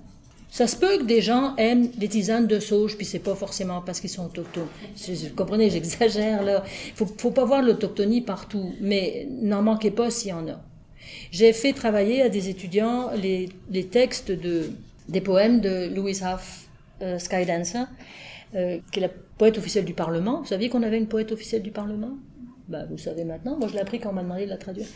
Ça 0.55 0.68
se 0.68 0.76
peut 0.76 0.98
que 0.98 1.02
des 1.02 1.20
gens 1.20 1.57
aiment 1.57 1.90
les 1.98 2.07
tisanes 2.07 2.46
de 2.46 2.61
sauge, 2.61 2.96
puis 2.96 3.05
c'est 3.05 3.18
pas 3.18 3.34
forcément 3.34 3.82
parce 3.84 3.98
qu'ils 3.98 4.09
sont 4.09 4.26
autochtones. 4.26 4.68
Vous 5.09 5.34
comprenez, 5.34 5.68
j'exagère 5.68 6.44
là. 6.44 6.62
Faut, 6.94 7.07
faut 7.07 7.32
pas 7.32 7.44
voir 7.44 7.61
l'autochtonie 7.61 8.20
partout, 8.20 8.72
mais 8.80 9.26
n'en 9.42 9.62
manquez 9.62 9.90
pas 9.90 10.12
s'il 10.12 10.30
y 10.30 10.32
en 10.32 10.46
a. 10.46 10.61
J'ai 11.32 11.52
fait 11.52 11.72
travailler 11.72 12.22
à 12.22 12.28
des 12.28 12.50
étudiants 12.50 13.11
les, 13.20 13.48
les 13.68 13.86
textes 13.86 14.30
de, 14.30 14.70
des 15.09 15.20
poèmes 15.20 15.61
de 15.61 15.92
Louise 15.92 16.22
Huff 16.22 16.68
euh, 17.02 17.18
Skydancer, 17.18 17.86
euh, 18.55 18.78
qui 18.92 19.00
est 19.00 19.02
la 19.02 19.11
poète 19.38 19.59
officielle 19.59 19.84
du 19.84 19.94
Parlement. 19.94 20.42
Vous 20.42 20.46
saviez 20.46 20.68
qu'on 20.68 20.84
avait 20.84 20.98
une 20.98 21.09
poète 21.09 21.32
officielle 21.32 21.62
du 21.62 21.72
Parlement? 21.72 22.12
Ben, 22.68 22.86
Vous 22.88 22.98
savez 22.98 23.24
maintenant. 23.24 23.57
Moi, 23.59 23.66
je 23.66 23.74
l'ai 23.74 23.80
appris 23.80 23.98
quand 23.98 24.11
on 24.11 24.12
m'a 24.12 24.22
demandé 24.22 24.44
de 24.44 24.50
la 24.50 24.57
traduire. 24.57 24.86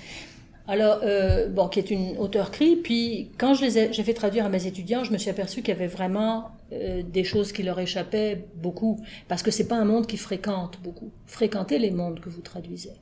Alors, 0.70 1.00
euh, 1.02 1.48
bon, 1.48 1.68
qui 1.68 1.78
est 1.78 1.90
une 1.90 2.18
auteure 2.18 2.50
cri. 2.50 2.76
Puis, 2.76 3.32
quand 3.38 3.54
je 3.54 3.64
les 3.64 3.78
ai, 3.78 3.92
j'ai 3.92 4.04
fait 4.04 4.12
traduire 4.12 4.44
à 4.44 4.50
mes 4.50 4.66
étudiants, 4.66 5.02
je 5.02 5.12
me 5.12 5.18
suis 5.18 5.30
aperçu 5.30 5.62
qu'il 5.62 5.70
y 5.72 5.76
avait 5.76 5.86
vraiment 5.86 6.50
euh, 6.72 7.02
des 7.02 7.24
choses 7.24 7.52
qui 7.52 7.62
leur 7.62 7.80
échappaient 7.80 8.44
beaucoup, 8.54 9.00
parce 9.28 9.42
que 9.42 9.50
c'est 9.50 9.66
pas 9.66 9.76
un 9.76 9.86
monde 9.86 10.06
qui 10.06 10.18
fréquente 10.18 10.78
beaucoup. 10.84 11.10
Fréquentez 11.24 11.78
les 11.78 11.90
mondes 11.90 12.20
que 12.20 12.28
vous 12.28 12.42
traduisez. 12.42 12.92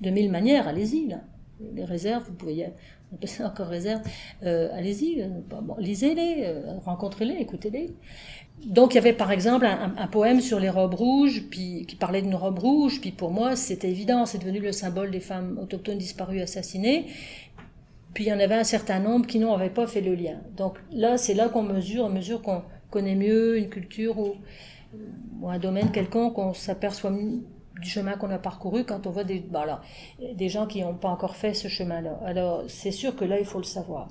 De 0.00 0.08
mille 0.08 0.30
manières, 0.30 0.66
allez-y, 0.66 1.06
là. 1.06 1.20
Les 1.74 1.84
réserves, 1.84 2.24
vous 2.26 2.34
pouvez 2.34 2.66
on 3.12 3.44
encore 3.44 3.66
réserve, 3.66 4.02
euh, 4.44 4.68
allez-y, 4.72 5.22
bon, 5.50 5.76
lisez-les, 5.78 6.44
euh, 6.46 6.78
rencontrez-les, 6.84 7.34
écoutez-les. 7.34 7.94
Donc 8.66 8.92
il 8.92 8.96
y 8.96 8.98
avait 8.98 9.12
par 9.12 9.32
exemple 9.32 9.66
un, 9.66 10.06
poème 10.06 10.40
sur 10.40 10.60
les 10.60 10.70
robes 10.70 10.94
rouges, 10.94 11.42
puis 11.50 11.84
qui 11.86 11.96
parlait 11.96 12.22
d'une 12.22 12.34
robe 12.34 12.60
rouge, 12.60 13.00
puis 13.00 13.10
pour 13.10 13.30
moi 13.30 13.56
c'était 13.56 13.90
évident, 13.90 14.24
c'est 14.24 14.38
devenu 14.38 14.60
le 14.60 14.72
symbole 14.72 15.10
des 15.10 15.20
femmes 15.20 15.58
autochtones 15.60 15.98
disparues, 15.98 16.40
assassinées. 16.40 17.06
Puis 18.14 18.24
il 18.24 18.28
y 18.28 18.32
en 18.32 18.38
avait 18.38 18.54
un 18.54 18.64
certain 18.64 19.00
nombre 19.00 19.26
qui 19.26 19.38
n'avaient 19.38 19.70
pas 19.70 19.86
fait 19.86 20.02
le 20.02 20.14
lien. 20.14 20.38
Donc 20.56 20.78
là, 20.92 21.16
c'est 21.16 21.34
là 21.34 21.48
qu'on 21.48 21.62
mesure, 21.62 22.04
à 22.04 22.08
mesure 22.08 22.42
qu'on 22.42 22.62
connaît 22.90 23.16
mieux 23.16 23.58
une 23.58 23.68
culture 23.68 24.18
ou, 24.18 24.34
ou 25.40 25.48
un 25.48 25.58
domaine 25.58 25.90
quelconque, 25.90 26.38
on 26.38 26.52
s'aperçoit 26.52 27.10
du 27.80 27.88
chemin 27.88 28.16
qu'on 28.16 28.30
a 28.30 28.38
parcouru 28.38 28.84
quand 28.84 29.06
on 29.06 29.10
voit 29.10 29.24
des, 29.24 29.44
voilà, 29.50 29.80
des 30.34 30.48
gens 30.48 30.66
qui 30.66 30.82
n'ont 30.82 30.94
pas 30.94 31.08
encore 31.08 31.36
fait 31.36 31.54
ce 31.54 31.68
chemin-là. 31.68 32.20
Alors 32.24 32.64
c'est 32.68 32.92
sûr 32.92 33.16
que 33.16 33.24
là, 33.24 33.38
il 33.38 33.46
faut 33.46 33.58
le 33.58 33.64
savoir. 33.64 34.08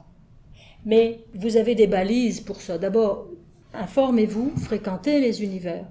Mais 0.86 1.24
vous 1.36 1.58
avez 1.58 1.76
des 1.76 1.88
balises 1.88 2.42
pour 2.42 2.62
ça. 2.62 2.78
D'abord, 2.78 3.28
informez-vous, 3.74 4.52
fréquentez 4.58 5.20
les 5.20 5.44
univers 5.44 5.86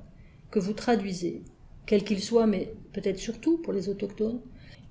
que 0.51 0.59
vous 0.59 0.73
traduisez, 0.73 1.43
quels 1.87 2.05
qu'ils 2.05 2.21
soient, 2.21 2.47
mais 2.47 2.73
peut-être 2.93 3.18
surtout 3.18 3.59
pour 3.59 3.73
les 3.73 3.89
autochtones. 3.89 4.41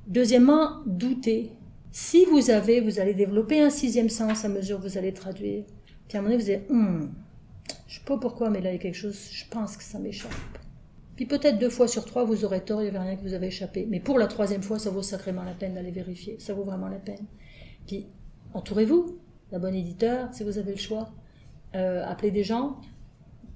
Deuxièmement, 0.08 0.78
doutez. 0.86 1.52
Si 1.92 2.26
vous 2.26 2.50
avez, 2.50 2.82
vous 2.82 3.00
allez 3.00 3.14
développer 3.14 3.60
un 3.60 3.70
sixième 3.70 4.10
sens 4.10 4.46
à 4.46 4.50
mesure 4.50 4.78
que 4.78 4.88
vous 4.88 4.98
allez 4.98 5.14
traduire. 5.14 5.66
Puis 6.08 6.18
à 6.18 6.22
un 6.22 6.24
moment 6.24 6.38
donné, 6.38 6.44
vous 6.44 6.50
allez, 6.50 6.66
hum, 6.70 7.12
je 7.88 7.96
sais 7.96 8.06
pas 8.06 8.18
pourquoi, 8.18 8.50
mais 8.50 8.62
là, 8.62 8.70
il 8.72 8.74
y 8.74 8.76
a 8.78 8.82
quelque 8.82 8.96
chose, 8.96 9.30
je 9.32 9.44
pense 9.50 9.76
que 9.76 9.84
ça 9.84 10.00
m'échappe. 10.00 10.32
Puis 11.20 11.26
peut-être 11.26 11.60
deux 11.60 11.70
fois 11.70 11.90
sur 11.90 12.06
trois, 12.06 12.24
vous 12.24 12.46
aurez 12.46 12.64
tort, 12.64 12.80
il 12.82 12.90
n'y 12.90 12.96
avait 12.96 13.06
rien 13.06 13.18
que 13.18 13.24
vous 13.24 13.34
avez 13.34 13.48
échappé. 13.48 13.86
Mais 13.90 14.00
pour 14.00 14.18
la 14.18 14.28
troisième 14.28 14.62
fois, 14.62 14.80
ça 14.80 14.90
vaut 14.90 15.02
sacrément 15.02 15.44
la 15.44 15.52
peine 15.52 15.74
d'aller 15.74 15.92
vérifier. 15.92 16.38
Ça 16.40 16.54
vaut 16.54 16.64
vraiment 16.64 16.88
la 16.88 16.96
peine. 16.96 17.26
Puis 17.86 18.06
entourez-vous 18.54 19.20
d'un 19.52 19.60
bon 19.60 19.76
éditeur, 19.76 20.34
si 20.34 20.46
vous 20.46 20.58
avez 20.58 20.72
le 20.72 20.78
choix. 20.78 21.10
Euh, 21.76 22.06
appelez 22.06 22.32
des 22.32 22.46
gens. 22.46 22.78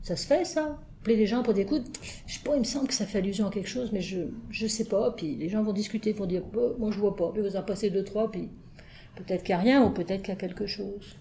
Ça 0.01 0.17
se 0.17 0.27
fait, 0.27 0.43
ça. 0.43 0.77
Appelez 0.99 1.15
des 1.15 1.25
gens 1.25 1.41
pour 1.41 1.53
dire, 1.53 1.63
écoute, 1.63 1.85
je 2.27 2.33
sais 2.33 2.43
pas, 2.43 2.53
il 2.55 2.59
me 2.59 2.65
semble 2.65 2.89
que 2.89 2.93
ça 2.93 3.05
fait 3.05 3.19
allusion 3.19 3.47
à 3.47 3.49
quelque 3.49 3.69
chose, 3.69 3.93
mais 3.93 4.01
je 4.01 4.23
je 4.49 4.67
sais 4.67 4.83
pas. 4.83 5.11
Puis 5.11 5.37
les 5.37 5.47
gens 5.47 5.63
vont 5.63 5.71
discuter, 5.71 6.11
vont 6.11 6.25
dire, 6.25 6.43
oh, 6.57 6.75
moi 6.79 6.91
je 6.91 6.99
vois 6.99 7.15
pas. 7.15 7.31
Puis 7.31 7.41
vous 7.41 7.55
en 7.55 7.63
passez 7.63 7.89
deux, 7.89 8.03
trois, 8.03 8.29
puis 8.29 8.49
Peut-être 9.15 9.43
qu'il 9.43 9.53
n'y 9.53 9.61
a 9.61 9.63
rien 9.63 9.83
ou 9.83 9.91
peut-être 9.91 10.23
qu'il 10.23 10.33
y 10.33 10.37
a 10.37 10.39
quelque 10.39 10.65
chose. 10.65 11.17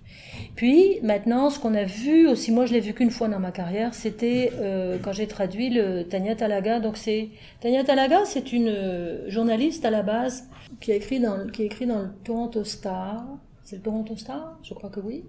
Puis 0.57 0.99
maintenant, 1.03 1.51
ce 1.51 1.59
qu'on 1.59 1.75
a 1.75 1.85
vu 1.85 2.27
aussi, 2.27 2.51
moi 2.51 2.65
je 2.65 2.73
l'ai 2.73 2.81
vu 2.81 2.95
qu'une 2.95 3.11
fois 3.11 3.29
dans 3.29 3.39
ma 3.39 3.53
carrière, 3.53 3.93
c'était 3.93 4.51
euh, 4.55 4.99
quand 5.03 5.13
j'ai 5.13 5.27
traduit 5.27 5.69
le 5.69 6.05
Tania 6.05 6.35
Talaga. 6.35 6.81
Donc 6.81 6.97
c'est 6.97 7.29
Tania 7.61 7.85
Talaga, 7.85 8.25
c'est 8.25 8.53
une 8.53 8.69
euh, 8.69 9.29
journaliste 9.29 9.85
à 9.85 9.91
la 9.91 10.03
base 10.03 10.49
qui 10.81 10.91
a 10.93 10.95
écrit 10.95 11.21
dans 11.21 11.47
qui 11.49 11.65
écrit 11.65 11.87
dans 11.87 12.01
le 12.01 12.09
Toronto 12.25 12.65
Star. 12.65 13.25
C'est 13.63 13.77
le 13.77 13.83
Toronto 13.83 14.17
Star, 14.17 14.59
je 14.63 14.75
crois 14.75 14.91
que 14.91 14.99
oui. 14.99 15.25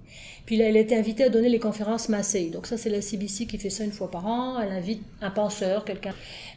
Puis 0.45 0.57
là, 0.57 0.65
elle 0.67 0.75
a 0.75 0.79
été 0.79 0.97
invitée 0.97 1.23
à 1.25 1.29
donner 1.29 1.49
les 1.49 1.59
conférences 1.59 2.09
Massey. 2.09 2.49
Donc 2.49 2.65
ça, 2.65 2.77
c'est 2.77 2.89
la 2.89 3.01
CBC 3.01 3.45
qui 3.45 3.57
fait 3.59 3.69
ça 3.69 3.83
une 3.83 3.91
fois 3.91 4.09
par 4.09 4.25
an. 4.25 4.59
Elle 4.59 4.71
invite 4.71 5.03
un 5.21 5.29
penseur, 5.29 5.85
quelqu'un, 5.85 6.13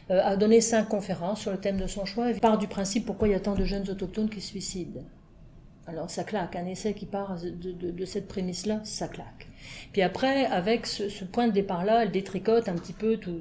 euh, 0.09 0.19
à 0.23 0.35
donner 0.37 0.59
cinq 0.59 0.89
conférences 0.89 1.41
sur 1.41 1.51
le 1.51 1.59
thème 1.59 1.77
de 1.77 1.85
son 1.85 2.05
choix. 2.05 2.29
Elle 2.29 2.39
part 2.39 2.57
du 2.57 2.67
principe 2.67 3.05
pourquoi 3.05 3.27
il 3.27 3.31
y 3.31 3.35
a 3.35 3.39
tant 3.39 3.55
de 3.55 3.63
jeunes 3.63 3.87
autochtones 3.89 4.29
qui 4.29 4.41
se 4.41 4.47
suicident. 4.47 5.03
Alors 5.87 6.09
ça 6.09 6.23
claque, 6.25 6.55
un 6.57 6.65
essai 6.65 6.93
qui 6.93 7.05
part 7.05 7.37
de, 7.41 8.05
cette 8.05 8.27
prémisse-là, 8.27 8.81
ça 8.83 9.07
claque. 9.07 9.47
Puis 9.93 10.01
après, 10.01 10.45
avec 10.45 10.85
ce, 10.85 11.07
ce, 11.07 11.23
point 11.23 11.47
de 11.47 11.53
départ-là, 11.53 12.03
elle 12.03 12.11
détricote 12.11 12.67
un 12.67 12.75
petit 12.75 12.93
peu 12.93 13.17
tout, 13.17 13.39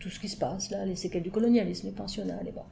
tout 0.00 0.10
ce 0.10 0.18
qui 0.18 0.28
se 0.28 0.36
passe, 0.36 0.70
là, 0.70 0.84
les 0.84 0.96
séquelles 0.96 1.22
du 1.22 1.30
colonialisme, 1.30 1.86
les 1.86 1.92
pensionnats, 1.92 2.40
les 2.44 2.52
bas. 2.52 2.66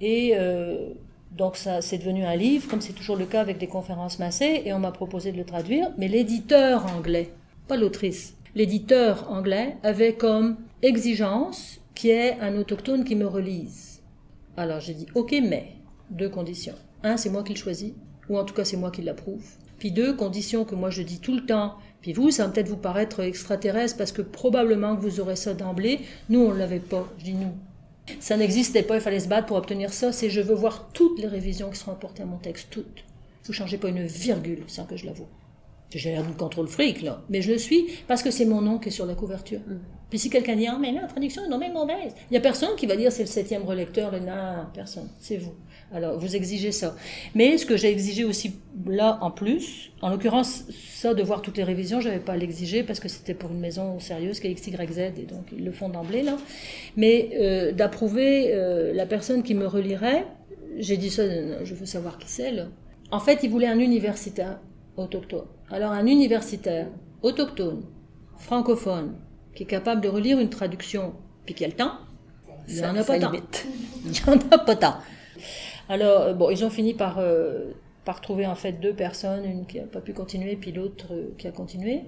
Et 0.00 0.32
euh, 0.34 0.90
donc 1.32 1.56
ça, 1.56 1.80
c'est 1.82 1.98
devenu 1.98 2.24
un 2.24 2.36
livre, 2.36 2.68
comme 2.68 2.80
c'est 2.80 2.92
toujours 2.92 3.16
le 3.16 3.26
cas 3.26 3.40
avec 3.40 3.58
des 3.58 3.66
conférences 3.66 4.18
massées, 4.18 4.62
et 4.64 4.72
on 4.72 4.78
m'a 4.78 4.92
proposé 4.92 5.32
de 5.32 5.36
le 5.36 5.44
traduire, 5.44 5.90
mais 5.98 6.08
l'éditeur 6.08 6.86
anglais, 6.94 7.30
pas 7.66 7.76
l'autrice, 7.76 8.36
l'éditeur 8.54 9.30
anglais 9.30 9.76
avait 9.82 10.14
comme 10.14 10.56
exigence 10.82 11.80
qu'il 11.94 12.10
y 12.10 12.12
ait 12.12 12.38
un 12.40 12.56
autochtone 12.56 13.04
qui 13.04 13.16
me 13.16 13.26
relise. 13.26 14.00
Alors 14.56 14.80
j'ai 14.80 14.94
dit, 14.94 15.06
ok, 15.14 15.34
mais, 15.42 15.72
deux 16.10 16.28
conditions. 16.28 16.74
Un, 17.02 17.16
c'est 17.16 17.30
moi 17.30 17.42
qui 17.42 17.52
le 17.52 17.58
choisis, 17.58 17.92
ou 18.28 18.38
en 18.38 18.44
tout 18.44 18.54
cas 18.54 18.64
c'est 18.64 18.76
moi 18.76 18.90
qui 18.90 19.02
l'approuve. 19.02 19.44
Puis 19.78 19.92
deux, 19.92 20.14
conditions 20.14 20.64
que 20.64 20.74
moi 20.74 20.90
je 20.90 21.02
dis 21.02 21.20
tout 21.20 21.34
le 21.34 21.46
temps, 21.46 21.74
puis 22.00 22.12
vous, 22.12 22.30
ça 22.30 22.46
va 22.46 22.52
peut-être 22.52 22.68
vous 22.68 22.76
paraître 22.76 23.20
extraterrestre 23.20 23.96
parce 23.96 24.12
que 24.12 24.22
probablement 24.22 24.96
que 24.96 25.00
vous 25.00 25.20
aurez 25.20 25.36
ça 25.36 25.54
d'emblée. 25.54 26.00
Nous, 26.28 26.40
on 26.40 26.52
ne 26.52 26.58
l'avait 26.58 26.78
pas, 26.78 27.08
je 27.18 27.24
dis 27.24 27.34
nous. 27.34 27.52
Ça 28.20 28.36
n'existait 28.36 28.82
pas, 28.82 28.94
il 28.94 29.00
fallait 29.00 29.20
se 29.20 29.28
battre 29.28 29.46
pour 29.46 29.56
obtenir 29.56 29.92
ça. 29.92 30.12
C'est 30.12 30.30
je 30.30 30.40
veux 30.40 30.54
voir 30.54 30.88
toutes 30.92 31.18
les 31.18 31.26
révisions 31.26 31.70
qui 31.70 31.78
seront 31.78 31.92
apportées 31.92 32.22
à 32.22 32.26
mon 32.26 32.38
texte, 32.38 32.68
toutes. 32.70 33.04
Vous 33.44 33.52
changez 33.52 33.78
pas 33.78 33.88
une 33.88 34.06
virgule 34.06 34.64
sans 34.66 34.84
que 34.84 34.96
je 34.96 35.06
l'avoue. 35.06 35.26
J'ai 35.94 36.10
l'air 36.10 36.22
d'une 36.22 36.36
contrôle 36.36 36.68
fric, 36.68 37.00
là. 37.00 37.22
Mais 37.30 37.40
je 37.40 37.50
le 37.50 37.58
suis 37.58 37.86
parce 38.06 38.22
que 38.22 38.30
c'est 38.30 38.44
mon 38.44 38.60
nom 38.60 38.78
qui 38.78 38.90
est 38.90 38.92
sur 38.92 39.06
la 39.06 39.14
couverture. 39.14 39.60
Mm. 39.66 39.78
Puis 40.10 40.18
si 40.18 40.30
quelqu'un 40.30 40.54
dit, 40.54 40.66
ah, 40.66 40.78
mais 40.78 40.92
là, 40.92 41.02
la 41.02 41.06
traduction 41.06 41.44
est 41.44 41.48
non 41.48 41.58
mais 41.58 41.70
mauvaise. 41.70 42.12
Il 42.30 42.32
n'y 42.32 42.36
a 42.36 42.40
personne 42.40 42.76
qui 42.76 42.86
va 42.86 42.96
dire 42.96 43.10
c'est 43.10 43.22
le 43.22 43.28
septième 43.28 43.62
relecteur, 43.62 44.10
le 44.10 44.20
non, 44.20 44.66
personne. 44.74 45.08
C'est 45.18 45.38
vous. 45.38 45.54
Alors, 45.92 46.18
vous 46.18 46.36
exigez 46.36 46.70
ça. 46.70 46.94
Mais 47.34 47.56
ce 47.56 47.64
que 47.64 47.76
j'ai 47.76 47.90
exigé 47.90 48.24
aussi 48.24 48.56
là, 48.86 49.18
en 49.22 49.30
plus, 49.30 49.90
en 50.02 50.10
l'occurrence, 50.10 50.64
ça 50.70 51.14
de 51.14 51.22
voir 51.22 51.40
toutes 51.40 51.56
les 51.56 51.64
révisions, 51.64 52.00
j'avais 52.00 52.18
pas 52.18 52.34
à 52.34 52.36
l'exiger 52.36 52.82
parce 52.82 53.00
que 53.00 53.08
c'était 53.08 53.34
pour 53.34 53.50
une 53.50 53.60
maison 53.60 53.98
sérieuse 53.98 54.38
qui 54.38 54.48
est 54.48 54.54
XYZ 54.54 54.98
et 55.16 55.26
donc 55.26 55.46
ils 55.52 55.64
le 55.64 55.72
font 55.72 55.88
d'emblée, 55.88 56.22
là. 56.22 56.36
Mais 56.96 57.30
euh, 57.40 57.72
d'approuver 57.72 58.52
euh, 58.52 58.92
la 58.92 59.06
personne 59.06 59.42
qui 59.42 59.54
me 59.54 59.66
relirait, 59.66 60.26
j'ai 60.76 60.98
dit 60.98 61.10
ça, 61.10 61.22
je 61.64 61.74
veux 61.74 61.86
savoir 61.86 62.18
qui 62.18 62.28
c'est, 62.28 62.52
là. 62.52 62.66
En 63.10 63.20
fait, 63.20 63.40
il 63.42 63.50
voulait 63.50 63.66
un 63.66 63.78
universitaire 63.78 64.60
autochtone. 64.98 65.46
Alors, 65.70 65.92
un 65.92 66.06
universitaire 66.06 66.88
autochtone, 67.22 67.82
francophone, 68.38 69.14
qui 69.54 69.62
est 69.62 69.66
capable 69.66 70.02
de 70.02 70.08
relire 70.08 70.38
une 70.38 70.50
traduction, 70.50 71.14
puis 71.46 71.54
qui 71.54 71.64
a 71.64 71.68
le 71.68 71.72
temps, 71.72 71.92
il 72.68 72.74
n'y 72.74 72.84
en 72.84 72.94
a 72.94 73.04
pas 73.04 73.18
tant. 73.18 73.32
Il 74.04 74.10
n'y 74.10 74.20
en 74.26 74.38
a 74.50 74.58
pas 74.58 74.76
tant. 74.76 74.98
Alors, 75.88 76.34
bon, 76.34 76.50
ils 76.50 76.64
ont 76.64 76.70
fini 76.70 76.94
par, 76.94 77.18
euh, 77.18 77.72
par 78.04 78.16
retrouver 78.16 78.46
en 78.46 78.54
fait 78.54 78.72
deux 78.72 78.94
personnes, 78.94 79.44
une 79.44 79.66
qui 79.66 79.78
n'a 79.78 79.86
pas 79.86 80.00
pu 80.00 80.12
continuer, 80.12 80.56
puis 80.56 80.72
l'autre 80.72 81.12
euh, 81.12 81.34
qui 81.38 81.46
a 81.46 81.52
continué, 81.52 82.02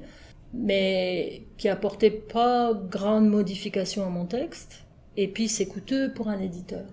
mais 0.53 1.43
qui 1.57 1.68
apportait 1.68 2.11
pas 2.11 2.72
grande 2.74 3.28
modification 3.28 4.05
à 4.05 4.11
mon 4.11 4.26
texte. 4.26 4.85
Et 5.16 5.28
puis 5.28 5.49
c'est 5.49 5.66
coûteux 5.66 6.12
pour 6.12 6.28
un 6.28 6.39
éditeur. 6.41 6.85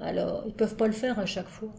Alors 0.00 0.44
ils 0.46 0.52
peuvent 0.52 0.76
pas 0.76 0.86
le 0.86 0.92
faire 0.92 1.18
à 1.18 1.26
chaque 1.26 1.48
fois. 1.48 1.70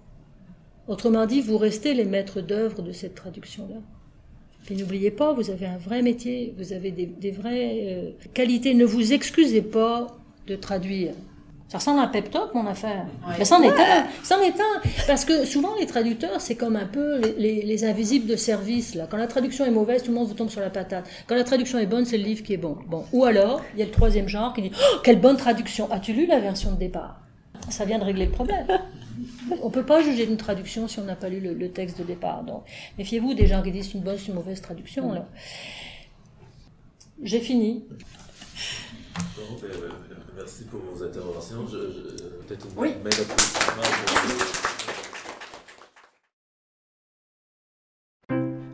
Autrement 0.87 1.25
dit, 1.25 1.41
vous 1.41 1.57
restez 1.57 1.93
les 1.93 2.05
maîtres 2.05 2.41
d'œuvre 2.41 2.81
de 2.81 2.91
cette 2.91 3.15
traduction-là. 3.15 3.81
Puis 4.65 4.75
n'oubliez 4.75 5.11
pas, 5.11 5.33
vous 5.33 5.49
avez 5.49 5.65
un 5.65 5.77
vrai 5.77 6.01
métier, 6.01 6.53
vous 6.57 6.73
avez 6.73 6.91
des, 6.91 7.31
vraies 7.31 7.83
euh, 7.83 8.11
qualités. 8.33 8.73
Ne 8.73 8.85
vous 8.85 9.13
excusez 9.13 9.61
pas 9.61 10.07
de 10.45 10.55
traduire. 10.55 11.13
Ça 11.69 11.79
ressemble 11.79 11.99
à 11.99 12.03
un 12.03 12.07
pep 12.07 12.31
talk, 12.31 12.53
mon 12.53 12.65
affaire. 12.65 13.05
Mais 13.37 13.43
c'en 13.43 13.61
est 13.61 13.67
un. 13.67 14.07
C'en 14.23 14.39
est 14.39 14.57
un. 14.57 14.81
Parce 15.05 15.25
que 15.25 15.43
souvent, 15.43 15.75
les 15.77 15.85
traducteurs, 15.85 16.39
c'est 16.39 16.55
comme 16.55 16.77
un 16.77 16.85
peu 16.85 17.19
les, 17.37 17.83
invisibles 17.83 18.25
de 18.25 18.37
service. 18.37 18.95
Là. 18.95 19.05
Quand 19.09 19.17
la 19.17 19.27
traduction 19.27 19.65
est 19.65 19.71
mauvaise, 19.71 20.01
tout 20.01 20.11
le 20.11 20.17
monde 20.17 20.27
vous 20.27 20.33
tombe 20.33 20.49
sur 20.49 20.61
la 20.61 20.69
patate. 20.69 21.09
Quand 21.27 21.35
la 21.35 21.43
traduction 21.43 21.77
est 21.77 21.85
bonne, 21.85 22.05
c'est 22.05 22.17
le 22.17 22.23
livre 22.23 22.41
qui 22.41 22.53
est 22.53 22.57
bon. 22.57 22.77
bon. 22.87 23.03
Ou 23.11 23.25
alors, 23.25 23.61
il 23.73 23.79
y 23.79 23.81
a 23.81 23.85
le 23.85 23.91
troisième 23.91 24.29
genre 24.29 24.53
qui 24.53 24.61
dit 24.61 24.71
oh, 24.73 24.97
Quelle 25.03 25.19
bonne 25.19 25.35
traduction 25.35 25.91
As-tu 25.91 26.13
lu 26.13 26.25
la 26.25 26.39
version 26.39 26.71
de 26.71 26.77
départ? 26.77 27.19
Ça 27.69 27.83
vient 27.83 27.99
de 27.99 28.05
régler 28.05 28.27
le 28.27 28.31
problème. 28.31 28.65
On 29.61 29.67
ne 29.67 29.71
peut 29.71 29.85
pas 29.85 30.01
juger 30.01 30.25
une 30.25 30.37
traduction 30.37 30.87
si 30.87 30.99
on 30.99 31.03
n'a 31.03 31.15
pas 31.15 31.27
lu 31.27 31.41
le, 31.41 31.71
texte 31.71 31.99
de 31.99 32.03
départ. 32.03 32.43
Donc, 32.43 32.63
méfiez-vous 32.97 33.33
des 33.33 33.45
gens 33.45 33.61
qui 33.61 33.71
disent 33.71 33.93
une 33.93 34.01
bonne, 34.01 34.17
une 34.25 34.35
mauvaise 34.35 34.61
traduction. 34.61 35.25
J'ai 37.21 37.39
fini. 37.41 37.83
Merci 40.37 40.63
pour 40.65 40.79
vos 40.81 41.03
interventions. 41.03 41.65
Peut-être 41.65 42.67
une 42.67 42.77
oui. 42.77 42.93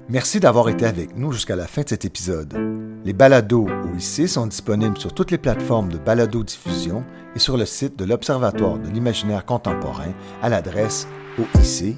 Merci 0.09 0.41
d'avoir 0.41 0.68
été 0.68 0.86
avec 0.86 1.16
nous 1.16 1.32
jusqu'à 1.32 1.55
la 1.55 1.66
fin 1.66 1.84
de 1.84 1.89
cet 1.89 2.03
épisode. 2.03 2.53
Les 3.05 3.14
balados 3.14 3.68
OIC 3.68 4.28
sont 4.28 4.47
disponibles 4.47 4.97
sur 4.97 5.14
toutes 5.14 5.32
les 5.32 5.38
plateformes 5.38 5.88
de 5.88 5.97
balado-diffusion 5.97 7.05
et 7.34 7.39
sur 7.39 7.55
le 7.55 7.66
site 7.66 7.97
de 7.97 8.03
l'Observatoire 8.03 8.78
de 8.78 8.89
l'imaginaire 8.89 9.45
contemporain 9.45 10.14
à 10.41 10.49
l'adresse 10.49 11.07
oic.ucam.ca. 11.39 11.93